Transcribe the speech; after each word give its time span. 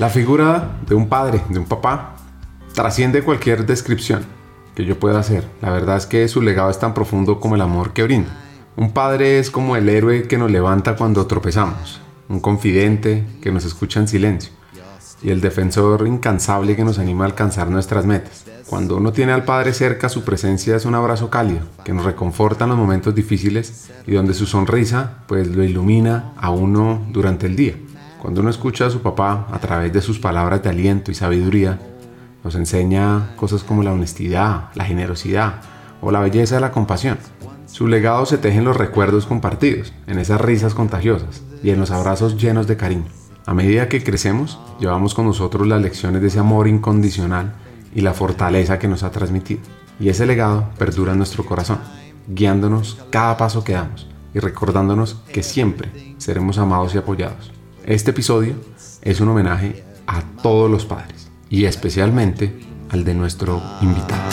La 0.00 0.08
figura 0.08 0.78
de 0.88 0.94
un 0.94 1.10
padre, 1.10 1.42
de 1.50 1.58
un 1.58 1.66
papá, 1.66 2.16
trasciende 2.72 3.22
cualquier 3.22 3.66
descripción 3.66 4.24
que 4.74 4.86
yo 4.86 4.98
pueda 4.98 5.18
hacer. 5.18 5.46
La 5.60 5.68
verdad 5.68 5.98
es 5.98 6.06
que 6.06 6.26
su 6.26 6.40
legado 6.40 6.70
es 6.70 6.78
tan 6.78 6.94
profundo 6.94 7.38
como 7.38 7.54
el 7.54 7.60
amor 7.60 7.92
que 7.92 8.04
brinda. 8.04 8.30
Un 8.78 8.92
padre 8.92 9.38
es 9.38 9.50
como 9.50 9.76
el 9.76 9.90
héroe 9.90 10.26
que 10.26 10.38
nos 10.38 10.50
levanta 10.50 10.96
cuando 10.96 11.26
tropezamos, 11.26 12.00
un 12.30 12.40
confidente 12.40 13.26
que 13.42 13.52
nos 13.52 13.66
escucha 13.66 14.00
en 14.00 14.08
silencio 14.08 14.52
y 15.22 15.28
el 15.32 15.42
defensor 15.42 16.06
incansable 16.06 16.76
que 16.76 16.84
nos 16.84 16.98
anima 16.98 17.24
a 17.24 17.28
alcanzar 17.28 17.68
nuestras 17.68 18.06
metas. 18.06 18.46
Cuando 18.70 18.96
uno 18.96 19.12
tiene 19.12 19.32
al 19.32 19.44
Padre 19.44 19.74
cerca, 19.74 20.08
su 20.08 20.24
presencia 20.24 20.76
es 20.76 20.86
un 20.86 20.94
abrazo 20.94 21.28
cálido 21.28 21.66
que 21.84 21.92
nos 21.92 22.06
reconforta 22.06 22.64
en 22.64 22.70
los 22.70 22.78
momentos 22.78 23.14
difíciles 23.14 23.90
y 24.06 24.12
donde 24.12 24.32
su 24.32 24.46
sonrisa 24.46 25.24
pues 25.26 25.48
lo 25.48 25.62
ilumina 25.62 26.32
a 26.38 26.48
uno 26.48 27.06
durante 27.10 27.46
el 27.46 27.56
día. 27.56 27.74
Cuando 28.20 28.42
uno 28.42 28.50
escucha 28.50 28.86
a 28.86 28.90
su 28.90 29.00
papá 29.00 29.46
a 29.50 29.58
través 29.58 29.94
de 29.94 30.02
sus 30.02 30.18
palabras 30.18 30.62
de 30.62 30.68
aliento 30.68 31.10
y 31.10 31.14
sabiduría, 31.14 31.78
nos 32.44 32.54
enseña 32.54 33.34
cosas 33.36 33.64
como 33.64 33.82
la 33.82 33.94
honestidad, 33.94 34.68
la 34.74 34.84
generosidad 34.84 35.62
o 36.02 36.10
la 36.10 36.20
belleza 36.20 36.56
de 36.56 36.60
la 36.60 36.70
compasión. 36.70 37.16
Su 37.64 37.88
legado 37.88 38.26
se 38.26 38.36
teje 38.36 38.58
en 38.58 38.64
los 38.64 38.76
recuerdos 38.76 39.24
compartidos, 39.24 39.94
en 40.06 40.18
esas 40.18 40.38
risas 40.38 40.74
contagiosas 40.74 41.42
y 41.62 41.70
en 41.70 41.80
los 41.80 41.90
abrazos 41.90 42.36
llenos 42.36 42.66
de 42.66 42.76
cariño. 42.76 43.06
A 43.46 43.54
medida 43.54 43.88
que 43.88 44.04
crecemos, 44.04 44.60
llevamos 44.78 45.14
con 45.14 45.24
nosotros 45.24 45.66
las 45.66 45.80
lecciones 45.80 46.20
de 46.20 46.28
ese 46.28 46.40
amor 46.40 46.68
incondicional 46.68 47.54
y 47.94 48.02
la 48.02 48.12
fortaleza 48.12 48.78
que 48.78 48.88
nos 48.88 49.02
ha 49.02 49.10
transmitido. 49.10 49.62
Y 49.98 50.10
ese 50.10 50.26
legado 50.26 50.68
perdura 50.78 51.12
en 51.12 51.18
nuestro 51.18 51.46
corazón, 51.46 51.78
guiándonos 52.28 52.98
cada 53.08 53.38
paso 53.38 53.64
que 53.64 53.72
damos 53.72 54.08
y 54.34 54.40
recordándonos 54.40 55.14
que 55.32 55.42
siempre 55.42 56.14
seremos 56.18 56.58
amados 56.58 56.94
y 56.94 56.98
apoyados. 56.98 57.59
Este 57.90 58.12
episodio 58.12 58.54
es 59.02 59.20
un 59.20 59.30
homenaje 59.30 59.82
a 60.06 60.22
todos 60.44 60.70
los 60.70 60.86
padres 60.86 61.28
y 61.48 61.64
especialmente 61.64 62.56
al 62.88 63.02
de 63.02 63.14
nuestro 63.14 63.60
invitado. 63.82 64.30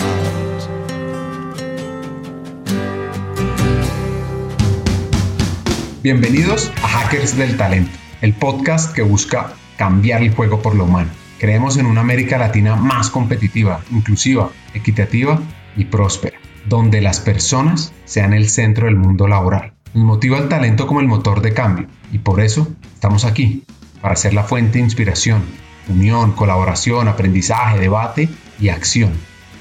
Bienvenidos 6.04 6.72
a 6.84 6.88
Hackers 6.88 7.36
del 7.36 7.58
Talento 7.58 7.98
el 8.22 8.36
podcast 8.36 8.94
que 8.94 9.02
busca 9.02 9.54
cambiar 9.76 10.22
el 10.22 10.36
juego 10.36 10.62
por 10.62 10.76
lo 10.76 10.84
humano. 10.84 11.10
Creemos 11.40 11.78
en 11.78 11.88
una 11.88 12.02
América 12.02 12.38
Latina 12.38 12.76
más 12.76 13.10
competitiva, 13.10 13.82
inclusiva, 13.90 14.52
equitativa 14.76 15.42
y 15.76 15.86
próspera, 15.86 16.38
donde 16.70 17.02
las 17.02 17.20
personas 17.22 17.92
sean 18.06 18.34
el 18.34 18.50
centro 18.50 18.86
del 18.86 18.98
mundo 18.98 19.28
laboral. 19.28 19.74
Nos 19.96 20.06
motiva 20.06 20.38
el 20.38 20.48
talento 20.48 20.86
como 20.86 21.00
el 21.00 21.08
motor 21.08 21.42
de 21.42 21.56
cambio 21.56 21.88
y 22.12 22.20
por 22.20 22.42
eso 22.42 22.68
estamos 22.94 23.26
aquí, 23.26 23.64
para 24.02 24.16
ser 24.16 24.34
la 24.34 24.44
fuente 24.44 24.78
de 24.78 24.86
inspiración, 24.86 25.44
unión, 25.90 26.34
colaboración, 26.34 27.08
aprendizaje, 27.08 27.80
debate 27.80 28.30
y 28.60 28.70
acción 28.70 29.12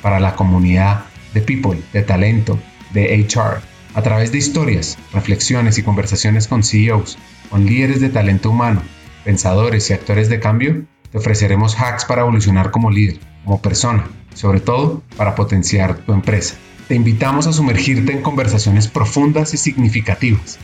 para 0.02 0.20
la 0.20 0.36
comunidad 0.36 1.04
de 1.34 1.40
people, 1.40 1.80
de 1.92 2.02
talento, 2.02 2.58
de 2.92 3.26
HR, 3.28 3.60
a 3.94 4.02
través 4.02 4.32
de 4.32 4.38
historias, 4.38 4.98
reflexiones 5.12 5.78
y 5.78 5.82
conversaciones 5.82 6.48
con 6.48 6.62
CEOs 6.62 7.18
con 7.50 7.64
líderes 7.66 8.00
de 8.00 8.08
talento 8.08 8.50
humano, 8.50 8.82
pensadores 9.24 9.88
y 9.90 9.92
actores 9.92 10.28
de 10.28 10.40
cambio, 10.40 10.84
te 11.10 11.18
ofreceremos 11.18 11.76
hacks 11.80 12.04
para 12.04 12.22
evolucionar 12.22 12.70
como 12.70 12.90
líder, 12.90 13.18
como 13.44 13.62
persona, 13.62 14.06
sobre 14.34 14.60
todo 14.60 15.02
para 15.16 15.34
potenciar 15.34 15.96
tu 15.98 16.12
empresa. 16.12 16.56
Te 16.88 16.94
invitamos 16.94 17.46
a 17.46 17.52
sumergirte 17.52 18.12
en 18.12 18.22
conversaciones 18.22 18.88
profundas 18.88 19.54
y 19.54 19.56
significativas 19.56 20.58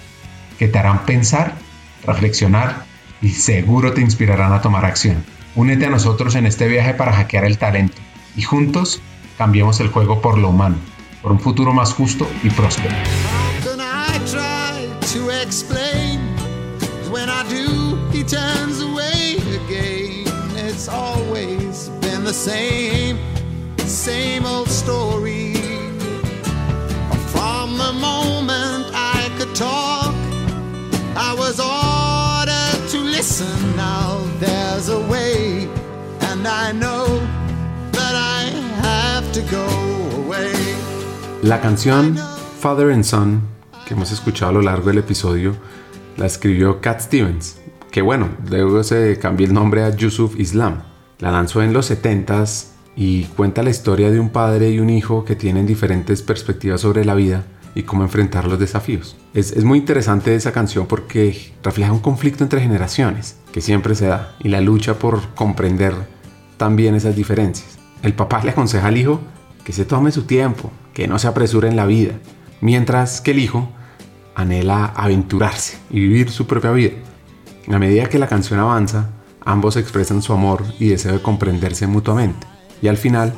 que 0.59 0.69
te 0.69 0.79
harán 0.79 1.05
pensar, 1.07 1.57
reflexionar 2.05 2.85
y 3.21 3.31
seguro 3.31 3.93
te 3.93 4.01
inspirarán 4.01 4.53
a 4.53 4.61
tomar 4.61 4.85
acción. 4.85 5.25
Únete 5.55 5.87
a 5.87 5.91
nosotros 5.91 6.35
en 6.35 6.47
este 6.47 6.67
viaje 6.67 6.95
para 6.95 7.13
hackear 7.13 7.45
el 7.45 7.59
talento 7.59 7.97
y 8.37 8.43
juntos 8.43 9.01
cambiemos 9.39 9.81
el 9.81 9.89
juego 9.89 10.21
por 10.21 10.39
lo 10.39 10.49
humano, 10.49 10.77
por 11.23 11.33
un 11.33 11.41
futuro 11.41 11.73
más 11.73 11.93
justo 11.93 12.29
y 12.43 12.51
próspero. 12.51 12.95
From 27.33 27.79
the 27.79 27.93
moment 27.93 28.87
I 28.95 29.31
could 29.39 29.55
talk, 29.55 30.15
I 31.17 31.35
was 31.39 31.57
to 31.57 31.82
listen. 33.33 33.77
Now 33.77 34.21
there's 34.41 34.89
a 34.89 34.99
way, 35.09 35.69
and 36.21 36.47
I 36.47 36.73
know 36.73 37.07
that 37.93 38.15
I 38.15 38.51
have 38.83 39.33
to 39.33 39.41
go 39.51 39.65
away. 40.25 40.53
La 41.43 41.61
canción 41.61 42.17
Father 42.61 42.93
and 42.93 43.05
Son 43.05 43.41
que 43.87 43.95
hemos 43.95 44.13
escuchado 44.13 44.51
a 44.51 44.55
lo 44.55 44.63
largo 44.63 44.89
del 44.89 44.99
episodio 44.99 45.55
la 46.17 46.27
escribió 46.27 46.81
Cat 46.81 47.01
Stevens, 47.01 47.59
que 47.91 48.03
bueno, 48.03 48.29
luego 48.49 48.83
se 48.85 49.19
cambió 49.19 49.47
el 49.47 49.55
nombre 49.55 49.83
a 49.83 49.97
Yusuf 49.97 50.39
Islam. 50.39 50.83
La 51.19 51.31
lanzó 51.31 51.63
en 51.63 51.73
los 51.73 51.91
70s 51.91 52.67
y 52.97 53.25
cuenta 53.25 53.63
la 53.63 53.71
historia 53.71 54.11
de 54.11 54.21
un 54.21 54.29
padre 54.29 54.71
y 54.71 54.79
un 54.79 54.91
hijo 54.91 55.25
que 55.25 55.37
tienen 55.37 55.67
diferentes 55.67 56.21
perspectivas 56.23 56.83
sobre 56.83 57.05
la 57.05 57.15
vida 57.15 57.45
y 57.75 57.83
cómo 57.85 58.03
enfrentar 58.03 58.47
los 58.47 58.59
desafíos. 58.59 59.17
Es, 59.35 59.53
es, 59.53 59.65
muy 59.65 59.79
interesante 59.79 60.35
esa 60.35 60.53
canción 60.53 60.87
porque 60.87 61.53
refleja 61.63 61.93
un 61.93 62.01
conflicto 62.01 62.45
entre 62.45 62.61
generaciones 62.61 63.37
que 63.53 63.61
siempre 63.61 63.95
se 63.95 64.07
da 64.07 64.35
y 64.41 64.49
la 64.49 64.61
lucha 64.61 64.99
por 64.99 65.35
comprender 65.35 65.95
también 66.57 66.95
esas 66.95 67.17
diferencias. 67.17 67.79
El 68.03 68.15
papá 68.15 68.43
le 68.45 68.51
aconseja 68.51 68.89
al 68.89 68.97
hijo 68.97 69.21
que 69.65 69.73
se 69.73 69.85
tome 69.85 70.13
su 70.13 70.25
tiempo, 70.25 70.71
que 70.93 71.09
no 71.09 71.19
se 71.19 71.29
apresure 71.29 71.69
en 71.69 71.77
la 71.77 71.87
vida, 71.87 72.15
mientras 72.61 73.21
que 73.21 73.31
el 73.31 73.39
hijo 73.39 73.69
anhela 74.35 74.87
aventurarse 74.97 75.79
y 75.91 76.01
vivir 76.01 76.31
su 76.31 76.47
propia 76.47 76.73
vida. 76.73 76.95
A 77.69 77.79
medida 77.79 78.09
que 78.09 78.19
la 78.19 78.29
canción 78.29 78.61
avanza, 78.61 79.11
ambos 79.45 79.77
expresan 79.77 80.23
su 80.23 80.33
amor 80.33 80.65
y 80.79 80.89
deseo 80.89 81.13
de 81.13 81.23
comprenderse 81.23 81.87
mutuamente. 81.87 82.47
Y 82.81 82.89
al 82.89 82.97
final, 82.97 83.35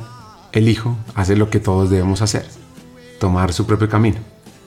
el 0.51 0.67
hijo 0.69 0.97
hace 1.13 1.35
lo 1.35 1.49
que 1.49 1.59
todos 1.59 1.89
debemos 1.89 2.21
hacer, 2.21 2.47
tomar 3.19 3.53
su 3.53 3.65
propio 3.65 3.89
camino. 3.89 4.17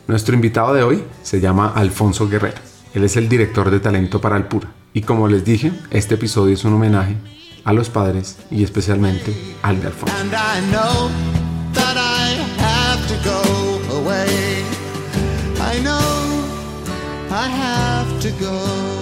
Nuestro 0.07 0.35
invitado 0.35 0.75
de 0.75 0.83
hoy 0.83 1.05
se 1.23 1.41
llama 1.41 1.73
Alfonso 1.75 2.29
Guerrero. 2.29 2.59
Él 2.95 3.05
es 3.05 3.17
el 3.17 3.29
director 3.29 3.71
de 3.71 3.81
talento 3.81 4.21
para 4.21 4.37
Alpura. 4.37 4.69
Y 4.93 5.03
como 5.03 5.29
les 5.29 5.45
dije, 5.45 5.73
este 5.91 6.15
episodio 6.15 6.55
es 6.55 6.65
un 6.65 6.75
homenaje 6.75 7.17
a 7.65 7.73
los 7.73 7.91
padres 7.91 8.39
y 8.51 8.65
especialmente 8.65 9.35
al 9.63 9.81
de 9.81 9.89
Alfonso. 9.89 10.15
I 17.31 17.47
have 17.47 18.21
to 18.23 18.33
go. 18.41 18.98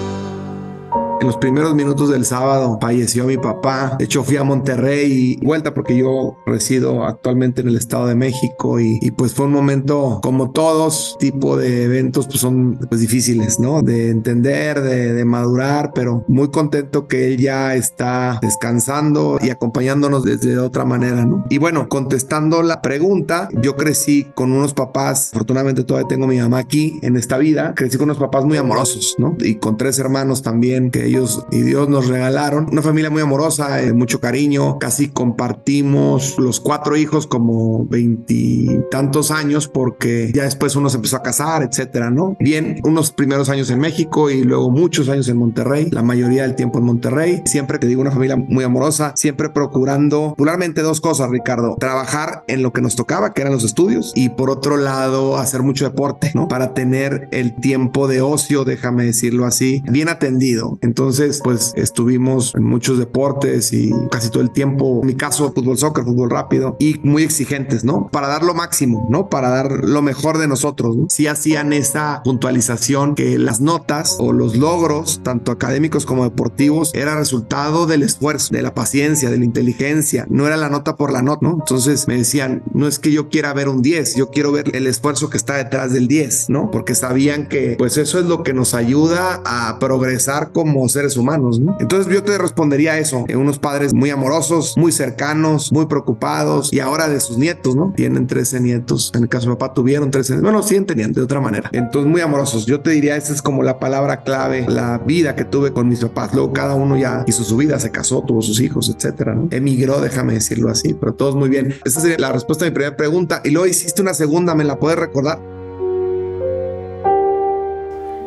En 1.26 1.30
los 1.30 1.38
primeros 1.38 1.74
minutos 1.74 2.08
del 2.08 2.24
sábado 2.24 2.78
falleció 2.80 3.24
mi 3.24 3.36
papá. 3.36 3.96
De 3.98 4.04
hecho, 4.04 4.22
fui 4.22 4.36
a 4.36 4.44
Monterrey 4.44 5.36
y 5.40 5.44
vuelta 5.44 5.74
porque 5.74 5.96
yo 5.98 6.36
resido 6.46 7.02
actualmente 7.02 7.62
en 7.62 7.66
el 7.66 7.74
Estado 7.74 8.06
de 8.06 8.14
México 8.14 8.78
y, 8.78 9.10
pues 9.10 9.34
fue 9.34 9.46
un 9.46 9.52
momento 9.52 10.20
como 10.22 10.52
todos 10.52 11.16
tipo 11.18 11.56
de 11.56 11.82
eventos 11.82 12.26
pues 12.28 12.38
son 12.38 12.78
pues 12.88 13.00
difíciles, 13.00 13.58
¿no? 13.58 13.82
De 13.82 14.10
entender, 14.10 14.80
de, 14.80 15.14
de 15.14 15.24
madurar, 15.24 15.90
pero 15.96 16.24
muy 16.28 16.52
contento 16.52 17.08
que 17.08 17.26
él 17.26 17.38
ya 17.38 17.74
está 17.74 18.38
descansando 18.40 19.40
y 19.42 19.50
acompañándonos 19.50 20.22
desde 20.22 20.56
otra 20.58 20.84
manera, 20.84 21.26
¿no? 21.26 21.44
Y 21.50 21.58
bueno, 21.58 21.88
contestando 21.88 22.62
la 22.62 22.82
pregunta, 22.82 23.48
yo 23.60 23.74
crecí 23.74 24.28
con 24.36 24.52
unos 24.52 24.74
papás, 24.74 25.30
afortunadamente 25.34 25.82
todavía 25.82 26.06
tengo 26.06 26.28
mi 26.28 26.38
mamá 26.38 26.58
aquí 26.58 27.00
en 27.02 27.16
esta 27.16 27.36
vida, 27.36 27.74
crecí 27.74 27.96
con 27.96 28.04
unos 28.04 28.18
papás 28.18 28.44
muy 28.44 28.58
amorosos, 28.58 29.16
¿no? 29.18 29.36
Y 29.40 29.56
con 29.56 29.76
tres 29.76 29.98
hermanos 29.98 30.42
también 30.42 30.92
que 30.92 31.04
ellos 31.06 31.15
y 31.50 31.62
Dios 31.62 31.88
nos 31.88 32.08
regalaron. 32.08 32.68
Una 32.70 32.82
familia 32.82 33.10
muy 33.10 33.22
amorosa, 33.22 33.82
eh, 33.82 33.92
mucho 33.92 34.20
cariño, 34.20 34.78
casi 34.78 35.08
compartimos 35.08 36.38
los 36.38 36.60
cuatro 36.60 36.96
hijos 36.96 37.26
como 37.26 37.86
veintitantos 37.86 39.30
años 39.30 39.68
porque 39.68 40.32
ya 40.34 40.44
después 40.44 40.76
uno 40.76 40.90
se 40.90 40.96
empezó 40.96 41.16
a 41.16 41.22
casar, 41.22 41.62
etcétera, 41.62 42.10
¿no? 42.10 42.36
Bien, 42.40 42.80
unos 42.84 43.12
primeros 43.12 43.48
años 43.48 43.70
en 43.70 43.78
México 43.78 44.30
y 44.30 44.42
luego 44.42 44.70
muchos 44.70 45.08
años 45.08 45.28
en 45.28 45.36
Monterrey, 45.36 45.88
la 45.90 46.02
mayoría 46.02 46.42
del 46.42 46.54
tiempo 46.54 46.78
en 46.78 46.84
Monterrey. 46.84 47.42
Siempre 47.44 47.78
te 47.78 47.86
digo, 47.86 48.00
una 48.00 48.10
familia 48.10 48.36
muy 48.36 48.64
amorosa, 48.64 49.12
siempre 49.16 49.50
procurando, 49.50 50.30
popularmente 50.30 50.82
dos 50.82 51.00
cosas, 51.00 51.30
Ricardo, 51.30 51.76
trabajar 51.78 52.44
en 52.48 52.62
lo 52.62 52.72
que 52.72 52.82
nos 52.82 52.96
tocaba, 52.96 53.32
que 53.32 53.42
eran 53.42 53.52
los 53.52 53.64
estudios, 53.64 54.12
y 54.14 54.30
por 54.30 54.50
otro 54.50 54.76
lado, 54.76 55.38
hacer 55.38 55.62
mucho 55.62 55.84
deporte, 55.84 56.32
¿no? 56.34 56.48
Para 56.48 56.74
tener 56.74 57.28
el 57.32 57.54
tiempo 57.56 58.08
de 58.08 58.20
ocio, 58.20 58.64
déjame 58.64 59.04
decirlo 59.04 59.46
así, 59.46 59.82
bien 59.88 60.08
atendido. 60.08 60.78
Entonces, 60.96 61.42
pues 61.44 61.74
estuvimos 61.76 62.54
en 62.54 62.64
muchos 62.64 62.98
deportes 62.98 63.70
y 63.74 63.92
casi 64.10 64.30
todo 64.30 64.42
el 64.42 64.50
tiempo, 64.50 65.00
en 65.02 65.06
mi 65.06 65.14
caso, 65.14 65.52
fútbol, 65.52 65.76
soccer, 65.76 66.04
fútbol 66.04 66.30
rápido 66.30 66.74
y 66.80 66.98
muy 67.02 67.22
exigentes, 67.22 67.84
¿no? 67.84 68.08
Para 68.10 68.28
dar 68.28 68.42
lo 68.42 68.54
máximo, 68.54 69.06
¿no? 69.10 69.28
Para 69.28 69.50
dar 69.50 69.84
lo 69.84 70.00
mejor 70.00 70.38
de 70.38 70.48
nosotros, 70.48 70.96
¿no? 70.96 71.04
Sí 71.10 71.26
hacían 71.26 71.74
esa 71.74 72.22
puntualización 72.24 73.14
que 73.14 73.38
las 73.38 73.60
notas 73.60 74.16
o 74.18 74.32
los 74.32 74.56
logros, 74.56 75.20
tanto 75.22 75.52
académicos 75.52 76.06
como 76.06 76.24
deportivos, 76.24 76.92
era 76.94 77.14
resultado 77.14 77.84
del 77.84 78.02
esfuerzo, 78.02 78.54
de 78.54 78.62
la 78.62 78.72
paciencia, 78.72 79.28
de 79.28 79.36
la 79.36 79.44
inteligencia, 79.44 80.26
no 80.30 80.46
era 80.46 80.56
la 80.56 80.70
nota 80.70 80.96
por 80.96 81.12
la 81.12 81.20
nota, 81.20 81.40
¿no? 81.42 81.58
Entonces 81.60 82.08
me 82.08 82.16
decían, 82.16 82.62
no 82.72 82.88
es 82.88 82.98
que 82.98 83.12
yo 83.12 83.28
quiera 83.28 83.52
ver 83.52 83.68
un 83.68 83.82
10, 83.82 84.14
yo 84.16 84.30
quiero 84.30 84.50
ver 84.50 84.74
el 84.74 84.86
esfuerzo 84.86 85.28
que 85.28 85.36
está 85.36 85.56
detrás 85.56 85.92
del 85.92 86.08
10, 86.08 86.48
¿no? 86.48 86.70
Porque 86.70 86.94
sabían 86.94 87.50
que 87.50 87.74
pues 87.76 87.98
eso 87.98 88.18
es 88.18 88.24
lo 88.24 88.42
que 88.42 88.54
nos 88.54 88.72
ayuda 88.72 89.42
a 89.44 89.78
progresar 89.78 90.52
como 90.52 90.85
seres 90.88 91.16
humanos, 91.16 91.60
¿no? 91.60 91.76
Entonces 91.80 92.12
yo 92.12 92.22
te 92.22 92.36
respondería 92.38 92.98
eso, 92.98 93.24
en 93.28 93.38
unos 93.38 93.58
padres 93.58 93.94
muy 93.94 94.10
amorosos, 94.10 94.74
muy 94.76 94.92
cercanos, 94.92 95.72
muy 95.72 95.86
preocupados 95.86 96.72
y 96.72 96.80
ahora 96.80 97.08
de 97.08 97.20
sus 97.20 97.38
nietos, 97.38 97.76
¿no? 97.76 97.92
Tienen 97.96 98.26
13 98.26 98.60
nietos, 98.60 99.12
en 99.14 99.22
el 99.22 99.28
caso 99.28 99.48
de 99.48 99.56
papá 99.56 99.74
tuvieron 99.74 100.10
13 100.10 100.34
nietos, 100.34 100.50
bueno, 100.50 100.62
siguen 100.62 100.86
teniendo 100.86 101.20
de 101.20 101.24
otra 101.24 101.40
manera. 101.40 101.70
Entonces 101.72 102.10
muy 102.10 102.20
amorosos, 102.20 102.66
yo 102.66 102.80
te 102.80 102.90
diría, 102.90 103.16
esa 103.16 103.32
es 103.32 103.42
como 103.42 103.62
la 103.62 103.78
palabra 103.78 104.22
clave, 104.22 104.66
la 104.68 104.98
vida 104.98 105.34
que 105.34 105.44
tuve 105.44 105.72
con 105.72 105.88
mis 105.88 106.00
papás, 106.00 106.34
luego 106.34 106.52
cada 106.52 106.74
uno 106.74 106.96
ya 106.96 107.24
hizo 107.26 107.44
su 107.44 107.56
vida, 107.56 107.78
se 107.78 107.90
casó, 107.90 108.22
tuvo 108.22 108.42
sus 108.42 108.60
hijos, 108.60 108.92
etcétera, 108.94 109.34
¿no? 109.34 109.48
Emigró, 109.50 110.00
déjame 110.00 110.34
decirlo 110.34 110.70
así, 110.70 110.94
pero 110.94 111.14
todos 111.14 111.34
muy 111.34 111.48
bien. 111.48 111.74
Esa 111.84 112.00
sería 112.00 112.18
la 112.18 112.32
respuesta 112.32 112.64
a 112.64 112.68
mi 112.68 112.74
primera 112.74 112.96
pregunta 112.96 113.40
y 113.44 113.50
luego 113.50 113.66
hiciste 113.66 114.02
una 114.02 114.14
segunda, 114.14 114.54
¿me 114.54 114.64
la 114.64 114.78
puedes 114.78 114.98
recordar? 114.98 115.55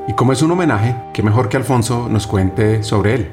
Y 0.09 0.13
como 0.13 0.33
es 0.33 0.41
un 0.41 0.49
homenaje, 0.49 0.95
qué 1.13 1.21
mejor 1.21 1.49
que 1.49 1.57
Alfonso 1.57 2.09
nos 2.09 2.25
cuente 2.25 2.81
sobre 2.81 3.13
él. 3.13 3.31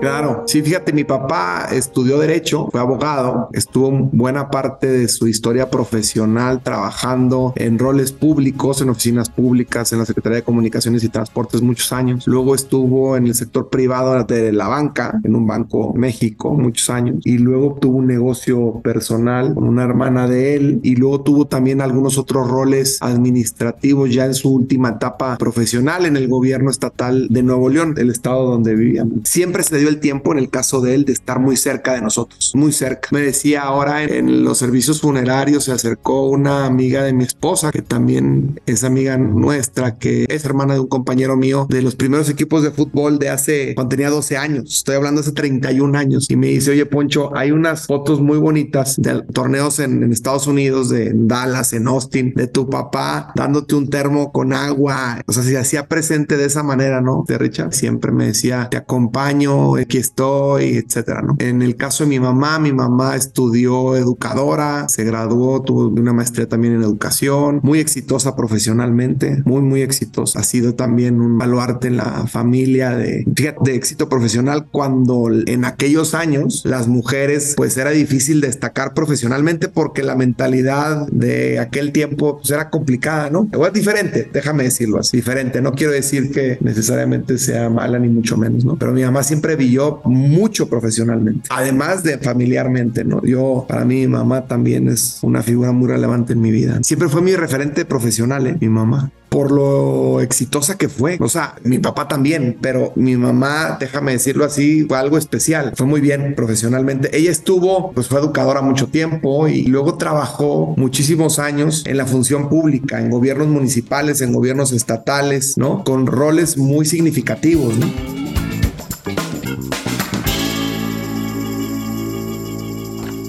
Claro, 0.00 0.44
sí, 0.46 0.62
fíjate, 0.62 0.94
mi 0.94 1.04
papá 1.04 1.68
estudió 1.70 2.18
derecho, 2.18 2.68
fue 2.72 2.80
abogado, 2.80 3.50
estuvo 3.52 3.90
buena 4.12 4.50
parte 4.50 4.86
de 4.86 5.08
su 5.08 5.28
historia 5.28 5.68
profesional 5.68 6.62
trabajando 6.62 7.52
en 7.56 7.78
roles 7.78 8.10
públicos, 8.10 8.80
en 8.80 8.88
oficinas 8.88 9.28
públicas, 9.28 9.92
en 9.92 9.98
la 9.98 10.06
Secretaría 10.06 10.36
de 10.36 10.42
Comunicaciones 10.42 11.04
y 11.04 11.10
Transportes 11.10 11.60
muchos 11.60 11.92
años. 11.92 12.26
Luego 12.26 12.54
estuvo 12.54 13.14
en 13.16 13.26
el 13.26 13.34
sector 13.34 13.68
privado 13.68 14.24
de 14.24 14.52
la 14.52 14.68
banca, 14.68 15.20
en 15.22 15.36
un 15.36 15.46
banco 15.46 15.92
México 15.94 16.54
muchos 16.54 16.88
años, 16.88 17.16
y 17.24 17.36
luego 17.36 17.76
tuvo 17.78 17.98
un 17.98 18.06
negocio 18.06 18.80
personal 18.82 19.52
con 19.54 19.64
una 19.64 19.84
hermana 19.84 20.26
de 20.26 20.54
él, 20.54 20.80
y 20.82 20.96
luego 20.96 21.20
tuvo 21.20 21.46
también 21.46 21.82
algunos 21.82 22.16
otros 22.16 22.48
roles 22.48 22.98
administrativos 23.02 24.12
ya 24.12 24.24
en 24.24 24.34
su 24.34 24.50
última 24.50 24.90
etapa 24.90 25.36
profesional 25.36 26.06
en 26.06 26.16
el 26.16 26.26
gobierno 26.26 26.70
estatal 26.70 27.28
de 27.28 27.42
Nuevo 27.42 27.68
León, 27.68 27.94
el 27.98 28.08
estado 28.08 28.50
donde 28.50 28.74
vivíamos. 28.74 29.18
Siempre 29.24 29.62
se 29.62 29.76
dio 29.76 29.89
el 29.90 30.00
tiempo 30.00 30.32
en 30.32 30.38
el 30.38 30.50
caso 30.50 30.80
de 30.80 30.94
él 30.94 31.04
de 31.04 31.12
estar 31.12 31.38
muy 31.38 31.56
cerca 31.56 31.94
de 31.94 32.00
nosotros, 32.00 32.52
muy 32.54 32.72
cerca. 32.72 33.08
Me 33.12 33.20
decía 33.20 33.62
ahora 33.62 34.02
en, 34.04 34.44
los 34.44 34.58
servicios 34.58 35.00
funerarios 35.00 35.64
se 35.64 35.72
acercó 35.72 36.28
una 36.28 36.66
amiga 36.66 37.02
de 37.02 37.12
mi 37.12 37.24
esposa, 37.24 37.70
que 37.70 37.82
también 37.82 38.60
es 38.66 38.84
amiga 38.84 39.16
nuestra, 39.18 39.98
que 39.98 40.26
es 40.28 40.44
hermana 40.44 40.74
de 40.74 40.80
un 40.80 40.88
compañero 40.88 41.36
mío 41.36 41.66
de 41.68 41.82
los 41.82 41.96
primeros 41.96 42.28
equipos 42.28 42.62
de 42.62 42.70
fútbol 42.70 43.18
de 43.18 43.28
hace, 43.28 43.74
cuando 43.74 43.90
tenía 43.90 44.10
12 44.10 44.36
años, 44.36 44.74
estoy 44.76 44.96
hablando 44.96 45.20
hace 45.20 45.32
31 45.32 45.98
años, 45.98 46.30
y 46.30 46.36
me 46.36 46.48
dice, 46.48 46.70
oye 46.70 46.86
Poncho, 46.86 47.36
hay 47.36 47.50
unas 47.50 47.86
fotos 47.86 48.20
muy 48.20 48.38
bonitas 48.38 48.96
de 48.96 49.22
torneos 49.32 49.78
en, 49.78 50.02
en 50.02 50.12
Estados 50.12 50.46
Unidos, 50.46 50.88
de 50.88 51.12
Dallas, 51.14 51.72
en 51.72 51.86
Austin, 51.88 52.32
de 52.34 52.46
tu 52.46 52.68
papá 52.68 53.32
dándote 53.34 53.74
un 53.74 53.88
termo 53.88 54.32
con 54.32 54.52
agua, 54.52 55.22
o 55.26 55.32
sea, 55.32 55.42
se 55.42 55.58
hacía 55.58 55.86
presente 55.86 56.36
de 56.36 56.44
esa 56.46 56.62
manera, 56.62 57.00
¿no? 57.00 57.24
De 57.26 57.38
Richard 57.38 57.72
siempre 57.72 58.12
me 58.12 58.26
decía, 58.26 58.68
te 58.70 58.76
acompaño, 58.76 59.76
aquí 59.80 59.98
estoy, 59.98 60.76
etcétera, 60.76 61.22
¿no? 61.22 61.36
En 61.38 61.62
el 61.62 61.76
caso 61.76 62.04
de 62.04 62.10
mi 62.10 62.20
mamá, 62.20 62.58
mi 62.58 62.72
mamá 62.72 63.16
estudió 63.16 63.96
educadora, 63.96 64.88
se 64.88 65.04
graduó, 65.04 65.62
tuvo 65.62 65.88
una 65.88 66.12
maestría 66.12 66.48
también 66.48 66.74
en 66.74 66.82
educación, 66.82 67.60
muy 67.62 67.78
exitosa 67.78 68.36
profesionalmente, 68.36 69.42
muy, 69.44 69.62
muy 69.62 69.82
exitosa. 69.82 70.40
Ha 70.40 70.44
sido 70.44 70.74
también 70.74 71.20
un 71.20 71.38
baluarte 71.38 71.88
en 71.88 71.96
la 71.96 72.26
familia 72.26 72.96
de, 72.96 73.24
de 73.26 73.74
éxito 73.74 74.08
profesional 74.08 74.66
cuando 74.70 75.28
en 75.46 75.64
aquellos 75.64 76.14
años 76.14 76.62
las 76.64 76.88
mujeres, 76.88 77.54
pues 77.56 77.76
era 77.76 77.90
difícil 77.90 78.40
destacar 78.40 78.94
profesionalmente 78.94 79.68
porque 79.68 80.02
la 80.02 80.16
mentalidad 80.16 81.06
de 81.08 81.58
aquel 81.58 81.92
tiempo 81.92 82.38
pues, 82.38 82.50
era 82.50 82.70
complicada, 82.70 83.30
¿no? 83.30 83.48
Igual 83.52 83.72
diferente, 83.72 84.28
déjame 84.32 84.64
decirlo 84.64 84.98
así, 84.98 85.16
diferente. 85.16 85.60
No 85.60 85.72
quiero 85.72 85.92
decir 85.92 86.30
que 86.30 86.58
necesariamente 86.60 87.38
sea 87.38 87.70
mala 87.70 87.98
ni 87.98 88.08
mucho 88.08 88.36
menos, 88.36 88.64
¿no? 88.64 88.76
Pero 88.76 88.92
mi 88.92 89.02
mamá 89.02 89.22
siempre 89.22 89.56
yo 89.70 90.00
mucho 90.04 90.68
profesionalmente, 90.68 91.48
además 91.50 92.02
de 92.02 92.18
familiarmente, 92.18 93.04
¿no? 93.04 93.22
Yo, 93.24 93.64
para 93.68 93.84
mí, 93.84 94.00
mi 94.00 94.08
mamá 94.08 94.46
también 94.46 94.88
es 94.88 95.18
una 95.22 95.42
figura 95.42 95.72
muy 95.72 95.88
relevante 95.88 96.32
en 96.32 96.40
mi 96.40 96.50
vida. 96.50 96.78
Siempre 96.82 97.08
fue 97.08 97.22
mi 97.22 97.34
referente 97.34 97.84
profesional, 97.84 98.46
¿eh? 98.46 98.56
Mi 98.60 98.68
mamá 98.68 99.10
por 99.30 99.52
lo 99.52 100.20
exitosa 100.20 100.76
que 100.76 100.90
fue. 100.90 101.16
O 101.20 101.28
sea, 101.28 101.54
mi 101.62 101.78
papá 101.78 102.08
también, 102.08 102.58
pero 102.60 102.92
mi 102.96 103.16
mamá, 103.16 103.78
déjame 103.80 104.12
decirlo 104.12 104.44
así, 104.44 104.84
fue 104.84 104.98
algo 104.98 105.16
especial. 105.16 105.72
Fue 105.76 105.86
muy 105.86 106.00
bien 106.00 106.34
profesionalmente. 106.34 107.16
Ella 107.16 107.30
estuvo, 107.30 107.92
pues 107.92 108.08
fue 108.08 108.18
educadora 108.20 108.60
mucho 108.60 108.88
tiempo 108.88 109.48
y 109.48 109.64
luego 109.66 109.96
trabajó 109.96 110.74
muchísimos 110.76 111.38
años 111.38 111.84
en 111.86 111.96
la 111.96 112.06
función 112.06 112.48
pública, 112.48 113.00
en 113.00 113.08
gobiernos 113.08 113.48
municipales, 113.48 114.20
en 114.20 114.32
gobiernos 114.32 114.72
estatales, 114.72 115.56
¿no? 115.56 115.84
Con 115.84 116.06
roles 116.06 116.58
muy 116.58 116.84
significativos, 116.84 117.78
¿no? 117.78 118.19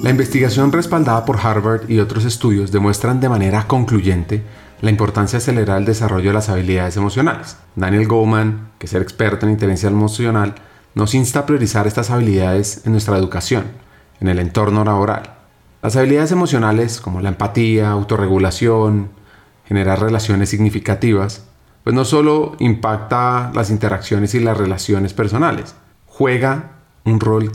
La 0.01 0.09
investigación 0.09 0.71
respaldada 0.71 1.25
por 1.25 1.38
Harvard 1.38 1.88
y 1.88 2.00
otros 2.00 2.25
estudios 2.25 2.71
demuestran 2.71 3.19
de 3.19 3.30
manera 3.30 3.68
concluyente 3.68 4.42
la 4.81 4.89
importancia 4.89 5.38
de 5.38 5.44
acelerar 5.44 5.77
el 5.77 5.86
desarrollo 5.86 6.31
de 6.31 6.33
las 6.33 6.50
habilidades 6.50 6.98
emocionales. 6.98 7.57
Daniel 7.75 8.07
Goleman, 8.07 8.71
que 8.80 8.88
es 8.88 8.94
el 8.95 9.03
experto 9.03 9.45
en 9.45 9.51
inteligencia 9.51 9.89
emocional, 9.89 10.56
nos 10.95 11.13
insta 11.13 11.42
a 11.42 11.45
priorizar 11.45 11.86
estas 11.86 12.09
habilidades 12.09 12.81
en 12.83 12.94
nuestra 12.94 13.15
educación, 13.15 13.65
en 14.19 14.27
el 14.27 14.39
entorno 14.39 14.83
laboral. 14.83 15.36
Las 15.83 15.95
habilidades 15.95 16.31
emocionales 16.31 17.00
como 17.00 17.21
la 17.21 17.30
empatía, 17.30 17.92
autorregulación, 17.92 19.12
generar 19.65 20.01
relaciones 20.01 20.50
significativas, 20.50 21.45
pues 21.83 21.95
no 21.95 22.06
solo 22.06 22.56
impacta 22.57 23.51
las 23.53 23.69
interacciones 23.69 24.33
y 24.33 24.39
las 24.39 24.57
relaciones 24.57 25.13
personales, 25.13 25.75
juega 26.07 26.71
un 27.06 27.19
rol 27.19 27.51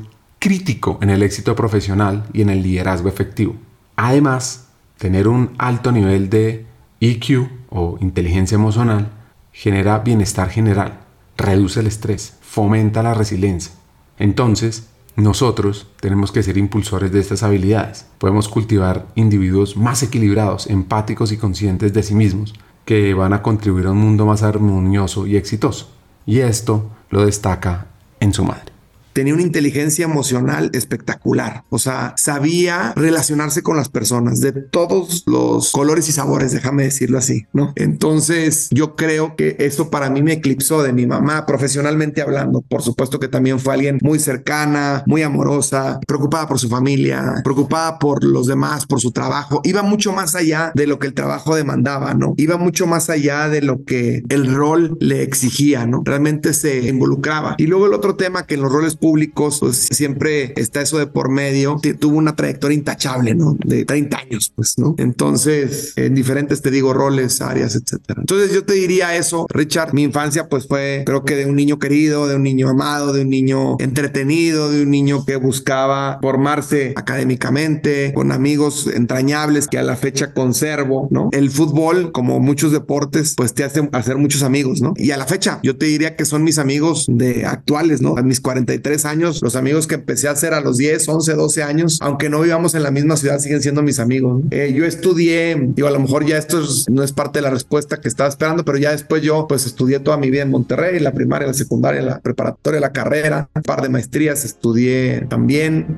crítico 0.46 1.00
en 1.02 1.10
el 1.10 1.24
éxito 1.24 1.56
profesional 1.56 2.22
y 2.32 2.40
en 2.40 2.50
el 2.50 2.62
liderazgo 2.62 3.08
efectivo. 3.08 3.56
Además, 3.96 4.68
tener 4.96 5.26
un 5.26 5.50
alto 5.58 5.90
nivel 5.90 6.30
de 6.30 6.64
EQ 7.00 7.48
o 7.68 7.98
inteligencia 8.00 8.54
emocional 8.54 9.10
genera 9.50 9.98
bienestar 9.98 10.48
general, 10.48 11.00
reduce 11.36 11.80
el 11.80 11.88
estrés, 11.88 12.34
fomenta 12.42 13.02
la 13.02 13.12
resiliencia. 13.12 13.72
Entonces, 14.20 14.86
nosotros 15.16 15.88
tenemos 15.98 16.30
que 16.30 16.44
ser 16.44 16.58
impulsores 16.58 17.10
de 17.10 17.18
estas 17.18 17.42
habilidades. 17.42 18.06
Podemos 18.18 18.48
cultivar 18.48 19.08
individuos 19.16 19.76
más 19.76 20.04
equilibrados, 20.04 20.68
empáticos 20.68 21.32
y 21.32 21.38
conscientes 21.38 21.92
de 21.92 22.04
sí 22.04 22.14
mismos, 22.14 22.54
que 22.84 23.14
van 23.14 23.32
a 23.32 23.42
contribuir 23.42 23.88
a 23.88 23.90
un 23.90 23.98
mundo 23.98 24.26
más 24.26 24.44
armonioso 24.44 25.26
y 25.26 25.36
exitoso. 25.36 25.90
Y 26.24 26.38
esto 26.38 26.88
lo 27.10 27.26
destaca 27.26 27.88
en 28.20 28.32
su 28.32 28.44
madre 28.44 28.75
tenía 29.16 29.32
una 29.32 29.44
inteligencia 29.44 30.04
emocional 30.04 30.68
espectacular. 30.74 31.64
O 31.70 31.78
sea, 31.78 32.12
sabía 32.18 32.92
relacionarse 32.96 33.62
con 33.62 33.78
las 33.78 33.88
personas 33.88 34.42
de 34.42 34.52
todos 34.52 35.24
los 35.26 35.72
colores 35.72 36.06
y 36.10 36.12
sabores, 36.12 36.52
déjame 36.52 36.82
decirlo 36.82 37.16
así, 37.16 37.46
¿no? 37.54 37.72
Entonces, 37.76 38.68
yo 38.72 38.94
creo 38.94 39.34
que 39.34 39.56
eso 39.58 39.88
para 39.88 40.10
mí 40.10 40.22
me 40.22 40.34
eclipsó 40.34 40.82
de 40.82 40.92
mi 40.92 41.06
mamá, 41.06 41.46
profesionalmente 41.46 42.20
hablando. 42.20 42.60
Por 42.60 42.82
supuesto 42.82 43.18
que 43.18 43.28
también 43.28 43.58
fue 43.58 43.72
alguien 43.72 43.98
muy 44.02 44.18
cercana, 44.18 45.02
muy 45.06 45.22
amorosa, 45.22 45.98
preocupada 46.06 46.46
por 46.46 46.58
su 46.58 46.68
familia, 46.68 47.40
preocupada 47.42 47.98
por 47.98 48.22
los 48.22 48.46
demás, 48.46 48.84
por 48.84 49.00
su 49.00 49.12
trabajo. 49.12 49.62
Iba 49.64 49.80
mucho 49.80 50.12
más 50.12 50.34
allá 50.34 50.72
de 50.74 50.86
lo 50.86 50.98
que 50.98 51.06
el 51.06 51.14
trabajo 51.14 51.56
demandaba, 51.56 52.12
¿no? 52.12 52.34
Iba 52.36 52.58
mucho 52.58 52.86
más 52.86 53.08
allá 53.08 53.48
de 53.48 53.62
lo 53.62 53.82
que 53.82 54.24
el 54.28 54.54
rol 54.54 54.98
le 55.00 55.22
exigía, 55.22 55.86
¿no? 55.86 56.02
Realmente 56.04 56.52
se 56.52 56.86
involucraba. 56.86 57.54
Y 57.56 57.66
luego 57.66 57.86
el 57.86 57.94
otro 57.94 58.16
tema 58.16 58.46
que 58.46 58.56
en 58.56 58.60
los 58.60 58.70
roles 58.70 58.96
públicos, 59.06 59.58
pues 59.60 59.86
siempre 59.92 60.52
está 60.56 60.80
eso 60.80 60.98
de 60.98 61.06
por 61.06 61.30
medio. 61.30 61.80
Tuvo 62.00 62.16
una 62.16 62.34
trayectoria 62.34 62.76
intachable, 62.76 63.36
¿no? 63.36 63.56
De 63.64 63.84
30 63.84 64.18
años, 64.18 64.52
pues, 64.52 64.78
¿no? 64.78 64.96
Entonces, 64.98 65.92
en 65.94 66.16
diferentes, 66.16 66.60
te 66.60 66.72
digo, 66.72 66.92
roles, 66.92 67.40
áreas, 67.40 67.76
etcétera. 67.76 68.20
Entonces, 68.20 68.52
yo 68.52 68.64
te 68.64 68.72
diría 68.72 69.14
eso, 69.14 69.46
Richard. 69.48 69.94
Mi 69.94 70.02
infancia, 70.02 70.48
pues, 70.48 70.66
fue, 70.66 71.04
creo 71.06 71.24
que 71.24 71.36
de 71.36 71.46
un 71.46 71.54
niño 71.54 71.78
querido, 71.78 72.26
de 72.26 72.34
un 72.34 72.42
niño 72.42 72.68
amado, 72.68 73.12
de 73.12 73.22
un 73.22 73.30
niño 73.30 73.76
entretenido, 73.78 74.72
de 74.72 74.82
un 74.82 74.90
niño 74.90 75.24
que 75.24 75.36
buscaba 75.36 76.18
formarse 76.20 76.92
académicamente, 76.96 78.12
con 78.12 78.32
amigos 78.32 78.88
entrañables 78.92 79.68
que 79.68 79.78
a 79.78 79.84
la 79.84 79.94
fecha 79.94 80.34
conservo, 80.34 81.06
¿no? 81.12 81.28
El 81.30 81.52
fútbol, 81.52 82.10
como 82.10 82.40
muchos 82.40 82.72
deportes, 82.72 83.34
pues 83.36 83.54
te 83.54 83.62
hace 83.62 83.88
hacer 83.92 84.16
muchos 84.16 84.42
amigos, 84.42 84.80
¿no? 84.80 84.94
Y 84.96 85.12
a 85.12 85.16
la 85.16 85.26
fecha, 85.26 85.60
yo 85.62 85.76
te 85.76 85.86
diría 85.86 86.16
que 86.16 86.24
son 86.24 86.42
mis 86.42 86.58
amigos 86.58 87.06
de 87.08 87.46
actuales, 87.46 88.02
¿no? 88.02 88.16
A 88.16 88.22
mis 88.22 88.40
43 88.40 88.95
años, 89.04 89.40
los 89.42 89.56
amigos 89.56 89.86
que 89.86 89.96
empecé 89.96 90.28
a 90.28 90.32
hacer 90.32 90.54
a 90.54 90.60
los 90.60 90.76
10, 90.76 91.08
11, 91.08 91.34
12 91.34 91.62
años, 91.62 91.98
aunque 92.00 92.28
no 92.28 92.40
vivamos 92.40 92.74
en 92.74 92.82
la 92.82 92.90
misma 92.90 93.16
ciudad, 93.16 93.38
siguen 93.38 93.62
siendo 93.62 93.82
mis 93.82 93.98
amigos. 93.98 94.42
Eh, 94.50 94.72
yo 94.74 94.84
estudié, 94.84 95.56
digo, 95.74 95.88
a 95.88 95.90
lo 95.90 96.00
mejor 96.00 96.24
ya 96.24 96.38
esto 96.38 96.62
no 96.88 97.02
es 97.02 97.12
parte 97.12 97.38
de 97.38 97.42
la 97.42 97.50
respuesta 97.50 98.00
que 98.00 98.08
estaba 98.08 98.28
esperando, 98.28 98.64
pero 98.64 98.78
ya 98.78 98.92
después 98.92 99.22
yo, 99.22 99.46
pues 99.46 99.66
estudié 99.66 100.00
toda 100.00 100.16
mi 100.16 100.30
vida 100.30 100.42
en 100.42 100.50
Monterrey, 100.50 100.98
la 101.00 101.12
primaria, 101.12 101.46
la 101.46 101.54
secundaria, 101.54 102.02
la 102.02 102.20
preparatoria, 102.20 102.80
la 102.80 102.92
carrera, 102.92 103.50
un 103.54 103.62
par 103.62 103.82
de 103.82 103.88
maestrías 103.88 104.44
estudié 104.44 105.26
también. 105.28 105.96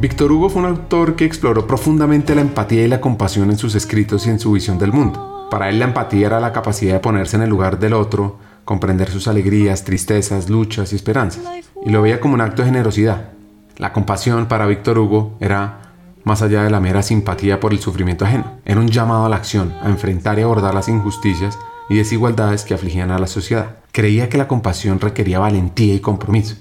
Víctor 0.00 0.32
Hugo 0.32 0.50
fue 0.50 0.62
un 0.62 0.68
autor 0.68 1.14
que 1.14 1.24
exploró 1.24 1.64
profundamente 1.64 2.34
la 2.34 2.40
empatía 2.40 2.84
y 2.84 2.88
la 2.88 3.00
compasión 3.00 3.50
en 3.50 3.56
sus 3.56 3.76
escritos 3.76 4.26
y 4.26 4.30
en 4.30 4.40
su 4.40 4.50
visión 4.50 4.76
del 4.76 4.92
mundo. 4.92 5.46
Para 5.48 5.68
él 5.68 5.78
la 5.78 5.84
empatía 5.84 6.26
era 6.26 6.40
la 6.40 6.52
capacidad 6.52 6.94
de 6.94 7.00
ponerse 7.00 7.36
en 7.36 7.42
el 7.42 7.50
lugar 7.50 7.78
del 7.78 7.92
otro, 7.92 8.38
comprender 8.64 9.10
sus 9.10 9.28
alegrías, 9.28 9.84
tristezas, 9.84 10.48
luchas 10.48 10.92
y 10.92 10.96
esperanzas, 10.96 11.44
y 11.84 11.90
lo 11.90 12.02
veía 12.02 12.20
como 12.20 12.34
un 12.34 12.40
acto 12.40 12.62
de 12.62 12.68
generosidad. 12.68 13.30
La 13.76 13.92
compasión 13.92 14.46
para 14.46 14.66
Víctor 14.66 14.98
Hugo 14.98 15.36
era 15.40 15.94
más 16.24 16.42
allá 16.42 16.62
de 16.62 16.70
la 16.70 16.80
mera 16.80 17.02
simpatía 17.02 17.58
por 17.58 17.72
el 17.72 17.80
sufrimiento 17.80 18.24
ajeno, 18.24 18.58
era 18.64 18.80
un 18.80 18.88
llamado 18.88 19.26
a 19.26 19.28
la 19.28 19.36
acción, 19.36 19.74
a 19.82 19.88
enfrentar 19.88 20.38
y 20.38 20.42
abordar 20.42 20.74
las 20.74 20.88
injusticias 20.88 21.58
y 21.88 21.96
desigualdades 21.96 22.64
que 22.64 22.74
afligían 22.74 23.10
a 23.10 23.18
la 23.18 23.26
sociedad. 23.26 23.76
Creía 23.90 24.28
que 24.28 24.38
la 24.38 24.48
compasión 24.48 25.00
requería 25.00 25.40
valentía 25.40 25.94
y 25.94 26.00
compromiso, 26.00 26.56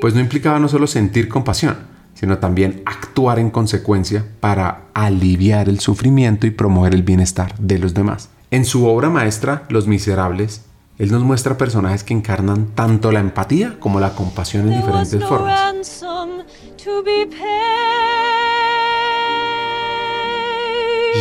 pues 0.00 0.14
no 0.14 0.20
implicaba 0.20 0.60
no 0.60 0.68
solo 0.68 0.86
sentir 0.86 1.28
compasión, 1.28 1.76
sino 2.14 2.38
también 2.38 2.82
actuar 2.86 3.38
en 3.38 3.50
consecuencia 3.50 4.24
para 4.40 4.82
aliviar 4.94 5.68
el 5.68 5.80
sufrimiento 5.80 6.46
y 6.46 6.50
promover 6.50 6.94
el 6.94 7.02
bienestar 7.02 7.58
de 7.58 7.78
los 7.78 7.94
demás. 7.94 8.30
En 8.50 8.64
su 8.64 8.86
obra 8.86 9.10
maestra, 9.10 9.64
Los 9.70 9.88
Miserables, 9.88 10.62
él 10.98 11.10
nos 11.10 11.22
muestra 11.22 11.56
personajes 11.56 12.04
que 12.04 12.14
encarnan 12.14 12.66
tanto 12.74 13.10
la 13.12 13.20
empatía 13.20 13.76
como 13.80 13.98
la 13.98 14.14
compasión 14.14 14.70
en 14.70 14.80
diferentes 14.80 15.24
formas. 15.24 16.04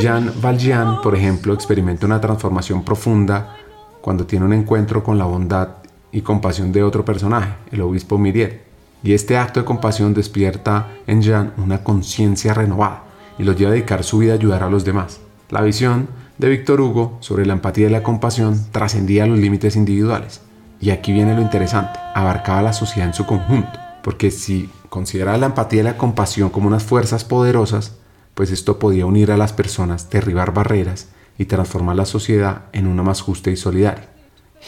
Jean 0.01 0.33
Valjean, 0.41 1.01
por 1.01 1.15
ejemplo, 1.15 1.53
experimenta 1.53 2.05
una 2.05 2.19
transformación 2.19 2.83
profunda 2.83 3.55
cuando 4.01 4.25
tiene 4.25 4.45
un 4.45 4.53
encuentro 4.53 5.03
con 5.03 5.17
la 5.17 5.25
bondad 5.25 5.69
y 6.11 6.21
compasión 6.21 6.71
de 6.71 6.83
otro 6.83 7.05
personaje, 7.05 7.53
el 7.71 7.81
obispo 7.81 8.17
Miriel. 8.17 8.61
Y 9.03 9.13
este 9.13 9.37
acto 9.37 9.61
de 9.61 9.65
compasión 9.65 10.13
despierta 10.13 10.89
en 11.07 11.21
Jean 11.21 11.53
una 11.57 11.83
conciencia 11.83 12.53
renovada 12.53 13.03
y 13.37 13.43
lo 13.43 13.53
lleva 13.53 13.71
a 13.71 13.73
dedicar 13.73 14.03
su 14.03 14.19
vida 14.19 14.33
a 14.33 14.35
ayudar 14.35 14.63
a 14.63 14.69
los 14.69 14.83
demás. 14.83 15.21
La 15.49 15.61
visión 15.61 16.07
de 16.41 16.49
Víctor 16.49 16.81
Hugo 16.81 17.17
sobre 17.19 17.45
la 17.45 17.53
empatía 17.53 17.87
y 17.87 17.91
la 17.91 18.01
compasión 18.01 18.59
trascendía 18.71 19.27
los 19.27 19.37
límites 19.37 19.75
individuales. 19.75 20.41
Y 20.79 20.89
aquí 20.89 21.13
viene 21.13 21.35
lo 21.35 21.41
interesante, 21.41 21.99
abarcaba 22.15 22.63
la 22.63 22.73
sociedad 22.73 23.07
en 23.07 23.13
su 23.13 23.27
conjunto, 23.27 23.79
porque 24.01 24.31
si 24.31 24.67
consideraba 24.89 25.37
la 25.37 25.45
empatía 25.45 25.81
y 25.81 25.83
la 25.83 25.97
compasión 25.97 26.49
como 26.49 26.67
unas 26.67 26.81
fuerzas 26.81 27.23
poderosas, 27.23 27.93
pues 28.33 28.49
esto 28.49 28.79
podía 28.79 29.05
unir 29.05 29.31
a 29.31 29.37
las 29.37 29.53
personas, 29.53 30.09
derribar 30.09 30.51
barreras 30.51 31.09
y 31.37 31.45
transformar 31.45 31.95
la 31.95 32.05
sociedad 32.05 32.63
en 32.73 32.87
una 32.87 33.03
más 33.03 33.21
justa 33.21 33.51
y 33.51 33.55
solidaria. 33.55 34.09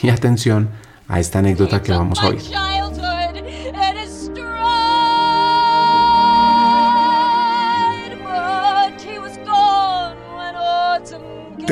Y 0.04 0.10
atención 0.10 0.70
a 1.08 1.20
esta 1.20 1.40
anécdota 1.40 1.82
que 1.82 1.92
vamos 1.92 2.20
a 2.20 2.28
oír. 2.28 2.42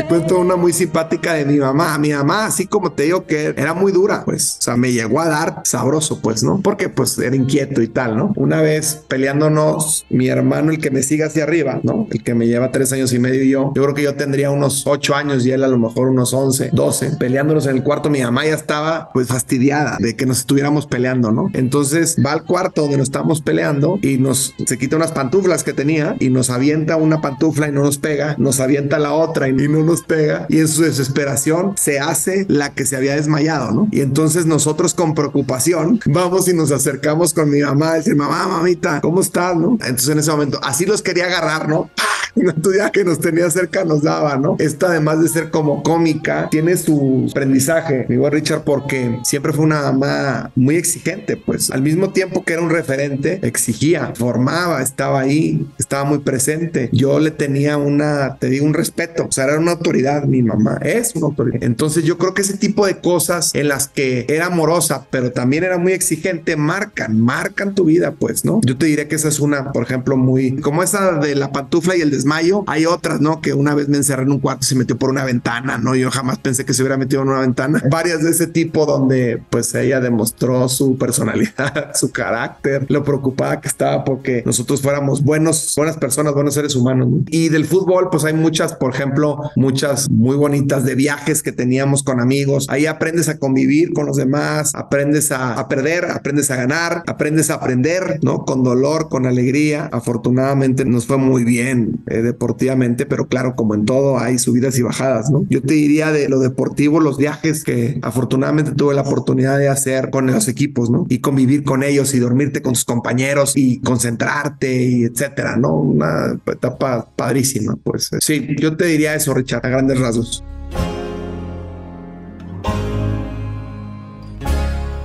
Te 0.01 0.07
cuento 0.07 0.39
una 0.39 0.55
muy 0.55 0.73
simpática 0.73 1.35
de 1.35 1.45
mi 1.45 1.59
mamá. 1.59 1.95
Mi 1.99 2.11
mamá, 2.11 2.47
así 2.47 2.65
como 2.65 2.91
te 2.91 3.03
digo 3.03 3.27
que 3.27 3.53
era 3.55 3.75
muy 3.75 3.91
dura, 3.91 4.23
pues, 4.25 4.57
o 4.57 4.61
sea, 4.63 4.75
me 4.75 4.91
llegó 4.91 5.21
a 5.21 5.29
dar 5.29 5.61
sabroso, 5.63 6.19
pues, 6.21 6.41
¿no? 6.41 6.59
Porque 6.59 6.89
pues 6.89 7.19
era 7.19 7.35
inquieto 7.35 7.83
y 7.83 7.87
tal, 7.87 8.17
¿no? 8.17 8.33
Una 8.35 8.63
vez 8.63 9.03
peleándonos, 9.07 10.07
mi 10.09 10.27
hermano, 10.27 10.71
el 10.71 10.79
que 10.79 10.89
me 10.89 11.03
sigue 11.03 11.25
hacia 11.25 11.43
arriba, 11.43 11.81
¿no? 11.83 12.07
El 12.09 12.23
que 12.23 12.33
me 12.33 12.47
lleva 12.47 12.71
tres 12.71 12.91
años 12.93 13.13
y 13.13 13.19
medio 13.19 13.43
y 13.43 13.51
yo, 13.51 13.73
yo 13.75 13.83
creo 13.83 13.93
que 13.93 14.01
yo 14.01 14.15
tendría 14.15 14.49
unos 14.49 14.87
ocho 14.87 15.13
años 15.13 15.45
y 15.45 15.51
él 15.51 15.63
a 15.63 15.67
lo 15.67 15.77
mejor 15.77 16.09
unos 16.09 16.33
once, 16.33 16.71
doce, 16.73 17.11
peleándonos 17.19 17.67
en 17.67 17.75
el 17.75 17.83
cuarto. 17.83 18.09
Mi 18.09 18.23
mamá 18.23 18.43
ya 18.43 18.55
estaba 18.55 19.11
pues 19.13 19.27
fastidiada 19.27 19.97
de 19.99 20.15
que 20.15 20.25
nos 20.25 20.39
estuviéramos 20.39 20.87
peleando, 20.87 21.31
¿no? 21.31 21.51
Entonces 21.53 22.17
va 22.25 22.31
al 22.31 22.43
cuarto 22.43 22.81
donde 22.81 22.97
nos 22.97 23.09
estamos 23.09 23.41
peleando 23.41 23.99
y 24.01 24.17
nos 24.17 24.55
se 24.65 24.79
quita 24.79 24.95
unas 24.95 25.11
pantuflas 25.11 25.63
que 25.63 25.73
tenía 25.73 26.15
y 26.19 26.31
nos 26.31 26.49
avienta 26.49 26.95
una 26.95 27.21
pantufla 27.21 27.67
y 27.67 27.71
no 27.71 27.83
nos 27.83 27.99
pega, 27.99 28.33
nos 28.39 28.59
avienta 28.59 28.97
la 28.97 29.13
otra 29.13 29.47
y 29.47 29.53
no 29.53 29.83
nos 29.83 29.90
pega 29.99 30.45
y 30.49 30.59
en 30.59 30.67
su 30.67 30.83
desesperación 30.83 31.73
se 31.77 31.99
hace 31.99 32.45
la 32.47 32.73
que 32.73 32.85
se 32.85 32.95
había 32.95 33.15
desmayado, 33.15 33.71
¿no? 33.71 33.87
Y 33.91 34.01
entonces 34.01 34.45
nosotros 34.45 34.93
con 34.93 35.13
preocupación 35.13 35.99
vamos 36.05 36.47
y 36.47 36.53
nos 36.53 36.71
acercamos 36.71 37.33
con 37.33 37.49
mi 37.49 37.61
mamá, 37.61 37.95
decir, 37.95 38.15
mamá, 38.15 38.47
mamita, 38.47 39.01
¿cómo 39.01 39.21
estás, 39.21 39.55
no? 39.55 39.73
Entonces 39.81 40.09
en 40.09 40.19
ese 40.19 40.31
momento, 40.31 40.59
así 40.63 40.85
los 40.85 41.01
quería 41.01 41.25
agarrar, 41.25 41.67
¿no? 41.67 41.89
Entonces 42.35 42.81
ya 42.81 42.89
que 42.91 43.03
nos 43.03 43.19
tenía 43.19 43.49
cerca 43.49 43.83
nos 43.85 44.03
daba, 44.03 44.37
¿no? 44.37 44.55
Esta 44.59 44.87
además 44.87 45.21
de 45.21 45.29
ser 45.29 45.49
como 45.49 45.83
cómica, 45.83 46.47
tiene 46.49 46.77
su 46.77 47.27
aprendizaje, 47.29 48.05
mi 48.09 48.17
buen 48.17 48.31
Richard, 48.31 48.63
porque 48.63 49.19
siempre 49.23 49.53
fue 49.53 49.65
una 49.65 49.81
mamá 49.91 50.51
muy 50.55 50.75
exigente, 50.75 51.37
pues 51.37 51.71
al 51.71 51.81
mismo 51.81 52.11
tiempo 52.11 52.43
que 52.43 52.53
era 52.53 52.61
un 52.61 52.69
referente, 52.69 53.39
exigía, 53.41 54.13
formaba, 54.15 54.81
estaba 54.81 55.19
ahí, 55.19 55.67
estaba 55.77 56.03
muy 56.03 56.19
presente. 56.19 56.89
Yo 56.91 57.19
le 57.19 57.31
tenía 57.31 57.77
una, 57.77 58.37
te 58.37 58.49
digo, 58.49 58.65
un 58.65 58.73
respeto, 58.73 59.27
o 59.27 59.31
sea, 59.31 59.45
era 59.45 59.59
una 59.59 59.71
autoridad, 59.71 60.23
mi 60.25 60.41
mamá 60.41 60.79
es 60.81 61.15
una 61.15 61.27
autoridad. 61.27 61.63
Entonces 61.63 62.03
yo 62.03 62.17
creo 62.17 62.33
que 62.33 62.41
ese 62.41 62.57
tipo 62.57 62.85
de 62.85 62.99
cosas 62.99 63.53
en 63.55 63.67
las 63.67 63.87
que 63.87 64.25
era 64.29 64.47
amorosa, 64.47 65.05
pero 65.09 65.31
también 65.31 65.63
era 65.63 65.77
muy 65.77 65.93
exigente, 65.93 66.55
marcan, 66.55 67.19
marcan 67.19 67.75
tu 67.75 67.85
vida, 67.85 68.13
pues, 68.17 68.45
¿no? 68.45 68.61
Yo 68.63 68.77
te 68.77 68.85
diré 68.85 69.07
que 69.07 69.15
esa 69.15 69.27
es 69.27 69.39
una, 69.39 69.71
por 69.71 69.83
ejemplo, 69.83 70.17
muy, 70.17 70.57
como 70.57 70.83
esa 70.83 71.13
de 71.13 71.35
la 71.35 71.51
pantufla 71.51 71.95
y 71.95 72.01
el 72.01 72.11
desmayo, 72.21 72.63
hay 72.67 72.85
otras, 72.85 73.19
¿no? 73.19 73.41
Que 73.41 73.53
una 73.53 73.73
vez 73.73 73.89
me 73.89 73.97
encerré 73.97 74.23
en 74.23 74.31
un 74.31 74.39
cuarto 74.39 74.61
y 74.63 74.65
se 74.65 74.75
metió 74.75 74.97
por 74.97 75.09
una 75.09 75.25
ventana, 75.25 75.77
¿no? 75.77 75.95
Yo 75.95 76.11
jamás 76.11 76.37
pensé 76.39 76.65
que 76.65 76.73
se 76.73 76.83
hubiera 76.83 76.97
metido 76.97 77.21
en 77.23 77.29
una 77.29 77.39
ventana. 77.39 77.81
Varias 77.89 78.23
de 78.23 78.31
ese 78.31 78.47
tipo 78.47 78.85
donde 78.85 79.41
pues 79.49 79.73
ella 79.75 79.99
demostró 79.99 80.69
su 80.69 80.97
personalidad, 80.97 81.91
su 81.95 82.11
carácter, 82.11 82.85
lo 82.89 83.03
preocupada 83.03 83.59
que 83.59 83.67
estaba 83.67 84.03
porque 84.03 84.43
nosotros 84.45 84.81
fuéramos 84.81 85.23
buenos, 85.23 85.73
buenas 85.75 85.97
personas, 85.97 86.33
buenos 86.33 86.53
seres 86.53 86.75
humanos. 86.75 87.09
Y 87.27 87.49
del 87.49 87.65
fútbol, 87.65 88.09
pues 88.11 88.23
hay 88.23 88.33
muchas, 88.33 88.73
por 88.73 88.93
ejemplo, 88.93 89.51
muchas 89.55 90.09
muy 90.09 90.35
bonitas 90.35 90.85
de 90.85 90.95
viajes 90.95 91.41
que 91.41 91.51
teníamos 91.51 92.03
con 92.03 92.19
amigos. 92.19 92.67
Ahí 92.69 92.85
aprendes 92.85 93.29
a 93.29 93.37
convivir 93.37 93.93
con 93.93 94.05
los 94.05 94.17
demás, 94.17 94.71
aprendes 94.75 95.31
a, 95.31 95.67
perder, 95.67 96.05
aprendes 96.05 96.51
a 96.51 96.55
ganar, 96.55 97.03
aprendes 97.07 97.49
a 97.49 97.55
aprender, 97.55 98.19
¿no? 98.21 98.45
Con 98.45 98.63
dolor, 98.63 99.09
con 99.09 99.25
alegría. 99.25 99.89
Afortunadamente 99.91 100.85
nos 100.85 101.05
fue 101.05 101.17
muy 101.17 101.43
bien 101.43 102.03
eh, 102.11 102.21
deportivamente, 102.21 103.05
pero 103.05 103.27
claro, 103.27 103.55
como 103.55 103.73
en 103.73 103.85
todo 103.85 104.19
hay 104.19 104.37
subidas 104.37 104.77
y 104.77 104.81
bajadas, 104.81 105.29
¿no? 105.29 105.45
Yo 105.49 105.61
te 105.61 105.73
diría 105.73 106.11
de 106.11 106.27
lo 106.27 106.39
deportivo, 106.39 106.99
los 106.99 107.17
viajes 107.17 107.63
que 107.63 107.99
afortunadamente 108.01 108.73
tuve 108.73 108.93
la 108.93 109.01
oportunidad 109.01 109.57
de 109.57 109.69
hacer 109.69 110.09
con 110.09 110.27
los 110.27 110.47
equipos, 110.47 110.89
¿no? 110.89 111.05
Y 111.09 111.19
convivir 111.19 111.63
con 111.63 111.83
ellos 111.83 112.13
y 112.13 112.19
dormirte 112.19 112.61
con 112.61 112.73
tus 112.73 112.83
compañeros 112.83 113.53
y 113.55 113.79
concentrarte 113.79 114.83
y 114.83 115.03
etcétera, 115.05 115.55
¿no? 115.55 115.73
Una 115.75 116.37
etapa 116.45 117.07
padrísima, 117.15 117.77
pues. 117.81 118.09
Sí, 118.19 118.55
yo 118.59 118.75
te 118.75 118.85
diría 118.85 119.15
eso, 119.15 119.33
Richard 119.33 119.65
a 119.65 119.69
grandes 119.69 119.99
rasgos. 119.99 120.43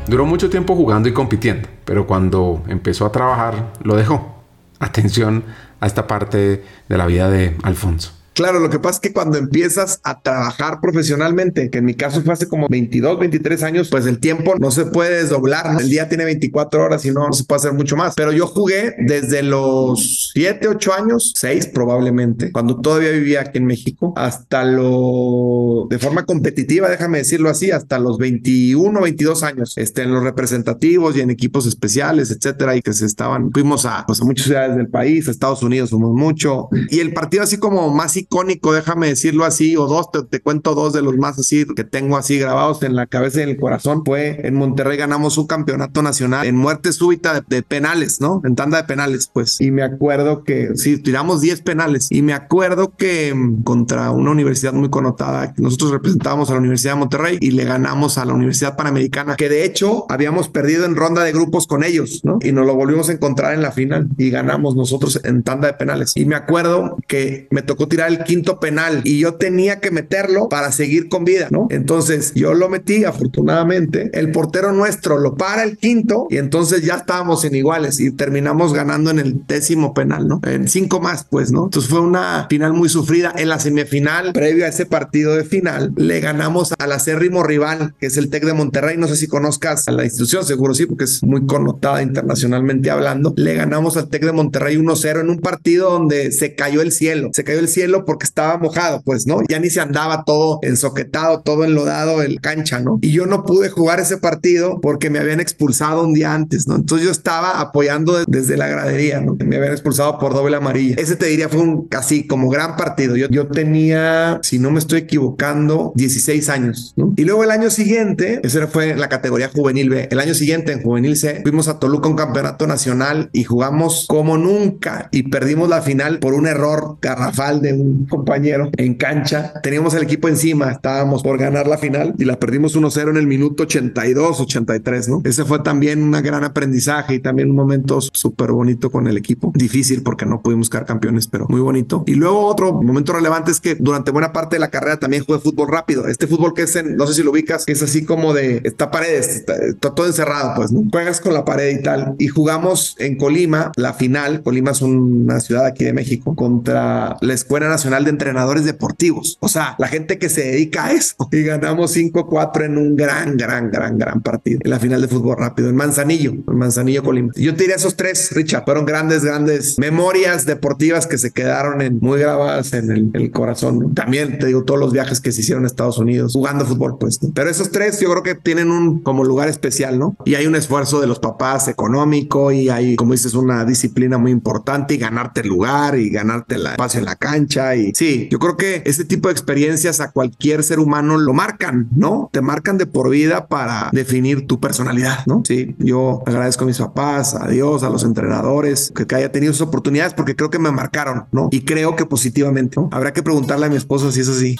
Duró 0.09 0.25
mucho 0.25 0.49
tiempo 0.51 0.77
jugando 0.77 1.09
y 1.09 1.13
compitiendo, 1.13 1.69
pero 1.85 2.07
cuando 2.07 2.63
empezó 2.69 3.07
a 3.07 3.13
trabajar 3.13 3.73
lo 3.83 3.97
dejó. 3.97 4.37
Atención 4.79 5.45
a 5.81 5.87
esta 5.87 6.07
parte 6.07 6.65
de 6.89 6.99
la 6.99 7.07
vida 7.07 7.31
de 7.31 7.57
Alfonso. 7.63 8.13
Claro, 8.37 8.61
lo 8.61 8.69
que 8.69 8.79
pasa 8.79 8.97
es 8.97 9.01
que 9.01 9.15
cuando 9.15 9.39
empiezas 9.39 9.99
a 10.05 10.21
trabajar 10.21 10.83
profesionalmente, 10.83 11.71
que 11.71 11.79
en 11.79 11.87
mi 11.87 11.95
caso 11.95 12.21
fue 12.21 12.35
hace 12.35 12.47
como 12.47 12.69
22, 12.69 13.19
23 13.19 13.63
años, 13.63 13.89
pues 13.89 14.05
el 14.05 14.19
tiempo 14.19 14.57
no 14.59 14.71
se 14.71 14.85
puede 14.85 15.23
desdoblar. 15.23 15.81
El 15.81 15.89
día 15.89 16.11
tiene 16.11 16.27
24 16.27 16.85
horas 16.85 17.07
y 17.07 17.13
no, 17.13 17.27
no 17.27 17.33
se 17.33 17.45
puede 17.45 17.61
hacer 17.61 17.73
mucho 17.73 17.97
más. 17.97 18.15
Pero 18.15 18.33
yo 18.33 18.47
jugué 18.47 18.95
desde 18.99 19.43
los 19.43 20.33
7, 20.35 20.69
8 20.69 20.93
años, 20.93 21.33
6 21.35 21.69
probablemente, 21.69 22.53
cuando 22.53 22.79
todavía 22.79 23.09
vivía 23.13 23.41
aquí 23.41 23.57
en 23.57 23.65
México, 23.65 24.13
hasta 24.17 24.65
lo 24.65 25.87
de 25.89 25.99
forma 25.99 26.27
competitiva, 26.27 26.91
déjame 26.91 27.17
decirlo 27.17 27.49
así, 27.49 27.71
hasta 27.71 27.99
los 27.99 28.19
21, 28.19 29.01
22 29.01 29.43
años, 29.45 29.79
este, 29.79 30.03
en 30.03 30.13
los 30.13 30.23
representativos 30.23 31.17
y 31.17 31.23
en 31.23 31.31
equipos 31.31 31.65
especiales, 31.65 32.31
etcétera, 32.31 32.77
y 32.77 32.83
que 32.83 32.93
se 32.93 33.07
estaban, 33.07 33.51
fuimos 33.51 33.87
a, 33.87 34.05
pues, 34.07 34.21
a 34.21 34.27
muchas 34.27 34.45
ciudades 34.45 34.77
del 34.77 34.89
país, 34.89 35.27
a 35.27 35.31
Estados 35.31 35.63
Unidos 35.63 35.89
fuimos 35.89 36.13
mucho. 36.13 36.69
Y 36.91 37.01
el 37.01 37.15
partido 37.15 37.43
así 37.43 37.57
como 37.57 37.89
más 37.89 38.15
icónico, 38.27 38.73
déjame 38.73 39.09
decirlo 39.09 39.45
así, 39.45 39.77
o 39.77 39.87
dos, 39.87 40.11
te, 40.11 40.23
te 40.23 40.41
cuento 40.41 40.75
dos 40.75 40.93
de 40.93 41.03
los 41.03 41.17
más 41.17 41.39
así 41.39 41.65
que 41.75 41.85
tengo 41.85 42.17
así 42.17 42.39
grabados 42.39 42.83
en 42.83 42.95
la 42.95 43.07
cabeza 43.07 43.41
y 43.41 43.43
en 43.45 43.49
el 43.51 43.57
corazón, 43.57 44.03
fue 44.05 44.41
en 44.47 44.55
Monterrey 44.55 44.97
ganamos 44.97 45.39
un 45.39 45.47
campeonato 45.47 46.03
nacional 46.03 46.47
en 46.47 46.57
muerte 46.57 46.93
súbita 46.93 47.45
de, 47.47 47.63
penales, 47.63 48.21
¿no? 48.21 48.43
En 48.45 48.55
tanda 48.55 48.79
de 48.79 48.85
penales, 48.85 49.31
pues. 49.33 49.61
Y 49.61 49.71
me 49.71 49.83
acuerdo 49.83 50.45
que, 50.45 50.71
sí, 50.77 50.99
tiramos 50.99 51.41
10 51.41 51.63
penales. 51.63 52.09
Y 52.11 52.23
me 52.23 52.33
acuerdo 52.33 52.95
que 52.97 53.35
mm, 53.35 53.63
contra 53.63 54.11
una 54.11 54.31
universidad 54.31 54.73
muy 54.73 54.91
connotada, 54.91 55.55
nosotros 55.57 55.91
representábamos 55.91 56.51
a 56.51 56.55
la 56.55 56.61
Universidad 56.61 56.95
de 56.95 57.01
Monterrey 57.01 57.39
y 57.41 57.53
le 57.53 57.65
ganamos 57.65 58.19
a 58.19 58.25
la 58.25 58.35
Universidad 58.35 58.77
Panamericana, 58.77 59.37
que 59.37 59.49
de 59.49 59.65
hecho 59.65 60.07
habíamos 60.09 60.49
perdido 60.49 60.85
en 60.85 60.97
ronda 60.97 61.23
de 61.25 61.33
grupos 61.33 61.67
con 61.67 61.85
ellos, 61.85 62.21
¿no? 62.25 62.39
Y 62.43 62.53
nos 62.53 62.67
lo 62.67 62.75
volvimos 62.75 63.09
a 63.09 63.13
encontrar 63.13 63.55
en 63.55 63.63
la 63.63 63.73
final 63.73 64.09
y 64.17 64.31
ganamos 64.31 64.77
nosotros 64.77 65.21
en 65.25 65.43
tanda 65.43 65.69
de 65.69 65.75
penales. 65.75 66.13
Y 66.17 66.25
me 66.25 66.37
acuerdo 66.37 66.97
que 67.07 67.49
me 67.51 67.63
tocó 67.63 67.89
tirar 67.89 68.09
el 68.09 68.16
quinto 68.25 68.61
penal 68.61 69.01
y 69.05 69.19
yo 69.19 69.35
tenía 69.35 69.81
que 69.81 69.91
meterlo 69.91 70.49
para 70.49 70.73
seguir 70.73 71.09
con 71.09 71.25
vida, 71.25 71.49
¿no? 71.51 71.67
Entonces 71.71 72.33
yo 72.35 72.55
lo 72.55 72.69
metí, 72.69 73.05
afortunadamente. 73.05 74.11
El 74.13 74.33
portero 74.33 74.73
nuestro 74.73 75.19
lo 75.19 75.35
para 75.37 75.63
el 75.63 75.79
quinto 75.79 76.27
y 76.31 76.39
entonces 76.39 76.83
ya 76.83 76.95
estábamos 76.95 77.45
en 77.45 77.55
iguales 77.55 78.01
y 78.01 78.11
terminamos 78.11 78.73
ganando 78.73 79.11
en 79.11 79.19
el 79.19 79.47
décimo 79.47 79.95
penal, 79.95 80.29
¿no? 80.29 80.41
En 80.45 80.69
cinco 80.69 81.01
más, 81.01 81.27
pues, 81.29 81.53
¿no? 81.53 81.65
Entonces 81.65 81.91
fue 81.91 82.01
una 82.01 82.47
final 82.49 82.73
muy 82.73 82.89
sufrida. 82.89 83.33
En 83.37 83.49
la 83.49 83.59
semifinal, 83.59 84.33
previo 84.33 84.65
a 84.65 84.69
ese 84.69 84.87
partido 84.87 85.37
de 85.37 85.45
final, 85.45 85.93
le 85.97 86.21
ganamos 86.21 86.75
al 86.79 86.93
acérrimo 86.93 87.43
rival, 87.43 87.95
que 87.99 88.07
es 88.07 88.17
el 88.17 88.31
TEC 88.31 88.45
de 88.45 88.53
Monterrey. 88.55 88.97
No 88.97 89.09
sé 89.09 89.17
si 89.17 89.27
conozcas 89.27 89.89
a 89.89 89.93
la 89.93 90.05
institución, 90.05 90.45
seguro 90.45 90.75
sí, 90.75 90.87
porque 90.87 91.05
es 91.05 91.23
muy 91.23 91.47
connotada 91.47 92.03
internacionalmente 92.03 92.91
hablando. 92.91 93.35
Le 93.37 93.55
ganamos 93.55 93.97
al 93.97 94.09
TEC 94.09 94.25
de 94.25 94.33
Monterrey 94.33 94.77
1-0 94.77 95.21
en 95.21 95.31
un 95.31 95.39
partido 95.39 95.91
donde 95.91 96.33
se 96.33 96.55
cayó 96.55 96.83
el 96.83 96.93
cielo. 96.93 97.31
Se 97.33 97.45
cayó 97.45 97.59
el 97.59 97.69
cielo 97.69 98.05
porque 98.07 98.25
estaba 98.25 98.57
mojado, 98.59 99.03
pues, 99.05 99.27
¿no? 99.27 99.41
Ya 99.49 99.59
ni 99.59 99.71
se 99.71 99.81
andaba 99.81 100.25
todo 100.25 100.59
ensoquetado, 100.63 101.43
todo 101.43 101.65
enlodado 101.65 102.23
el 102.23 102.41
cancha, 102.41 102.81
¿no? 102.81 102.99
Y 103.03 103.13
yo 103.13 103.27
no 103.27 103.45
pude 103.45 103.69
jugar 103.69 104.01
ese 104.01 104.17
partido 104.17 104.81
porque 104.81 105.11
me 105.11 105.19
habían 105.19 105.41
expulsado 105.41 106.05
un 106.05 106.15
día 106.15 106.33
antes, 106.33 106.67
¿no? 106.67 106.77
Entonces 106.77 107.07
yo 107.07 107.13
estaba 107.13 107.61
apoyando 107.61 108.25
desde 108.27 108.57
la 108.57 108.69
gradería, 108.69 109.21
¿no? 109.21 109.37
Me 109.45 109.57
habían 109.57 109.73
expulsado 109.73 110.19
por 110.19 110.33
doble 110.33 110.57
amarilla. 110.57 110.97
Ese 110.99 111.17
te 111.17 111.27
diría 111.27 111.49
fue 111.49 111.61
un 111.61 111.89
casi 111.89 112.27
como 112.27 112.49
gran 112.49 112.77
partido. 112.77 113.17
Yo, 113.17 113.29
yo 113.29 113.49
tenía, 113.49 114.41
si 114.43 114.59
no 114.59 114.71
me 114.71 114.79
estoy 114.79 115.01
equivocando, 115.01 115.93
16 115.97 116.49
años, 116.49 116.95
¿no? 116.97 117.13
Y 117.17 117.25
luego 117.25 117.45
el 117.45 117.51
año 117.51 117.71
siguiente, 117.71 118.41
esa 118.43 118.67
fue 118.67 118.95
la 118.95 119.09
categoría 119.09 119.51
juvenil 119.55 119.91
B. 119.91 120.09
El 120.11 120.21
año 120.21 120.35
siguiente 120.35 120.73
en 120.73 120.83
juvenil 120.83 121.17
C, 121.17 121.41
fuimos 121.43 121.69
a 121.69 121.79
Toluca 121.79 122.09
un 122.09 122.17
campeonato 122.17 122.67
nacional 122.67 123.31
y 123.33 123.45
jugamos 123.45 124.07
como 124.09 124.39
nunca 124.39 125.09
y 125.11 125.25
perdimos 125.25 125.69
la 125.69 125.83
final 125.83 126.19
por 126.19 126.35
un 126.35 126.47
error 126.47 126.99
garrafal 127.01 127.61
de 127.61 127.73
un 127.73 127.96
compañero 128.05 128.71
en 128.77 128.95
cancha. 128.95 129.55
Teníamos 129.63 129.95
el 129.95 130.03
equipo 130.03 130.29
encima, 130.29 130.71
estábamos 130.71 131.23
por 131.23 131.39
ganar 131.39 131.67
la 131.67 131.79
final 131.79 132.15
y 132.19 132.25
la 132.25 132.39
perdimos 132.39 132.77
1-0 132.77 133.11
en 133.11 133.17
el 133.17 133.27
minuto 133.27 133.65
82, 133.65 134.41
83, 134.41 135.09
¿no? 135.09 135.23
Ese 135.25 135.45
fue 135.45 135.61
también 135.61 136.03
un 136.03 136.13
gran 136.13 136.45
aprendizaje 136.45 137.15
y 137.15 137.21
también 137.21 137.51
un 137.51 137.57
momento 137.57 138.01
súper 138.01 138.53
bonito 138.53 138.91
con 138.91 139.07
el 139.07 139.17
equipo. 139.17 139.53
Difícil 139.55 140.03
porque 140.03 140.27
no 140.27 140.43
pudimos 140.43 140.71
quedar 140.71 140.87
campeones, 140.87 141.27
pero 141.29 141.47
muy 141.49 141.61
bonito. 141.61 142.05
Y 142.07 142.15
luego 142.15 142.47
otro 142.47 142.73
momento 142.73 143.13
relevante 143.13 143.51
es 143.51 143.61
que 143.61 143.75
durante 143.75 144.11
buena 144.11 144.33
parte 144.33 144.57
de 144.57 144.61
la 144.61 144.71
carrera 144.71 144.99
también 144.99 145.25
jugué 145.25 145.39
fútbol 145.39 145.69
rápido. 145.69 146.07
Este 146.09 146.27
fútbol 146.27 146.55
que 146.55 146.63
es 146.63 146.77
en, 146.77 146.97
no 146.97 147.07
sé 147.07 147.15
si 147.15 147.23
lo 147.23 147.31
ubicas, 147.31 147.65
que 147.65 147.73
es 147.73 147.83
así 147.83 148.05
como 148.05 148.35
de 148.35 148.61
esta 148.65 148.91
pared, 148.91 149.19
está, 149.19 149.55
todo 149.95 150.07
encerrado, 150.07 150.55
pues, 150.57 150.73
¿no? 150.73 150.83
Juegas 150.91 151.21
con 151.21 151.35
la 151.35 151.45
pared 151.45 151.79
y 151.79 151.83
tal. 151.83 152.15
Y 152.19 152.29
jugamos 152.29 152.97
en 152.99 153.17
Colima, 153.17 153.73
la 153.77 153.95
final. 153.95 154.43
Colima 154.43 154.73
es 154.73 154.83
una 154.83 155.41
ciudad 155.41 155.67
aquí 155.67 155.85
de 155.85 155.93
México, 155.93 156.35
contra 156.35 157.17
la 157.21 157.35
Escuela 157.35 157.67
Nacional 157.77 158.05
de 158.05 158.11
Entrenadores 158.11 158.65
Deportivos. 158.65 159.37
O 159.41 159.49
sea, 159.49 159.77
la 159.79 159.89
gente 159.89 160.19
que 160.19 160.31
se 160.31 160.43
dedica 160.43 160.87
a 160.87 160.93
eso. 160.93 161.15
Y 161.31 161.43
ganamos 161.43 161.95
5-4 161.95 162.65
en 162.65 162.79
un 162.79 162.97
gran, 162.97 163.37
gran, 163.37 163.71
gran, 163.71 163.99
gran 163.99 164.23
partido. 164.23 164.61
En 164.65 164.71
la 164.71 164.79
final 164.79 165.03
de 165.03 165.09
fútbol 165.09 165.37
rápido, 165.37 165.69
en 165.69 165.77
Manzanillo, 165.77 166.31
en 166.31 166.57
Manzanillo, 166.57 167.03
Colima. 167.03 167.33
Yo 167.37 167.55
te 167.55 167.65
diría 167.65 167.77
esos 167.77 167.97
tres, 167.97 168.31
Richard. 168.33 168.65
Fueron 168.65 168.87
grandes, 168.87 169.25
grandes 169.25 169.79
memorias 169.79 170.47
deportivas 170.47 171.07
que 171.07 171.19
se 171.19 171.33
quedaron 171.33 171.83
en, 171.83 171.99
muy 172.01 172.19
grabadas 172.19 172.73
en 172.73 173.11
el, 173.13 173.31
corazón. 173.31 173.95
También 173.95 174.39
te 174.39 174.47
digo 174.47 174.65
todos 174.65 174.81
los 174.81 174.93
viajes 174.93 175.21
que 175.21 175.33
se 175.33 175.43
hicieron 175.43 175.65
a 175.65 175.67
Estados 175.67 175.99
Unidos 175.99 176.33
jugando 176.33 176.65
fútbol, 176.65 176.97
pues. 176.99 177.21
Pero 177.35 177.51
esos 177.51 177.71
tres 177.71 178.01
yo 178.01 178.11
creo 178.11 178.23
que 178.23 178.35
tienen 178.35 178.71
un 178.71 179.03
como 179.03 179.23
lugar 179.23 179.49
especial, 179.49 179.99
¿no? 179.99 180.17
Y 180.25 180.37
hay 180.37 180.47
un 180.47 180.57
esfuerzo 180.57 181.01
de 181.01 181.07
los 181.07 181.19
papás 181.19 181.69
económico 181.69 182.53
y 182.53 182.71
hay, 182.71 182.97
como 182.97 183.13
dices, 183.13 183.35
una 183.35 183.67
disciplina 183.67 184.17
muy 184.17 184.31
importante 184.31 184.95
y 184.95 184.97
ganarte 184.97 185.43
el 185.43 185.49
lugar 185.49 185.99
y 185.99 186.09
ganarte 186.09 186.55
el 186.55 186.67
espacio 186.67 187.01
en 187.01 187.05
la 187.05 187.17
cancha. 187.17 187.66
Y 187.75 187.93
sí, 187.95 188.29
yo 188.31 188.39
creo 188.39 188.57
que 188.57 188.83
ese 188.85 189.05
tipo 189.05 189.29
de 189.29 189.33
experiencias 189.33 190.01
a 190.01 190.11
cualquier 190.11 190.63
ser 190.63 190.79
humano 190.79 191.19
lo 191.19 191.33
marcan, 191.33 191.89
¿no? 191.95 192.31
Te 192.33 192.41
marcan 192.41 192.79
de 192.79 192.87
por 192.87 193.11
vida 193.11 193.49
para 193.49 193.91
definir 193.93 194.47
tu 194.47 194.61
personalidad, 194.61 195.27
¿no? 195.27 195.43
Sí, 195.45 195.75
yo 195.79 196.23
agradezco 196.27 196.65
a 196.65 196.67
mis 196.67 196.79
papás, 196.79 197.35
a 197.35 197.49
Dios, 197.49 197.83
a 197.83 197.91
los 197.91 198.05
entrenadores, 198.05 198.93
que, 198.95 199.17
haya 199.17 199.33
tenido 199.33 199.53
esas 199.53 199.67
oportunidades 199.69 200.13
porque 200.13 200.37
creo 200.37 200.51
que 200.51 200.59
me 200.59 200.71
marcaron, 200.71 201.27
¿no? 201.33 201.49
Y 201.51 201.63
creo 201.65 201.97
que 201.97 202.05
positivamente, 202.05 202.79
¿no? 202.79 202.89
Habrá 202.93 203.13
que 203.13 203.23
preguntarle 203.23 203.67
a 203.67 203.69
mi 203.71 203.77
esposo 203.77 204.13
si 204.13 204.21
es 204.21 204.29
así. 204.29 204.57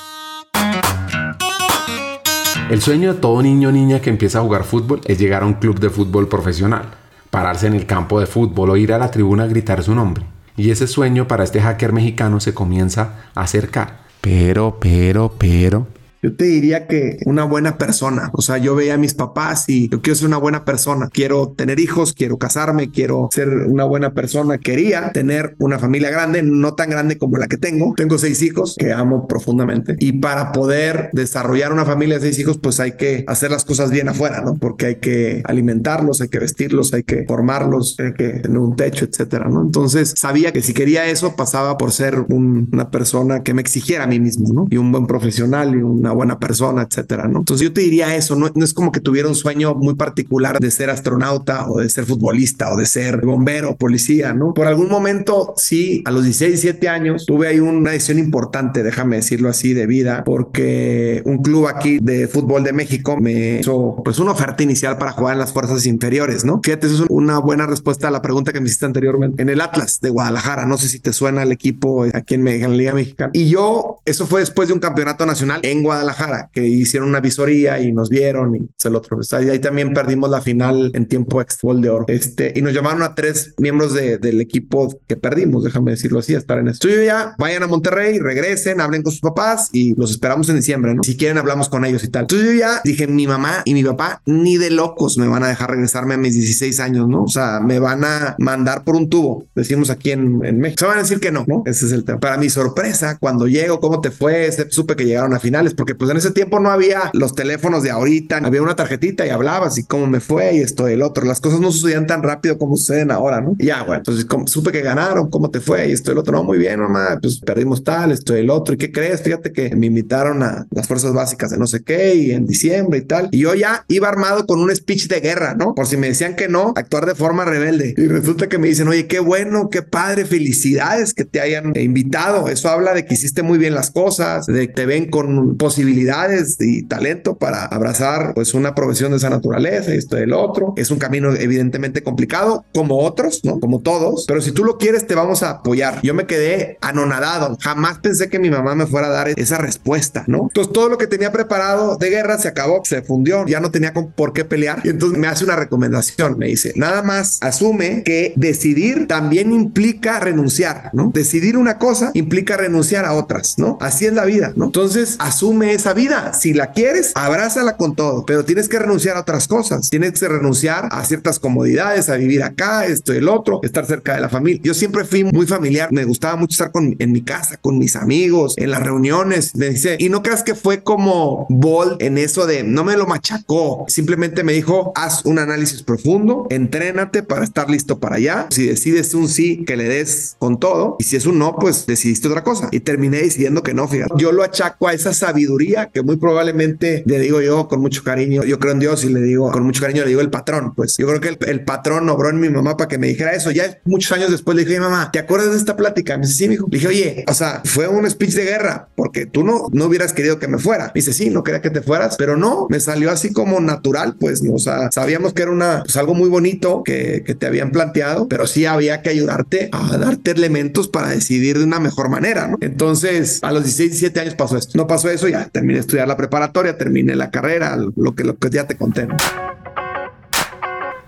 El 2.71 2.81
sueño 2.81 3.15
de 3.15 3.21
todo 3.21 3.43
niño 3.43 3.69
o 3.69 3.73
niña 3.73 4.01
que 4.01 4.11
empieza 4.11 4.39
a 4.39 4.43
jugar 4.43 4.65
fútbol 4.65 5.01
es 5.05 5.19
llegar 5.19 5.43
a 5.43 5.47
un 5.47 5.55
club 5.55 5.79
de 5.79 5.89
fútbol 5.91 6.27
profesional, 6.27 6.91
pararse 7.31 7.67
en 7.67 7.75
el 7.75 7.87
campo 7.87 8.19
de 8.19 8.27
fútbol 8.27 8.71
o 8.71 8.77
ir 8.77 8.93
a 8.93 8.99
la 8.99 9.11
tribuna 9.11 9.45
a 9.45 9.47
gritar 9.47 9.83
su 9.83 9.95
nombre. 9.95 10.25
Y 10.57 10.71
ese 10.71 10.87
sueño 10.87 11.29
para 11.29 11.45
este 11.45 11.61
hacker 11.61 11.93
mexicano 11.93 12.41
se 12.41 12.55
comienza 12.55 13.27
a 13.35 13.43
acercar. 13.43 14.01
Pero, 14.21 14.79
pero, 14.81 15.35
pero, 15.39 15.87
yo 16.23 16.35
te 16.35 16.45
diría 16.45 16.87
que 16.87 17.19
una 17.25 17.45
buena 17.45 17.79
persona. 17.79 18.31
O 18.33 18.43
sea, 18.43 18.59
yo 18.59 18.75
veía 18.75 18.95
a 18.95 18.99
mis 18.99 19.15
papás 19.15 19.69
y 19.69 19.89
yo 19.89 20.01
quiero 20.01 20.17
ser 20.17 20.29
una 20.29 20.39
buena 20.39 20.65
persona. 20.65 21.09
Quiero 21.13 21.55
tener 21.57 21.81
hijos, 21.81 22.13
quiero 22.13 22.39
casarme, 22.39 22.91
quiero 22.91 23.29
ser 23.33 23.49
una 23.49 23.85
buena 23.85 24.13
persona. 24.13 24.59
Quería 24.59 25.13
tener 25.13 25.55
una 25.59 25.79
familia 25.79 26.11
grande, 26.11 26.43
no 26.43 26.75
tan 26.75 26.91
grande 26.91 27.19
como 27.19 27.37
la 27.37 27.47
que 27.47 27.57
tengo. 27.57 27.95
Tengo 27.97 28.19
seis 28.19 28.43
hijos 28.43 28.77
que 28.79 28.93
amo 28.93 29.27
profundamente. 29.27 29.97
Y 29.99 30.13
para 30.13 30.53
poder 30.53 31.11
desarrollar 31.13 31.73
una 31.73 31.85
familia 31.85 32.17
de 32.17 32.23
seis 32.23 32.39
hijos, 32.39 32.59
pues 32.59 32.81
hay 32.81 32.93
que 32.93 33.25
hacer 33.27 33.51
las 33.51 33.65
cosas 33.65 33.91
bien 33.91 34.09
afuera, 34.09 34.41
¿no? 34.41 34.57
Porque 34.57 34.87
hay 34.87 34.97
que 34.97 35.43
alimentarlos, 35.45 36.21
hay 36.21 36.29
que 36.29 36.39
vestirlos, 36.39 36.93
hay 36.95 37.03
que 37.03 37.25
formarlos, 37.27 37.97
hay 37.99 38.15
que 38.15 38.29
tener 38.41 38.59
un 38.59 38.77
techo, 38.77 39.05
etcétera, 39.05 39.49
¿no? 39.49 39.63
Entonces 39.63 40.15
sabía 40.17 40.53
que 40.53 40.63
si 40.63 40.75
quería 40.75 41.07
eso, 41.07 41.37
pasaba 41.37 41.79
por 41.79 41.93
ser 41.93 42.27
una 42.29 42.91
persona 42.91 43.43
que 43.43 43.55
me 43.55 43.61
exigiera 43.61 44.05
a 44.05 44.07
mí 44.07 44.21
mismo, 44.21 44.53
¿no? 44.53 44.67
Y 44.71 44.77
un 44.77 44.93
buen 44.93 45.07
profesional 45.07 45.75
y 45.75 45.83
una 46.07 46.15
buena 46.15 46.39
persona, 46.39 46.83
etcétera, 46.83 47.29
¿no? 47.29 47.41
Entonces 47.41 47.67
yo 47.67 47.73
te 47.73 47.81
diría 47.81 48.15
eso, 48.15 48.37
no, 48.37 48.51
no 48.55 48.65
es 48.65 48.73
como 48.73 48.93
que 48.93 49.01
tuviera 49.01 49.29
un 49.29 49.35
sueño 49.35 49.75
muy 49.75 49.95
particular 49.95 50.59
de 50.61 50.71
ser 50.71 50.91
astronauta 50.91 51.69
o 51.69 51.81
de 51.81 51.89
ser 51.89 52.05
futbolista 52.05 52.73
o 52.73 52.77
de 52.77 52.87
ser 52.87 53.25
bombero 53.25 53.77
policía, 53.77 54.33
¿no? 54.33 54.55
Por 54.55 54.67
algún 54.67 54.89
momento, 54.89 55.55
sí, 55.57 56.03
a 56.05 56.11
los 56.11 56.25
16, 56.25 56.63
17 56.63 56.89
años, 56.89 57.27
tuve 57.27 57.49
ahí 57.49 57.61
una 57.61 57.91
decisión 57.91 58.19
importante, 58.19 58.83
déjame 58.83 59.17
decirlo 59.17 59.49
así, 59.49 59.75
de 59.75 59.87
vida, 59.87 60.23
porque 60.25 61.23
un 61.25 61.39
club 61.39 61.67
aquí 61.67 61.99
de 62.01 62.29
fútbol 62.29 62.63
de 62.63 62.73
México 62.73 63.17
me 63.21 63.61
hizo 63.61 64.01
pues 64.05 64.19
una 64.19 64.33
oferta 64.33 64.63
inicial 64.63 64.99
para 64.99 65.13
jugar 65.13 65.35
en 65.35 65.41
las 65.41 65.53
fuerzas 65.53 65.87
inferiores, 65.87 66.45
¿no? 66.45 66.61
Fíjate, 66.63 66.87
eso 66.87 67.05
es 67.05 67.11
una 67.11 67.39
buena 67.39 67.67
respuesta 67.67 68.09
a 68.09 68.11
la 68.11 68.23
pregunta 68.23 68.53
que 68.53 68.61
me 68.61 68.67
hiciste 68.67 68.87
anteriormente. 68.87 69.43
En 69.43 69.49
el 69.49 69.61
Atlas 69.61 70.01
de 70.01 70.11
Guadalajara, 70.11 70.67
no 70.67 70.79
sé 70.79 70.89
si 70.89 71.01
te 71.01 71.13
suena 71.13 71.43
el 71.43 71.53
equipo 71.53 72.05
aquí 72.15 72.35
en, 72.35 72.47
en 72.47 72.71
la 72.71 72.77
Liga 72.77 72.93
Mexicana. 72.95 73.31
Y 73.33 73.49
yo, 73.49 73.99
eso 74.05 74.27
fue 74.27 74.41
después 74.41 74.69
de 74.69 74.75
un 74.75 74.81
campeonato 74.81 75.27
nacional 75.27 75.61
en 75.63 75.83
Guadalajara 75.83 75.96
Guadalajara, 75.97 76.51
que 76.53 76.67
hicieron 76.67 77.09
una 77.09 77.21
visoría 77.21 77.81
y 77.81 77.93
nos 77.93 78.09
vieron 78.09 78.57
y 78.57 78.69
el 78.85 78.97
otro. 78.97 79.17
Pues, 79.17 79.33
ahí, 79.33 79.59
también 79.59 79.93
perdimos 79.93 80.31
la 80.31 80.41
final 80.41 80.91
en 80.95 81.07
tiempo 81.07 81.41
extra 81.41 81.57
de 81.75 81.91
oro. 81.91 82.05
Este, 82.09 82.53
y 82.55 82.63
nos 82.63 82.73
llamaron 82.73 83.03
a 83.03 83.15
tres 83.15 83.55
miembros 83.59 83.95
del 83.95 84.41
equipo 84.41 85.01
que 85.07 85.17
perdimos, 85.17 85.65
déjame 85.65 85.93
decirlo 85.93 86.21
así, 86.21 86.35
a 86.35 86.39
estar 86.39 86.59
en 86.59 86.69
esto. 86.69 86.89
ya, 86.89 87.35
vayan 87.39 87.63
a 87.63 87.67
Monterrey, 87.67 88.19
regresen, 88.19 88.81
hablen 88.81 89.03
con 89.03 89.13
sus 89.13 89.21
papás 89.21 89.71
y 89.73 89.95
los 89.95 90.11
esperamos 90.11 90.49
en 90.49 90.57
diciembre, 90.57 90.95
¿no? 90.95 91.03
Si 91.03 91.17
quieren, 91.17 91.39
hablamos 91.39 91.69
con 91.69 91.85
ellos 91.85 92.05
y 92.05 92.09
tal. 92.09 92.23
Entonces 92.23 92.47
yo 92.47 92.53
ya 92.53 92.81
dije, 92.85 93.07
mi 93.07 93.27
mamá 93.27 93.63
y 93.65 93.75
mi 93.75 93.83
papá 93.83 94.23
ni 94.27 94.59
de 94.59 94.71
locos 94.71 95.19
me 95.19 95.27
van 95.27 95.43
a 95.43 95.49
dejar 95.49 95.71
regresarme 95.71 96.15
a 96.15 96.19
mis 96.19 96.35
16 96.35 96.79
años, 96.81 97.09
¿no? 97.09 97.25
O 97.25 97.29
sea, 97.29 97.61
me 97.61 97.79
van 97.79 98.05
a 98.05 98.37
mandar 98.39 98.85
por 98.85 98.97
un 98.97 99.09
tubo, 99.09 99.47
decimos 99.55 99.91
aquí 99.91 100.13
en, 100.13 100.39
México. 100.39 100.81
Se 100.81 100.87
van 100.87 100.99
a 100.99 101.03
decir 101.03 101.21
que 101.21 101.33
no, 101.33 101.45
¿no? 101.47 101.63
Ese 101.67 101.87
es 101.87 101.93
el 101.93 102.05
tema. 102.05 102.21
Para 102.21 102.37
mi 102.37 102.51
sorpresa, 102.51 103.19
cuando 103.19 103.47
llego, 103.47 103.81
¿cómo 103.81 104.01
te 104.01 104.11
fue? 104.11 104.51
Supe 104.71 104.95
que 104.95 105.05
llegaron 105.05 105.35
a 105.35 105.41
finales, 105.41 105.75
pues 105.95 106.11
en 106.11 106.17
ese 106.17 106.31
tiempo 106.31 106.61
no 106.61 106.71
había 106.71 107.11
los 107.13 107.35
teléfonos 107.35 107.83
de 107.83 107.91
ahorita, 107.91 108.39
había 108.39 108.63
una 108.63 108.77
tarjetita 108.77 109.27
y 109.27 109.31
hablabas 109.31 109.79
y 109.79 109.85
cómo 109.85 110.07
me 110.07 110.21
fue 110.21 110.57
y 110.57 110.61
esto 110.61 110.89
y 110.89 110.93
el 110.93 111.03
otro. 111.03 111.25
Las 111.25 111.41
cosas 111.41 111.61
no 111.61 111.73
sucedían 111.73 112.07
tan 112.07 112.23
rápido 112.23 112.59
como 112.59 112.77
suceden 112.77 113.11
ahora, 113.11 113.41
¿no? 113.41 113.57
Y 113.59 113.67
ya, 113.67 113.83
bueno, 113.83 113.97
entonces 113.99 114.27
supe 114.47 114.73
que 114.73 114.83
ganaron, 114.83 115.31
¿cómo 115.31 115.51
te 115.51 115.61
fue? 115.61 115.89
Y 115.89 115.93
esto 115.93 116.11
y 116.11 116.13
el 116.13 116.19
otro, 116.19 116.33
no, 116.33 116.45
muy 116.45 116.59
bien, 116.59 116.81
mamá, 116.81 117.19
pues 117.21 117.41
perdimos 117.41 117.85
tal, 117.85 118.13
esto 118.13 118.37
y 118.37 118.41
el 118.41 118.51
otro. 118.51 118.75
¿Y 118.75 118.79
qué 118.79 118.93
crees? 118.93 119.23
Fíjate 119.23 119.53
que 119.53 119.75
me 119.75 119.87
invitaron 119.87 120.43
a 120.43 120.67
las 120.71 120.87
fuerzas 120.87 121.13
básicas 121.13 121.51
de 121.51 121.59
no 121.59 121.67
sé 121.67 121.83
qué 121.83 122.15
y 122.15 122.33
en 122.33 122.47
diciembre 122.47 122.99
y 122.99 123.03
tal. 123.03 123.29
Y 123.33 123.41
yo 123.41 123.55
ya 123.55 123.85
iba 123.89 124.09
armado 124.09 124.47
con 124.47 124.61
un 124.61 124.75
speech 124.75 125.09
de 125.09 125.21
guerra, 125.21 125.55
¿no? 125.55 125.75
Por 125.75 125.87
si 125.87 125.97
me 125.97 126.09
decían 126.09 126.37
que 126.37 126.49
no, 126.49 126.73
actuar 126.77 127.07
de 127.07 127.15
forma 127.15 127.45
rebelde. 127.45 127.95
Y 127.97 128.07
resulta 128.09 128.49
que 128.49 128.59
me 128.59 128.69
dicen, 128.69 128.89
oye, 128.89 129.07
qué 129.07 129.21
bueno, 129.21 129.69
qué 129.71 129.83
padre, 129.83 130.25
felicidades 130.25 131.15
que 131.15 131.25
te 131.25 131.41
hayan 131.41 131.73
invitado. 131.77 132.49
Eso 132.49 132.69
habla 132.69 132.95
de 132.95 133.05
que 133.05 133.15
hiciste 133.15 133.43
muy 133.43 133.59
bien 133.59 133.75
las 133.75 133.91
cosas, 133.91 134.47
de 134.47 134.69
que 134.69 134.73
te 134.73 134.87
ven 134.87 135.11
con 135.11 135.57
posibilidades 135.57 135.76
y 135.79 136.83
talento 136.85 137.37
para 137.37 137.65
abrazar 137.65 138.35
pues 138.35 138.55
una 138.55 138.75
profesión 138.75 139.11
de 139.11 139.19
esa 139.19 139.31
naturaleza 139.31 139.95
y 139.95 139.99
esto 139.99 140.19
y 140.19 140.23
el 140.23 140.33
otro. 140.33 140.75
Es 140.77 140.91
un 140.91 140.99
camino 140.99 141.35
evidentemente 141.35 142.03
complicado, 142.03 142.65
como 142.75 142.99
otros, 142.99 143.41
¿no? 143.45 143.61
Como 143.61 143.81
todos, 143.81 144.25
pero 144.27 144.41
si 144.41 144.53
tú 144.53 144.65
lo 144.65 144.79
quieres, 144.79 145.07
te 145.07 145.15
vamos 145.15 145.43
a 145.43 145.51
apoyar. 145.51 146.01
Yo 146.03 146.15
me 146.15 146.27
quedé 146.27 146.79
anonadado. 146.81 147.57
Jamás 147.61 147.99
pensé 147.99 148.29
que 148.29 148.39
mi 148.39 148.51
mamá 148.51 148.75
me 148.75 148.87
fuera 148.87 149.09
a 149.09 149.11
dar 149.11 149.29
esa 149.29 149.59
respuesta, 149.59 150.25
¿no? 150.27 150.43
Entonces 150.45 150.73
todo 150.73 150.89
lo 150.89 150.99
que 150.99 151.07
tenía 151.07 151.33
preparado 151.33 151.97
de 151.97 152.11
guerra 152.11 152.39
se 152.39 152.49
acabó, 152.49 152.83
se 152.85 153.03
fundió, 153.03 153.47
ya 153.47 153.61
no 153.61 153.71
tenía 153.71 153.93
con 153.93 154.13
por 154.13 154.33
qué 154.33 154.45
pelear. 154.45 154.83
Y 154.85 154.89
entonces 154.89 155.19
me 155.19 155.27
hace 155.27 155.45
una 155.45 155.57
recomendación, 155.57 156.39
me 156.39 156.47
dice, 156.47 156.73
nada 156.77 157.03
más 157.03 157.39
asume 157.43 158.03
que 158.05 158.33
decidir 158.37 159.07
también 159.07 159.53
implica 159.53 160.21
renunciar, 160.21 160.91
¿no? 160.93 161.11
Decidir 161.13 161.57
una 161.57 161.79
cosa 161.79 162.11
implica 162.15 162.57
renunciar 162.57 163.05
a 163.05 163.15
otras, 163.15 163.59
¿no? 163.59 163.79
Así 163.81 164.07
es 164.07 164.13
la 164.13 164.25
vida, 164.25 164.53
¿no? 164.57 164.67
Entonces 164.67 165.17
asume 165.19 165.66
esa 165.71 165.95
vida. 165.95 166.33
Si 166.33 166.55
la 166.55 166.73
quieres, 166.73 167.13
abrázala 167.15 167.77
con 167.77 167.95
todo, 167.95 168.25
pero 168.27 168.45
tienes 168.45 168.69
que 168.69 168.79
renunciar 168.79 169.17
a 169.17 169.21
otras 169.21 169.49
cosas. 169.49 169.91
Tienes 169.91 170.19
que 170.19 170.29
renunciar 170.29 170.89
a 170.91 171.05
ciertas 171.05 171.39
comodidades, 171.39 172.09
a 172.09 172.17
vivir 172.17 172.43
acá, 172.43 172.87
esto 172.87 173.15
y 173.15 173.19
el 173.19 173.29
otro, 173.29 173.61
estar 173.63 173.87
cerca 173.87 174.15
de 174.15 174.21
la 174.21 174.29
familia. 174.29 174.61
Yo 174.63 174.75
siempre 174.75 175.05
fui 175.05 175.25
muy 175.25 175.47
familiar, 175.47 175.93
me 175.93 176.05
gustaba 176.05 176.37
mucho 176.37 176.55
estar 176.55 176.73
con, 176.73 176.97
en 176.99 177.13
mi 177.13 177.23
casa, 177.23 177.57
con 177.57 177.79
mis 177.79 177.97
amigos, 177.97 178.55
en 178.57 178.71
las 178.71 178.83
reuniones. 178.83 179.55
Me 179.55 179.71
dice, 179.71 179.97
y 179.99 180.09
no 180.09 180.23
creas 180.23 180.43
que 180.43 180.55
fue 180.55 180.83
como 180.83 181.47
Bolt 181.49 182.03
en 182.03 182.19
eso 182.19 182.47
de 182.47 182.63
no 182.63 182.85
me 182.85 182.97
lo 182.97 183.07
machacó, 183.07 183.85
simplemente 183.89 184.45
me 184.45 184.53
dijo, 184.53 184.93
haz 184.95 185.25
un 185.25 185.39
análisis 185.39 185.83
profundo, 185.83 186.47
entrénate 186.51 187.23
para 187.23 187.45
estar 187.45 187.71
listo 187.71 187.99
para 187.99 188.17
allá. 188.17 188.47
Si 188.51 188.67
decides 188.67 189.15
un 189.15 189.29
sí, 189.29 189.65
que 189.65 189.77
le 189.77 189.85
des 189.85 190.37
con 190.39 190.59
todo, 190.59 190.97
y 190.99 191.05
si 191.05 191.17
es 191.17 191.27
un 191.27 191.39
no, 191.39 191.57
pues 191.57 191.87
decidiste 191.87 192.29
otra 192.29 192.45
cosa. 192.45 192.69
Y 192.73 192.81
terminé 192.81 193.19
decidiendo 193.19 193.63
que 193.63 193.75
no, 193.75 193.89
fíjate. 193.89 194.15
Yo 194.17 194.33
lo 194.33 194.43
achaco 194.43 194.89
a 194.89 194.93
esa 194.93 195.13
sabiduría 195.13 195.56
que 195.93 196.03
muy 196.03 196.17
probablemente 196.17 197.03
le 197.07 197.19
digo 197.19 197.41
yo 197.41 197.69
con 197.69 197.81
mucho 197.81 198.03
cariño, 198.03 198.45
yo 198.45 198.59
creo 198.59 198.73
en 198.73 198.79
Dios 198.79 199.05
y 199.05 199.09
le 199.09 199.21
digo 199.21 199.51
con 199.51 199.63
mucho 199.65 199.81
cariño, 199.81 200.03
le 200.03 200.09
digo 200.09 200.21
el 200.21 200.31
patrón, 200.31 200.75
pues 200.75 200.97
yo 200.97 201.07
creo 201.07 201.21
que 201.21 201.51
el, 201.51 201.65
patrón 201.65 202.09
obró 202.09 202.31
en 202.31 202.39
mi 202.39 202.49
mamá 202.49 202.77
para 202.77 202.89
que 202.89 202.99
me 202.99 203.09
dijera 203.09 203.33
eso. 203.33 203.51
Ya 203.51 203.79
muchos 203.85 204.13
años 204.13 204.31
después 204.31 204.57
le 204.57 204.65
dije, 204.65 204.79
mamá, 204.79 205.11
¿te 205.13 205.19
acuerdas 205.19 205.51
de 205.53 205.57
esta 205.57 205.77
plática? 205.77 206.17
Me 206.17 206.27
dice, 206.27 206.47
sí, 206.47 206.53
hijo. 206.53 206.67
Le 206.71 206.79
dije, 206.79 206.89
oye, 206.89 207.25
o 207.27 207.35
sea, 207.35 207.63
fue 207.65 207.89
un 207.89 208.09
speech 208.09 208.35
de 208.35 208.45
guerra 208.45 208.89
porque 208.95 209.27
tú 209.27 209.45
no, 209.45 209.67
no 209.73 209.87
hubieras 209.87 210.13
querido 210.13 210.39
que 210.39 210.49
me 210.49 210.59
fuera. 210.59 210.87
Me 210.87 210.93
dice, 211.01 211.13
sí, 211.13 211.31
no 211.31 211.43
quería 211.43 211.61
que 211.61 211.71
te 211.71 211.83
fueras, 211.83 212.17
pero 212.17 212.37
no, 212.37 212.67
me 212.71 212.81
salió 212.81 213.11
así 213.11 213.33
como 213.33 213.61
natural, 213.61 214.17
pues, 214.19 214.43
¿no? 214.43 214.55
o 214.55 214.59
sea, 214.59 214.91
sabíamos 214.91 215.33
que 215.33 215.43
era 215.43 215.51
una, 215.51 215.83
pues, 215.83 215.97
algo 215.97 216.15
muy 216.15 216.29
bonito 216.29 216.83
que, 216.85 217.23
que 217.25 217.35
te 217.35 217.47
habían 217.47 217.71
planteado, 217.71 218.29
pero 218.29 218.47
sí 218.47 218.67
había 218.67 219.03
que 219.03 219.11
ayudarte 219.11 219.71
a 219.73 219.97
darte 219.99 220.33
elementos 220.33 220.89
para 220.89 221.09
decidir 221.09 221.59
de 221.59 221.65
una 221.65 221.81
mejor 221.81 222.09
manera, 222.09 222.47
¿no? 222.47 222.59
Entonces, 222.61 223.41
a 223.43 223.53
los 223.53 223.65
16, 223.65 223.91
17 223.91 224.21
años 224.21 224.35
pasó 224.35 224.57
esto. 224.57 224.73
No 224.77 224.87
pasó 224.87 225.11
eso, 225.11 225.29
ya 225.29 225.46
terminé 225.51 225.75
de 225.75 225.81
estudiar 225.81 226.09
la 226.09 226.17
preparatoria, 226.17 226.77
terminé 226.77 227.15
la 227.15 227.31
carrera, 227.31 227.77
lo 227.77 228.15
que, 228.15 228.25
lo 228.25 228.37
que 228.37 228.51
ya 228.51 228.67
te 228.67 228.77
conté. 228.77 229.09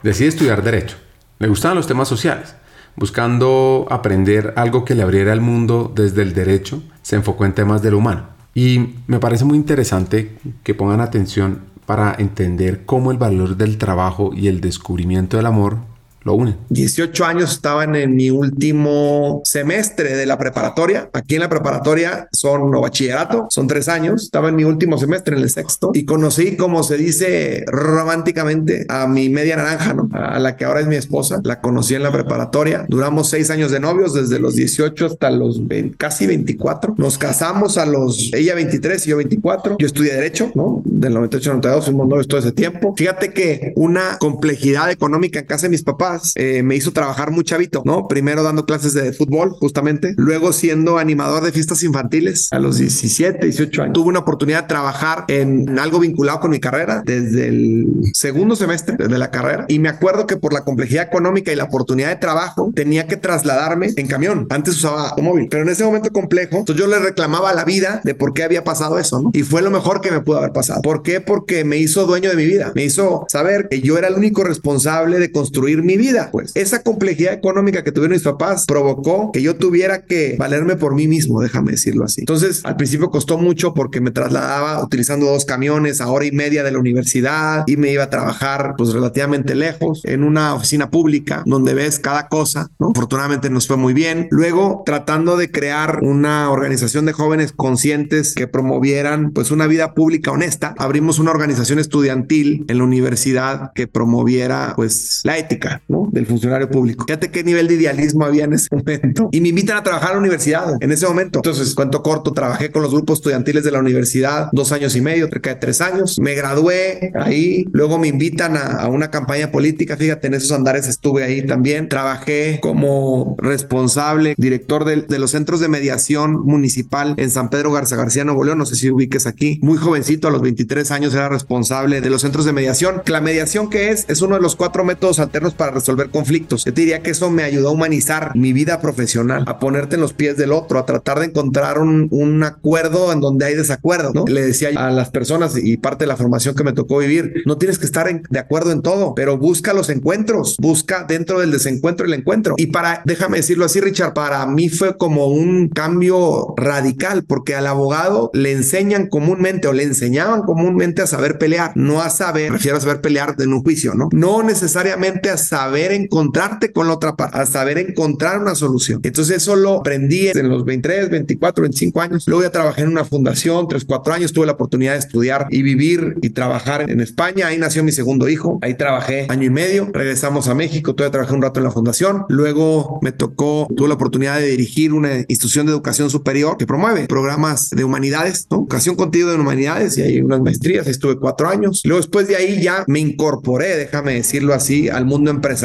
Decide 0.03 0.29
estudiar 0.29 0.62
Derecho. 0.62 0.96
Le 1.38 1.48
gustaban 1.48 1.77
los 1.77 1.87
temas 1.87 2.09
sociales. 2.09 2.55
Buscando 2.96 3.87
aprender 3.90 4.55
algo 4.57 4.85
que 4.85 4.94
le 4.94 5.03
abriera 5.03 5.33
el 5.33 5.40
mundo 5.40 5.92
desde 5.94 6.22
el 6.22 6.35
derecho, 6.35 6.83
se 7.03 7.14
enfocó 7.14 7.44
en 7.44 7.53
temas 7.53 7.81
de 7.81 7.92
lo 7.92 7.98
humano. 7.98 8.27
Y 8.55 8.96
me 9.07 9.20
parece 9.20 9.44
muy 9.44 9.57
interesante 9.57 10.37
que 10.64 10.74
pongan 10.74 11.01
atención 11.01 11.61
para 11.87 12.14
entender 12.18 12.85
cómo 12.85 13.12
el 13.12 13.18
valor 13.18 13.57
del 13.57 13.79
trabajo 13.79 14.33
y 14.35 14.48
el 14.48 14.61
descubrimiento 14.61 15.37
del 15.37 15.46
amor 15.46 15.79
lo 16.22 16.35
unen. 16.35 16.57
18 16.70 17.24
años 17.24 17.52
estaban 17.52 17.96
en 17.96 18.14
mi 18.16 18.31
último 18.31 19.40
semestre 19.44 20.16
de 20.16 20.26
la 20.26 20.38
preparatoria. 20.38 21.11
Aquí 21.12 21.37
en 21.37 21.40
la 21.40 21.48
preparatoria 21.48 22.28
son 22.33 22.70
no 22.70 22.81
bachillerato, 22.81 23.46
son 23.50 23.66
tres 23.66 23.88
años. 23.88 24.24
Estaba 24.24 24.48
en 24.48 24.57
mi 24.57 24.64
último 24.64 24.98
semestre, 24.98 25.37
en 25.37 25.42
el 25.42 25.50
sexto, 25.50 25.90
y 25.94 26.04
conocí, 26.04 26.57
como 26.57 26.83
se 26.83 26.96
dice 26.96 27.64
románticamente, 27.66 28.87
a 28.88 29.07
mi 29.07 29.28
media 29.28 29.57
naranja, 29.57 29.94
¿no? 29.94 30.09
A 30.12 30.38
la 30.38 30.57
que 30.57 30.64
ahora 30.64 30.81
es 30.81 30.87
mi 30.87 30.96
esposa. 30.96 31.40
La 31.44 31.61
conocí 31.61 31.94
en 31.94 32.02
la 32.02 32.12
preparatoria. 32.12 32.85
Duramos 32.88 33.28
seis 33.28 33.50
años 33.50 33.70
de 33.70 33.81
novios, 33.81 34.14
desde 34.14 34.38
los 34.38 34.54
18 34.54 35.07
hasta 35.07 35.31
los 35.31 35.61
casi 35.96 36.26
24. 36.26 36.94
Nos 36.98 37.18
casamos 37.18 37.78
a 37.78 37.87
los, 37.87 38.33
ella 38.35 38.54
23 38.54 39.07
y 39.07 39.11
yo 39.11 39.16
24. 39.16 39.76
Yo 39.78 39.87
estudié 39.87 40.14
Derecho, 40.14 40.50
¿no? 40.54 40.83
Del 40.85 41.14
98 41.14 41.50
al 41.50 41.57
92, 41.59 41.85
fuimos 41.85 42.09
novios 42.09 42.28
todo 42.28 42.40
ese 42.40 42.52
tiempo. 42.52 42.94
Fíjate 42.96 43.33
que 43.33 43.72
una 43.76 44.18
complejidad 44.18 44.90
económica 44.90 45.38
en 45.40 45.46
casa 45.46 45.66
de 45.66 45.70
mis 45.70 45.83
papás 45.83 46.08
eh, 46.35 46.62
me 46.62 46.77
hizo 46.77 46.92
trabajar 46.92 47.31
muy 47.31 47.44
chavito, 47.44 47.83
¿no? 47.85 48.09
Primero 48.09 48.42
dando 48.42 48.64
clases 48.66 48.94
de 48.94 49.12
fútbol, 49.12 49.51
justamente, 49.51 50.14
luego 50.16 50.53
siendo 50.53 50.99
animador 50.99 51.42
de 51.44 51.53
fiestas 51.53 51.83
infantiles 51.83 52.49
a 52.53 52.59
los 52.59 52.79
17, 52.79 53.44
18 53.44 53.83
años. 53.83 53.94
Tuve 53.94 54.09
una 54.09 54.21
oportunidad 54.21 54.62
de 54.62 54.68
trabajar 54.68 55.25
en 55.29 55.79
algo 55.79 56.01
vinculado 56.01 56.40
con 56.40 56.51
mi 56.51 56.61
carrera 56.61 57.03
desde 57.05 57.49
el 57.49 57.87
segundo 58.12 58.57
semestre 58.57 58.97
de 58.97 59.18
la 59.18 59.31
carrera 59.31 59.66
y 59.68 59.79
me 59.79 59.88
acuerdo 59.88 60.27
que 60.27 60.37
por 60.37 60.53
la 60.53 60.64
complejidad 60.64 61.05
económica 61.05 61.53
y 61.53 61.57
la 61.57 61.64
oportunidad 61.64 62.09
de 62.09 62.16
trabajo 62.16 62.73
tenía 62.75 63.07
que 63.07 63.16
trasladarme 63.16 63.90
en 63.97 64.07
camión. 64.07 64.47
Antes 64.51 64.77
usaba 64.77 65.11
automóvil, 65.11 65.49
pero 65.51 65.62
en 65.62 65.71
ese 65.71 65.85
momento 65.85 66.11
complejo, 66.11 66.59
entonces 66.59 66.83
yo 66.83 66.88
le 66.88 66.99
reclamaba 66.99 67.53
la 67.53 67.64
vida 67.64 68.01
de 68.05 68.14
por 68.14 68.35
qué 68.35 68.42
había 68.42 68.64
pasado 68.64 68.99
eso, 68.99 69.21
¿no? 69.21 69.31
Y 69.33 69.42
fue 69.42 69.62
lo 69.62 69.71
mejor 69.71 70.01
que 70.01 70.11
me 70.11 70.21
pudo 70.21 70.38
haber 70.38 70.53
pasado. 70.53 70.81
¿Por 70.83 71.03
qué? 71.03 71.21
Porque 71.21 71.64
me 71.64 71.79
hizo 71.79 72.07
dueño 72.07 72.31
de 72.31 72.37
mi 72.37 72.44
vida. 72.44 72.73
Me 72.75 72.85
hizo 72.85 73.25
saber 73.29 73.68
que 73.68 73.81
yo 73.81 73.99
era 73.99 74.09
el 74.09 74.14
único 74.14 74.44
responsable 74.44 75.18
de 75.18 75.33
construir 75.33 75.83
mi 75.83 75.97
vida, 75.98 76.30
pues. 76.32 76.52
Esa 76.54 76.82
complejidad 76.82 77.34
económica 77.34 77.84
que 77.84 77.92
tuvieron 77.92 78.14
mis 78.14 78.22
papás 78.22 78.64
provocó 78.66 79.30
que 79.32 79.42
yo 79.42 79.56
tuviera 79.56 80.04
que 80.04 80.37
valerme 80.38 80.76
por 80.76 80.94
mí 80.94 81.06
mismo, 81.06 81.40
déjame 81.40 81.72
decirlo 81.72 82.04
así. 82.04 82.22
Entonces, 82.22 82.62
al 82.64 82.76
principio 82.76 83.11
costó 83.11 83.37
mucho 83.37 83.74
porque 83.74 84.00
me 84.00 84.11
trasladaba 84.11 84.82
utilizando 84.82 85.26
dos 85.26 85.44
camiones 85.44 86.00
a 86.00 86.08
hora 86.08 86.24
y 86.24 86.32
media 86.32 86.62
de 86.62 86.72
la 86.72 86.78
universidad 86.78 87.64
y 87.66 87.76
me 87.76 87.92
iba 87.92 88.04
a 88.04 88.11
trabajar 88.11 88.74
pues 88.78 88.92
relativamente 88.92 89.54
lejos 89.54 90.02
en 90.04 90.24
una 90.24 90.54
oficina 90.54 90.90
pública 90.90 91.42
donde 91.46 91.74
ves 91.74 91.98
cada 91.98 92.28
cosa, 92.28 92.70
¿no? 92.78 92.90
Afortunadamente 92.90 93.50
nos 93.50 93.66
fue 93.66 93.76
muy 93.76 93.94
bien. 93.94 94.28
Luego, 94.30 94.82
tratando 94.87 95.37
de 95.37 95.50
crear 95.50 96.00
una 96.02 96.50
organización 96.50 97.04
de 97.06 97.12
jóvenes 97.12 97.52
conscientes 97.52 98.34
que 98.34 98.46
promovieran 98.46 99.32
pues 99.32 99.50
una 99.50 99.66
vida 99.66 99.94
pública 99.94 100.30
honesta, 100.30 100.74
abrimos 100.78 101.18
una 101.18 101.30
organización 101.30 101.78
estudiantil 101.78 102.64
en 102.68 102.78
la 102.78 102.84
universidad 102.84 103.72
que 103.74 103.87
promoviera 103.87 104.72
pues 104.76 105.20
la 105.24 105.38
ética, 105.38 105.82
¿no? 105.88 106.09
Del 106.12 106.27
funcionario 106.27 106.68
público. 106.70 107.05
Fíjate 107.07 107.31
qué 107.31 107.42
nivel 107.42 107.66
de 107.66 107.74
idealismo 107.74 108.24
había 108.24 108.44
en 108.44 108.53
ese 108.53 108.68
momento. 108.74 109.29
Y 109.33 109.40
me 109.40 109.48
invitan 109.48 109.77
a 109.77 109.83
trabajar 109.83 110.11
a 110.11 110.12
la 110.14 110.18
universidad 110.18 110.77
en 110.81 110.92
ese 110.92 111.07
momento. 111.07 111.38
Entonces, 111.38 111.74
cuento 111.74 112.03
corto, 112.03 112.33
trabajé 112.33 112.70
con 112.70 112.83
los 112.83 112.92
grupos 112.92 113.18
estudiantiles 113.18 113.64
de 113.64 113.70
la 113.70 113.81
universidad 113.81 114.48
dos 114.53 114.72
años 114.72 114.94
y 114.96 115.01
medio, 115.01 115.29
cerca 115.29 115.51
de 115.51 115.57
tres 115.57 115.81
años. 115.81 116.18
Me 116.20 116.35
gradué 116.35 117.12
ahí. 117.14 117.66
Luego 117.72 117.98
me 117.98 118.09
invitan 118.09 118.57
a, 118.57 118.87
una 118.88 119.11
campaña 119.11 119.51
política. 119.51 119.96
Fíjate, 119.96 120.29
en 120.29 120.35
esos 120.35 120.53
andares 120.53 120.87
estuve 120.88 121.24
ahí 121.24 121.44
también. 121.46 121.88
Trabajé 121.88 122.59
como 122.61 123.37
responsable, 123.38 124.35
director 124.37 124.85
de, 124.85 125.03
de 125.03 125.18
los 125.18 125.31
centros 125.31 125.61
de 125.61 125.68
mediación 125.68 126.44
municipal 126.44 127.14
en 127.16 127.31
San 127.31 127.51
Pedro 127.51 127.72
Garza 127.72 127.96
García, 127.96 128.24
Nuevo 128.24 128.44
León. 128.44 128.59
No 128.59 128.66
sé 128.66 128.77
si 128.77 128.90
ubiques 128.90 129.27
aquí. 129.27 129.59
Muy 129.62 129.79
jovencito, 129.79 130.29
a 130.29 130.31
los 130.31 130.42
23 130.42 130.90
años 130.90 131.14
era 131.14 131.29
responsable 131.29 132.01
de 132.01 132.11
los 132.11 132.22
centros 132.22 132.44
de 132.44 132.53
mediación. 132.53 133.03
La 133.07 133.20
mediación 133.20 133.70
que 133.70 133.90
es, 133.90 134.05
es 134.09 134.22
uno 134.22 134.37
de 134.37 134.40
los 134.40 134.57
cuatro 134.57 134.85
métodos 134.85 135.18
alternos 135.18 135.55
para 135.55 135.72
resolver 135.79 136.11
conflictos. 136.11 136.64
Yo 136.64 136.75
te 136.75 136.81
diría 136.81 137.03
que 137.03 137.11
eso 137.11 137.31
me 137.31 137.43
ayudó 137.43 137.69
a 137.69 137.73
humanizar 137.73 138.33
mi 138.35 138.53
vida 138.53 138.81
profesional, 138.81 139.45
a 139.47 139.59
ponerte 139.59 139.97
en 139.97 140.01
los 140.01 140.12
pies 140.12 140.37
del 140.37 140.53
otro, 140.53 140.79
a 140.79 140.87
tratar 140.87 141.21
de 141.21 141.27
encontrar 141.27 141.79
un, 141.79 142.09
un 142.11 142.43
acuerdo 142.43 143.12
en 143.12 143.21
donde 143.21 143.47
hay 143.47 143.55
desacuerdo, 143.55 144.12
¿no? 144.12 144.25
Le 144.27 144.43
decía 144.43 144.71
a 144.77 144.91
las 144.91 145.11
personas 145.11 145.57
y 145.57 145.77
parte 145.77 146.05
de 146.05 146.09
la 146.09 146.17
formación 146.17 146.55
que 146.55 146.64
me 146.64 146.73
tocó 146.73 146.99
vivir, 146.99 147.43
no 147.47 147.59
tienes 147.59 147.79
que 147.79 147.87
estar 147.87 148.09
de 148.09 148.38
acuerdo 148.38 148.73
en 148.73 148.83
todo, 148.83 149.14
pero 149.14 149.38
busca 149.38 149.73
los 149.73 149.91
encuentros, 149.91 150.57
busca 150.61 151.05
dentro 151.09 151.41
del 151.41 151.51
desencuentro 151.51 152.07
el 152.07 152.14
encuentro. 152.14 152.55
Y 152.57 152.67
para, 152.67 153.03
déjame 153.05 153.38
decirlo 153.38 153.64
así, 153.64 153.81
Richard, 153.81 154.14
para 154.14 154.47
mí 154.47 154.69
fue 154.69 154.97
como 154.97 155.27
un 155.27 155.69
cambio 155.69 156.55
radical, 156.57 157.25
porque 157.25 157.55
al 157.55 157.67
abogado 157.67 158.31
le 158.33 158.53
enseñan 158.53 159.09
comúnmente 159.09 159.69
o 159.69 159.73
le 159.73 159.83
enseñaban 159.83 160.43
comúnmente 160.43 161.03
a 161.03 161.07
saber 161.07 161.38
pelear, 161.38 161.73
no 161.75 162.01
a 162.01 162.11
saber, 162.11 162.53
refiero 162.53 162.79
a 162.79 162.81
saber 162.81 163.01
pelear 163.01 163.35
en 163.38 163.53
un 163.53 163.62
juicio, 163.62 163.95
¿no? 163.95 164.09
No 164.12 164.43
necesariamente 164.43 165.31
a 165.31 165.37
saber 165.37 165.67
encontrarte 165.76 166.72
con 166.72 166.88
la 166.88 166.94
otra 166.94 167.16
parte, 167.16 167.38
a 167.38 167.46
saber 167.46 167.78
encontrar 167.78 168.40
una 168.40 168.54
solución. 168.54 169.00
Entonces 169.02 169.37
eso 169.37 169.57
lo 169.57 169.81
aprendí 169.81 170.28
en 170.28 170.48
los 170.48 170.64
23, 170.64 171.11
24, 171.11 171.62
25 171.62 172.00
años. 172.00 172.24
Luego 172.26 172.42
ya 172.42 172.50
trabajé 172.50 172.83
en 172.83 172.88
una 172.88 173.04
fundación, 173.04 173.68
3, 173.68 173.85
4 173.85 174.14
años, 174.14 174.33
tuve 174.33 174.46
la 174.46 174.52
oportunidad 174.52 174.92
de 174.92 174.98
estudiar 174.98 175.46
y 175.50 175.62
vivir 175.62 176.16
y 176.22 176.31
trabajar 176.31 176.90
en 176.90 177.00
España. 177.00 177.48
Ahí 177.48 177.59
nació 177.59 177.85
mi 177.85 177.92
segundo 177.92 178.28
hijo, 178.28 178.59
ahí 178.62 178.74
trabajé 178.74 179.26
año 179.28 179.44
y 179.44 179.50
medio, 179.50 179.88
regresamos 179.92 180.48
a 180.48 180.54
México, 180.54 180.94
todavía 180.94 181.12
trabajé 181.12 181.35
un 181.35 181.42
rato 181.42 181.61
en 181.61 181.64
la 181.64 181.70
fundación. 181.70 182.24
Luego 182.28 182.98
me 183.02 183.12
tocó, 183.12 183.68
tuve 183.76 183.88
la 183.88 183.94
oportunidad 183.94 184.38
de 184.38 184.46
dirigir 184.46 184.92
una 184.92 185.18
institución 185.18 185.66
de 185.66 185.72
educación 185.72 186.11
superior 186.11 186.57
que 186.57 186.66
promueve 186.66 187.07
programas 187.07 187.70
de 187.70 187.85
humanidades, 187.85 188.46
¿no? 188.50 188.59
Educación 188.59 188.96
contigo 188.96 189.31
de 189.31 189.37
humanidades 189.37 189.96
y 189.98 190.02
hay 190.02 190.20
unas 190.20 190.40
maestrías, 190.40 190.87
ahí 190.87 190.92
estuve 190.92 191.18
cuatro 191.18 191.48
años. 191.48 191.83
Luego 191.85 192.00
después 192.00 192.28
de 192.28 192.37
ahí 192.37 192.62
ya 192.62 192.85
me 192.87 193.00
incorporé, 193.00 193.76
déjame 193.76 194.14
decirlo 194.14 194.54
así, 194.54 194.88
al 194.88 195.04
mundo 195.04 195.31
empresarial. 195.31 195.58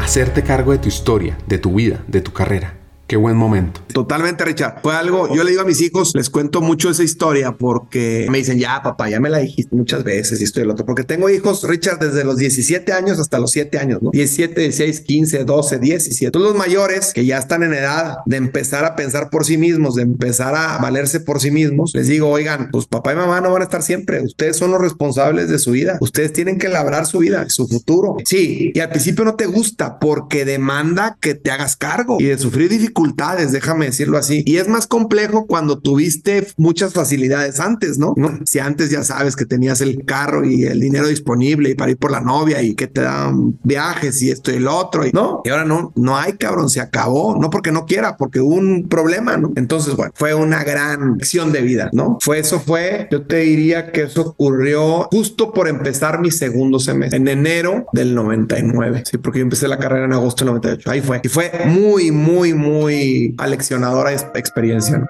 Hacerte 0.00 0.42
cargo 0.42 0.72
de 0.72 0.78
tu 0.78 0.88
historia, 0.88 1.38
de 1.46 1.58
tu 1.58 1.74
vida, 1.74 2.02
de 2.08 2.20
tu 2.20 2.32
carrera 2.32 2.79
Qué 3.10 3.16
buen 3.16 3.36
momento. 3.36 3.80
Totalmente, 3.92 4.44
Richard. 4.44 4.82
Fue 4.84 4.94
algo, 4.94 5.34
yo 5.34 5.42
le 5.42 5.50
digo 5.50 5.62
a 5.62 5.64
mis 5.64 5.80
hijos, 5.80 6.12
les 6.14 6.30
cuento 6.30 6.60
mucho 6.60 6.90
esa 6.90 7.02
historia 7.02 7.56
porque 7.58 8.28
me 8.30 8.38
dicen, 8.38 8.56
ya, 8.56 8.80
papá, 8.84 9.10
ya 9.10 9.18
me 9.18 9.28
la 9.28 9.38
dijiste 9.38 9.74
muchas 9.74 10.04
veces 10.04 10.40
y 10.40 10.44
esto 10.44 10.60
y 10.60 10.62
el 10.62 10.70
otro. 10.70 10.86
Porque 10.86 11.02
tengo 11.02 11.28
hijos, 11.28 11.64
Richard, 11.64 11.98
desde 11.98 12.22
los 12.22 12.36
17 12.36 12.92
años 12.92 13.18
hasta 13.18 13.40
los 13.40 13.50
7 13.50 13.78
años, 13.78 14.00
¿no? 14.00 14.12
17, 14.12 14.60
16, 14.60 15.00
15, 15.00 15.44
12, 15.44 15.78
17. 15.80 16.30
Todos 16.30 16.50
los 16.50 16.56
mayores 16.56 17.12
que 17.12 17.26
ya 17.26 17.38
están 17.38 17.64
en 17.64 17.74
edad 17.74 18.18
de 18.26 18.36
empezar 18.36 18.84
a 18.84 18.94
pensar 18.94 19.28
por 19.28 19.44
sí 19.44 19.58
mismos, 19.58 19.96
de 19.96 20.02
empezar 20.02 20.54
a 20.54 20.78
valerse 20.78 21.18
por 21.18 21.40
sí 21.40 21.50
mismos, 21.50 21.90
les 21.96 22.06
digo, 22.06 22.28
oigan, 22.28 22.68
pues 22.70 22.86
papá 22.86 23.14
y 23.14 23.16
mamá 23.16 23.40
no 23.40 23.50
van 23.50 23.62
a 23.62 23.64
estar 23.64 23.82
siempre. 23.82 24.22
Ustedes 24.22 24.56
son 24.56 24.70
los 24.70 24.80
responsables 24.80 25.48
de 25.48 25.58
su 25.58 25.72
vida. 25.72 25.98
Ustedes 26.00 26.32
tienen 26.32 26.58
que 26.58 26.68
labrar 26.68 27.06
su 27.06 27.18
vida, 27.18 27.44
su 27.48 27.66
futuro. 27.66 28.18
Sí, 28.24 28.70
y 28.72 28.78
al 28.78 28.90
principio 28.90 29.24
no 29.24 29.34
te 29.34 29.46
gusta 29.46 29.98
porque 29.98 30.44
demanda 30.44 31.18
que 31.20 31.34
te 31.34 31.50
hagas 31.50 31.74
cargo 31.74 32.18
y 32.20 32.26
de 32.26 32.38
sufrir 32.38 32.68
dificultades 32.68 32.99
déjame 33.52 33.86
decirlo 33.86 34.18
así. 34.18 34.42
Y 34.46 34.56
es 34.56 34.68
más 34.68 34.86
complejo 34.86 35.46
cuando 35.46 35.78
tuviste 35.78 36.46
muchas 36.56 36.92
facilidades 36.92 37.60
antes, 37.60 37.98
¿no? 37.98 38.14
Si 38.44 38.58
antes 38.58 38.90
ya 38.90 39.02
sabes 39.04 39.36
que 39.36 39.46
tenías 39.46 39.80
el 39.80 40.04
carro 40.04 40.44
y 40.44 40.64
el 40.64 40.80
dinero 40.80 41.06
disponible 41.06 41.70
y 41.70 41.74
para 41.74 41.90
ir 41.90 41.96
por 41.96 42.10
la 42.10 42.20
novia 42.20 42.62
y 42.62 42.74
que 42.74 42.86
te 42.86 43.02
dan 43.02 43.58
viajes 43.62 44.20
y 44.22 44.30
esto 44.30 44.50
y 44.50 44.56
el 44.56 44.68
otro, 44.68 45.06
y 45.06 45.10
no, 45.12 45.42
y 45.44 45.50
ahora 45.50 45.64
no, 45.64 45.92
no 45.96 46.16
hay 46.16 46.34
cabrón, 46.34 46.70
se 46.70 46.80
acabó, 46.80 47.36
no 47.40 47.50
porque 47.50 47.72
no 47.72 47.86
quiera, 47.86 48.16
porque 48.16 48.40
hubo 48.40 48.54
un 48.54 48.88
problema, 48.88 49.36
¿no? 49.36 49.52
Entonces, 49.56 49.94
bueno, 49.96 50.12
fue 50.14 50.34
una 50.34 50.64
gran 50.64 51.18
lección 51.18 51.52
de 51.52 51.62
vida, 51.62 51.90
¿no? 51.92 52.18
Fue 52.20 52.38
eso, 52.38 52.60
fue, 52.60 53.08
yo 53.10 53.26
te 53.26 53.38
diría 53.38 53.92
que 53.92 54.02
eso 54.02 54.22
ocurrió 54.22 55.08
justo 55.10 55.52
por 55.52 55.68
empezar 55.68 56.20
mi 56.20 56.30
segundo 56.30 56.78
semestre, 56.78 57.18
en 57.18 57.28
enero 57.28 57.86
del 57.92 58.14
99, 58.14 59.04
sí, 59.10 59.18
porque 59.18 59.40
yo 59.40 59.44
empecé 59.44 59.68
la 59.68 59.78
carrera 59.78 60.06
en 60.06 60.12
agosto 60.12 60.44
del 60.44 60.54
98, 60.54 60.90
ahí 60.90 61.00
fue, 61.00 61.20
y 61.22 61.28
fue 61.28 61.52
muy, 61.66 62.10
muy, 62.10 62.54
muy 62.54 62.89
aleccionadora 63.38 64.12
experiencia. 64.12 65.06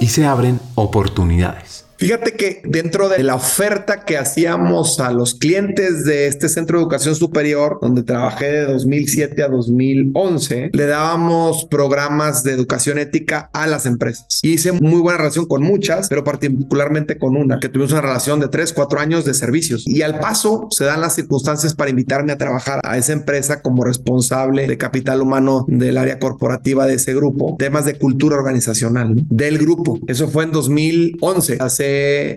Y 0.00 0.08
se 0.08 0.26
abren 0.26 0.60
oportunidades. 0.74 1.83
Fíjate 1.96 2.32
que 2.32 2.60
dentro 2.64 3.08
de 3.08 3.22
la 3.22 3.36
oferta 3.36 4.04
que 4.04 4.18
hacíamos 4.18 4.98
a 5.00 5.12
los 5.12 5.34
clientes 5.34 6.04
de 6.04 6.26
este 6.26 6.48
centro 6.48 6.78
de 6.78 6.82
educación 6.82 7.14
superior, 7.14 7.78
donde 7.80 8.02
trabajé 8.02 8.46
de 8.46 8.64
2007 8.66 9.42
a 9.42 9.48
2011, 9.48 10.70
le 10.72 10.86
dábamos 10.86 11.66
programas 11.66 12.42
de 12.42 12.52
educación 12.52 12.98
ética 12.98 13.48
a 13.52 13.66
las 13.66 13.86
empresas. 13.86 14.40
Hice 14.42 14.72
muy 14.72 15.00
buena 15.00 15.18
relación 15.18 15.46
con 15.46 15.62
muchas, 15.62 16.08
pero 16.08 16.24
particularmente 16.24 17.16
con 17.16 17.36
una, 17.36 17.60
que 17.60 17.68
tuvimos 17.68 17.92
una 17.92 18.00
relación 18.00 18.40
de 18.40 18.48
3, 18.48 18.72
4 18.72 19.00
años 19.00 19.24
de 19.24 19.34
servicios. 19.34 19.84
Y 19.86 20.02
al 20.02 20.18
paso 20.18 20.68
se 20.70 20.84
dan 20.84 21.00
las 21.00 21.14
circunstancias 21.14 21.74
para 21.74 21.90
invitarme 21.90 22.32
a 22.32 22.38
trabajar 22.38 22.80
a 22.82 22.98
esa 22.98 23.12
empresa 23.12 23.62
como 23.62 23.84
responsable 23.84 24.66
de 24.66 24.78
capital 24.78 25.22
humano 25.22 25.64
del 25.68 25.96
área 25.96 26.18
corporativa 26.18 26.86
de 26.86 26.94
ese 26.94 27.14
grupo, 27.14 27.54
temas 27.58 27.84
de 27.84 27.98
cultura 27.98 28.36
organizacional 28.36 29.14
del 29.28 29.58
grupo. 29.58 30.00
Eso 30.08 30.28
fue 30.28 30.44
en 30.44 30.52
2011, 30.52 31.58
hace 31.60 31.83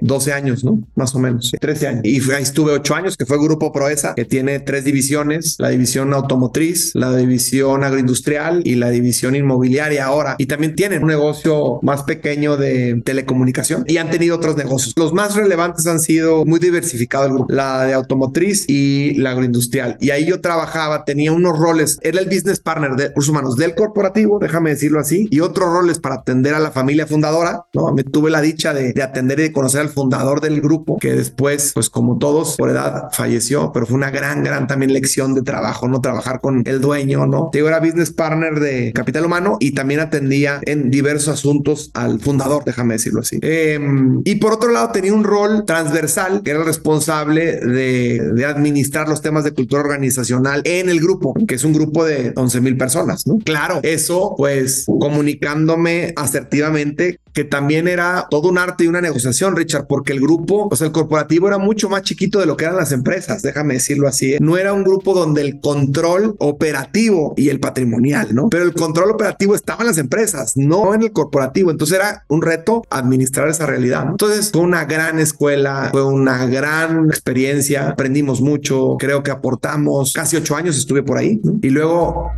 12 0.02 0.34
años, 0.34 0.64
¿no? 0.64 0.84
Más 0.96 1.16
o 1.16 1.20
menos, 1.20 1.52
13 1.60 1.88
años. 1.88 2.02
Y 2.06 2.20
ahí 2.32 2.44
estuve 2.44 2.72
8 2.74 2.96
años, 2.96 3.18
que 3.18 3.26
fue 3.26 3.38
Grupo 3.38 3.72
Proesa, 3.72 4.14
que 4.16 4.26
tiene 4.26 4.60
tres 4.60 4.84
divisiones, 4.84 5.56
la 5.60 5.70
división 5.70 6.14
automotriz, 6.14 6.92
la 6.94 7.16
división 7.16 7.84
agroindustrial 7.84 8.62
y 8.66 8.76
la 8.76 8.90
división 8.90 9.36
inmobiliaria 9.36 10.06
ahora. 10.06 10.36
Y 10.38 10.46
también 10.46 10.76
tienen 10.76 11.04
un 11.04 11.10
negocio 11.10 11.80
más 11.82 12.04
pequeño 12.04 12.58
de 12.58 13.02
telecomunicación 13.04 13.84
y 13.88 13.98
han 13.98 14.10
tenido 14.10 14.36
otros 14.36 14.58
negocios. 14.58 14.94
Los 14.98 15.14
más 15.14 15.36
relevantes 15.36 15.88
han 15.88 16.00
sido 16.00 16.46
muy 16.46 16.60
diversificados 16.60 17.28
el 17.28 17.34
grupo, 17.34 17.54
la 17.54 17.86
de 17.86 17.94
automotriz 17.94 18.66
y 18.68 19.16
la 19.16 19.32
agroindustrial. 19.32 19.98
Y 20.00 20.12
ahí 20.12 20.26
yo 20.26 20.42
trabajaba, 20.42 21.06
tenía 21.06 21.32
unos 21.32 21.58
roles, 21.58 21.98
era 22.02 22.20
el 22.20 22.28
business 22.28 22.60
partner 22.60 22.92
de 22.96 23.08
recursos 23.08 23.30
humanos 23.30 23.56
del 23.56 23.76
corporativo, 23.76 24.40
déjame 24.40 24.72
decirlo 24.72 25.00
así, 25.00 25.28
y 25.32 25.40
otros 25.40 25.70
roles 25.72 26.00
para 26.00 26.16
atender 26.16 26.54
a 26.54 26.60
la 26.60 26.72
familia 26.72 27.08
fundadora, 27.08 27.66
¿no? 27.74 27.94
Me 27.94 28.04
tuve 28.04 28.30
la 28.30 28.42
dicha 28.42 28.74
de, 28.74 28.94
de 28.94 29.04
atender 29.04 29.37
de 29.38 29.52
conocer 29.52 29.82
al 29.82 29.90
fundador 29.90 30.42
del 30.42 30.60
grupo, 30.62 30.98
que 30.98 31.14
después, 31.14 31.72
pues 31.74 31.90
como 31.90 32.18
todos, 32.18 32.58
por 32.58 32.70
edad 32.70 33.10
falleció, 33.12 33.72
pero 33.72 33.86
fue 33.86 33.96
una 33.96 34.12
gran, 34.12 34.44
gran 34.44 34.68
también 34.68 34.92
lección 34.92 35.34
de 35.34 35.42
trabajo, 35.44 35.88
¿no? 35.88 36.02
Trabajar 36.02 36.42
con 36.42 36.64
el 36.66 36.82
dueño, 36.82 37.26
¿no? 37.26 37.50
Yo 37.54 37.68
era 37.68 37.80
business 37.80 38.12
partner 38.12 38.60
de 38.60 38.92
Capital 38.94 39.26
Humano 39.26 39.58
y 39.60 39.72
también 39.72 40.00
atendía 40.00 40.60
en 40.64 40.90
diversos 40.90 41.30
asuntos 41.30 41.92
al 41.94 42.20
fundador, 42.20 42.64
déjame 42.66 42.96
decirlo 42.96 43.22
así. 43.22 43.40
Em, 43.42 44.22
y 44.26 44.36
por 44.36 44.54
otro 44.54 44.72
lado, 44.72 44.92
tenía 44.92 45.14
un 45.14 45.24
rol 45.24 45.66
transversal, 45.66 46.42
que 46.44 46.52
era 46.52 46.64
responsable 46.64 47.60
de, 47.60 48.32
de 48.34 48.46
administrar 48.46 49.08
los 49.08 49.22
temas 49.22 49.44
de 49.44 49.52
cultura 49.52 49.82
organizacional 49.82 50.62
en 50.66 50.90
el 50.90 51.00
grupo, 51.00 51.34
que 51.48 51.56
es 51.56 51.64
un 51.64 51.74
grupo 51.74 52.04
de 52.04 52.34
11 52.36 52.62
mil 52.62 52.78
personas. 52.78 53.24
Claro, 53.44 53.80
eso, 53.84 54.34
pues 54.38 54.86
comunicándome 55.00 56.14
asertivamente 56.16 57.20
que 57.38 57.44
también 57.44 57.88
era 57.88 58.26
todo 58.32 58.50
un 58.50 58.58
arte 58.58 58.86
y 58.86 58.88
una 58.88 59.00
negociación, 59.00 59.56
Richard, 59.56 59.86
porque 59.86 60.12
el 60.12 60.20
grupo, 60.20 60.70
o 60.72 60.76
sea, 60.76 60.88
el 60.88 60.92
corporativo 60.92 61.48
era 61.48 61.60
mucho 61.60 61.88
más 61.88 62.02
chiquito 62.02 62.40
de 62.40 62.48
lo 62.48 62.58
que 62.58 62.66
eran 62.66 62.76
las 62.76 62.92
empresas, 62.92 63.44
déjame 63.44 63.76
decirlo 63.76 64.08
así. 64.08 64.34
¿eh? 64.34 64.38
No 64.42 64.58
era 64.58 64.74
un 64.74 64.84
grupo 64.84 65.14
donde 65.14 65.42
el 65.42 65.60
control 65.60 66.36
operativo 66.40 67.36
y 67.38 67.50
el 67.50 67.60
patrimonial, 67.60 68.34
¿no? 68.34 68.50
Pero 68.50 68.64
el 68.64 68.74
control 68.74 69.12
operativo 69.12 69.54
estaba 69.54 69.82
en 69.82 69.88
las 69.90 70.00
empresas, 70.00 70.54
no 70.58 70.96
en 70.96 71.04
el 71.04 71.12
corporativo. 71.12 71.70
Entonces 71.70 71.98
era 71.98 72.26
un 72.28 72.42
reto 72.42 72.82
administrar 72.90 73.50
esa 73.50 73.68
realidad. 73.68 74.06
¿no? 74.06 74.12
Entonces 74.14 74.50
fue 74.52 74.62
una 74.62 74.86
gran 74.86 75.20
escuela, 75.20 75.90
fue 75.92 76.04
una 76.04 76.48
gran 76.48 77.06
experiencia, 77.06 77.90
aprendimos 77.90 78.42
mucho, 78.42 78.96
creo 78.98 79.22
que 79.22 79.30
aportamos, 79.30 80.12
casi 80.12 80.38
ocho 80.38 80.56
años 80.56 80.76
estuve 80.76 81.04
por 81.04 81.20
ahí. 81.20 81.40
Y 81.62 81.70
luego... 81.70 82.32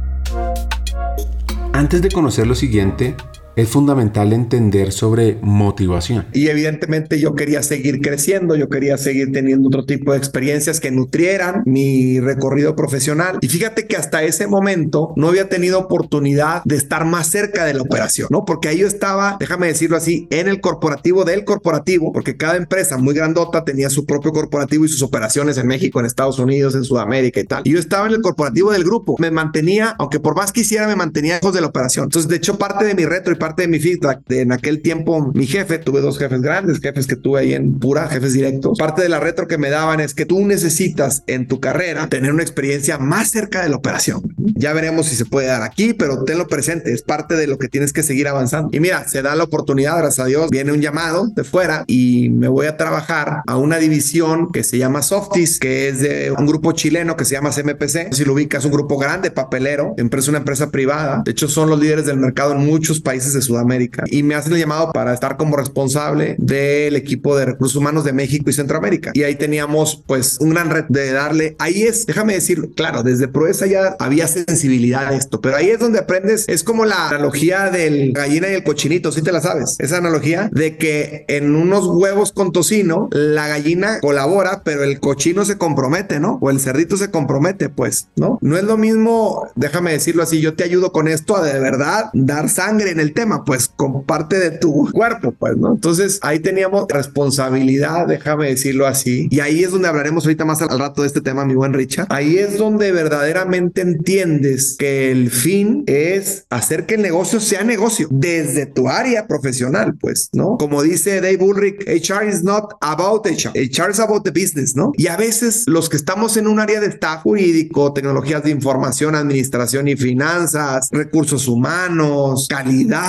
Antes 1.72 2.02
de 2.02 2.10
conocer 2.10 2.46
lo 2.46 2.56
siguiente, 2.56 3.16
es 3.62 3.70
fundamental 3.70 4.32
entender 4.32 4.92
sobre 4.92 5.38
motivación. 5.42 6.26
Y 6.34 6.48
evidentemente 6.48 7.20
yo 7.20 7.36
quería 7.36 7.62
seguir 7.62 8.00
creciendo, 8.00 8.56
yo 8.56 8.70
quería 8.70 8.98
seguir 8.98 9.32
teniendo 9.32 9.68
otro 9.68 9.86
tipo 9.86 10.14
de 10.14 10.18
experiencias 10.18 10.80
que 10.80 10.92
nutrieran 10.92 11.64
mi 11.66 12.20
recorrido 12.20 12.76
profesional. 12.76 13.38
Y 13.42 13.50
fíjate 13.50 13.86
que 13.86 13.98
hasta 13.98 14.24
ese 14.24 14.48
momento 14.48 15.14
no 15.18 15.28
había 15.28 15.50
tenido 15.50 15.80
oportunidad 15.80 16.64
de 16.64 16.76
estar 16.76 17.06
más 17.06 17.28
cerca 17.28 17.66
de 17.66 17.74
la 17.74 17.82
operación, 17.82 18.30
¿no? 18.32 18.46
Porque 18.46 18.70
ahí 18.70 18.80
yo 18.80 18.88
estaba, 18.88 19.36
déjame 19.40 19.68
decirlo 19.68 19.98
así, 19.98 20.28
en 20.30 20.48
el 20.48 20.62
corporativo 20.62 21.26
del 21.26 21.44
corporativo, 21.44 22.14
porque 22.14 22.38
cada 22.38 22.56
empresa 22.56 22.98
muy 22.98 23.14
grandota 23.14 23.66
tenía 23.66 23.90
su 23.90 24.06
propio 24.06 24.32
corporativo 24.32 24.86
y 24.86 24.90
sus 24.90 25.02
operaciones 25.02 25.58
en 25.58 25.68
México, 25.68 26.00
en 26.00 26.06
Estados 26.06 26.40
Unidos, 26.40 26.76
en 26.76 26.84
Sudamérica 26.86 27.40
y 27.42 27.46
tal. 27.46 27.64
Y 27.66 27.72
yo 27.72 27.80
estaba 27.80 28.08
en 28.08 28.14
el 28.14 28.22
corporativo 28.22 28.72
del 28.72 28.84
grupo. 28.84 29.16
Me 29.20 29.32
mantenía, 29.32 29.96
aunque 30.00 30.20
por 30.20 30.36
más 30.36 30.52
quisiera, 30.52 30.88
me 30.88 30.96
mantenía 30.96 31.36
lejos 31.36 31.54
de 31.54 31.62
la 31.62 31.68
operación. 31.68 32.06
Entonces, 32.06 32.30
de 32.30 32.38
hecho, 32.38 32.58
parte 32.58 32.86
de 32.86 32.96
mi 32.96 33.06
reto 33.06 33.32
y 33.32 33.36
parte 33.36 33.49
parte 33.50 33.64
de 33.64 33.68
mi 33.68 33.80
feedback, 33.80 34.22
de 34.28 34.42
en 34.42 34.52
aquel 34.52 34.84
tiempo 34.84 35.32
mi 35.34 35.48
jefe, 35.48 35.80
tuve 35.80 36.02
dos 36.02 36.20
jefes 36.20 36.40
grandes, 36.40 36.80
jefes 36.80 37.08
que 37.08 37.16
tuve 37.16 37.40
ahí 37.40 37.54
en 37.56 37.80
pura, 37.80 38.08
jefes 38.08 38.34
directos. 38.34 38.78
Parte 38.78 39.02
de 39.02 39.10
la 39.10 39.20
retro 39.20 39.48
que 39.48 39.58
me 39.58 39.72
daban 39.72 40.00
es 40.00 40.14
que 40.14 40.28
tú 40.28 40.46
necesitas 40.46 41.24
en 41.26 41.48
tu 41.48 41.60
carrera 41.60 42.08
tener 42.10 42.32
una 42.32 42.44
experiencia 42.44 43.00
más 43.00 43.32
cerca 43.32 43.64
de 43.64 43.70
la 43.70 43.78
operación. 43.78 44.22
Ya 44.38 44.72
veremos 44.74 45.08
si 45.08 45.16
se 45.16 45.26
puede 45.26 45.48
dar 45.48 45.64
aquí, 45.64 45.94
pero 45.94 46.26
tenlo 46.26 46.46
presente, 46.46 46.94
es 46.94 47.02
parte 47.02 47.36
de 47.36 47.48
lo 47.48 47.58
que 47.58 47.70
tienes 47.70 47.92
que 47.92 48.04
seguir 48.04 48.28
avanzando. 48.28 48.70
Y 48.72 48.80
mira, 48.80 49.08
se 49.08 49.24
da 49.24 49.36
la 49.36 49.46
oportunidad, 49.46 49.98
gracias 49.98 50.24
a 50.24 50.28
Dios, 50.28 50.52
viene 50.52 50.72
un 50.72 50.82
llamado 50.82 51.28
de 51.34 51.44
fuera 51.44 51.86
y 51.88 52.30
me 52.30 52.50
voy 52.50 52.68
a 52.68 52.78
trabajar 52.78 53.42
a 53.48 53.58
una 53.58 53.80
división 53.80 54.52
que 54.52 54.64
se 54.64 54.78
llama 54.78 55.02
Softis, 55.02 55.58
que 55.58 55.90
es 55.90 56.02
de 56.02 56.32
un 56.38 56.46
grupo 56.46 56.72
chileno 56.74 57.18
que 57.18 57.26
se 57.26 57.34
llama 57.34 57.50
CMPC. 57.50 58.14
Si 58.14 58.26
lo 58.26 58.34
ubicas, 58.34 58.64
un 58.66 58.72
grupo 58.72 59.00
grande, 59.00 59.32
papelero, 59.32 59.96
empresa, 59.98 60.30
una 60.30 60.38
empresa 60.38 60.70
privada. 60.70 61.24
De 61.26 61.32
hecho, 61.32 61.48
son 61.48 61.72
los 61.72 61.80
líderes 61.80 62.06
del 62.06 62.18
mercado 62.18 62.52
en 62.52 62.60
muchos 62.60 63.00
países 63.00 63.39
de 63.40 63.46
Sudamérica 63.46 64.04
y 64.08 64.24
me 64.24 64.36
hacen 64.36 64.54
el 64.54 64.60
llamado 64.60 64.92
para 64.92 65.14
estar 65.14 65.38
como 65.38 65.56
responsable 65.58 66.36
del 66.38 66.96
equipo 66.96 67.38
de 67.38 67.46
recursos 67.46 67.76
humanos 67.76 68.04
de 68.04 68.14
México 68.14 68.50
y 68.50 68.54
Centroamérica. 68.54 69.12
Y 69.14 69.24
ahí 69.24 69.36
teníamos 69.36 70.04
pues 70.06 70.38
un 70.40 70.52
gran 70.52 70.70
red 70.70 70.86
de 70.90 71.12
darle, 71.12 71.56
ahí 71.60 71.84
es, 71.84 72.06
déjame 72.06 72.34
decirlo, 72.34 72.70
claro, 72.76 73.04
desde 73.04 73.28
Proeza 73.28 73.66
ya 73.66 73.96
había 74.00 74.28
sensibilidad 74.28 75.08
a 75.08 75.16
esto, 75.16 75.42
pero 75.42 75.58
ahí 75.58 75.70
es 75.70 75.80
donde 75.80 76.00
aprendes, 76.00 76.46
es 76.48 76.64
como 76.64 76.86
la 76.86 77.10
analogía 77.10 77.70
del 77.70 78.14
gallina 78.14 78.50
y 78.50 78.54
el 78.54 78.64
cochinito, 78.64 79.12
si 79.12 79.22
te 79.22 79.32
la 79.32 79.42
sabes, 79.42 79.76
esa 79.80 79.98
analogía 79.98 80.50
de 80.52 80.78
que 80.78 81.26
en 81.28 81.56
unos 81.56 81.86
huevos 81.88 82.32
con 82.32 82.52
tocino, 82.52 83.10
la 83.12 83.48
gallina 83.48 84.00
colabora, 84.00 84.64
pero 84.64 84.84
el 84.84 85.00
cochino 85.00 85.46
se 85.46 85.58
compromete, 85.58 86.20
¿no? 86.20 86.38
O 86.42 86.50
el 86.50 86.60
cerdito 86.60 86.98
se 86.98 87.12
compromete, 87.12 87.70
pues, 87.70 88.08
¿no? 88.16 88.40
No 88.42 88.58
es 88.58 88.64
lo 88.64 88.78
mismo, 88.78 89.48
déjame 89.56 89.92
decirlo 89.92 90.24
así, 90.24 90.42
yo 90.42 90.56
te 90.56 90.64
ayudo 90.64 90.92
con 90.92 91.08
esto 91.08 91.36
a 91.36 91.44
de 91.44 91.60
verdad 91.60 92.10
dar 92.14 92.50
sangre 92.50 92.92
en 92.92 93.00
el 93.00 93.14
tema, 93.20 93.44
pues 93.44 93.68
con 93.68 94.06
parte 94.06 94.40
de 94.40 94.52
tu 94.52 94.90
cuerpo, 94.94 95.34
pues, 95.38 95.58
¿no? 95.58 95.74
Entonces 95.74 96.20
ahí 96.22 96.40
teníamos 96.40 96.86
responsabilidad, 96.88 98.08
déjame 98.08 98.48
decirlo 98.48 98.88
así, 98.88 99.28
y 99.30 99.42
ahí 99.42 99.62
es 99.62 99.72
donde 99.72 99.90
hablaremos 99.90 100.24
ahorita 100.24 100.46
más 100.46 100.62
al 100.62 100.80
rato 100.80 101.02
de 101.02 101.08
este 101.10 101.20
tema, 101.20 101.44
mi 101.44 101.54
buen 101.54 101.74
Richard. 101.74 102.08
Ahí 102.10 102.38
es 102.38 102.58
donde 102.58 102.94
verdaderamente 102.94 103.82
entiendes 103.82 104.78
que 104.80 105.12
el 105.12 105.32
fin 105.32 105.84
es 105.86 106.46
hacer 106.50 106.86
que 106.86 106.96
el 106.96 107.02
negocio 107.02 107.42
sea 107.42 107.66
negocio 107.66 108.08
desde 108.10 108.66
tu 108.68 108.88
área 108.88 109.28
profesional, 109.28 109.98
pues, 110.00 110.30
¿no? 110.32 110.56
Como 110.58 110.82
dice 110.82 111.20
Dave 111.20 111.40
Ulrich, 111.42 111.82
HR 111.88 112.26
is 112.26 112.42
not 112.42 112.76
about 112.80 113.26
HR, 113.26 113.52
HR 113.54 113.92
is 113.92 114.00
about 114.00 114.24
the 114.24 114.32
business, 114.32 114.78
¿no? 114.78 114.94
Y 114.96 115.08
a 115.08 115.18
veces 115.18 115.66
los 115.68 115.90
que 115.90 115.98
estamos 115.98 116.38
en 116.38 116.48
un 116.48 116.62
área 116.62 116.80
de 116.80 116.88
staff 116.88 117.24
jurídico, 117.24 117.92
tecnologías 117.92 118.44
de 118.44 118.52
información, 118.52 119.16
administración 119.16 119.90
y 119.90 119.98
finanzas, 119.98 120.88
recursos 120.92 121.50
humanos, 121.50 122.48
calidad, 122.48 123.09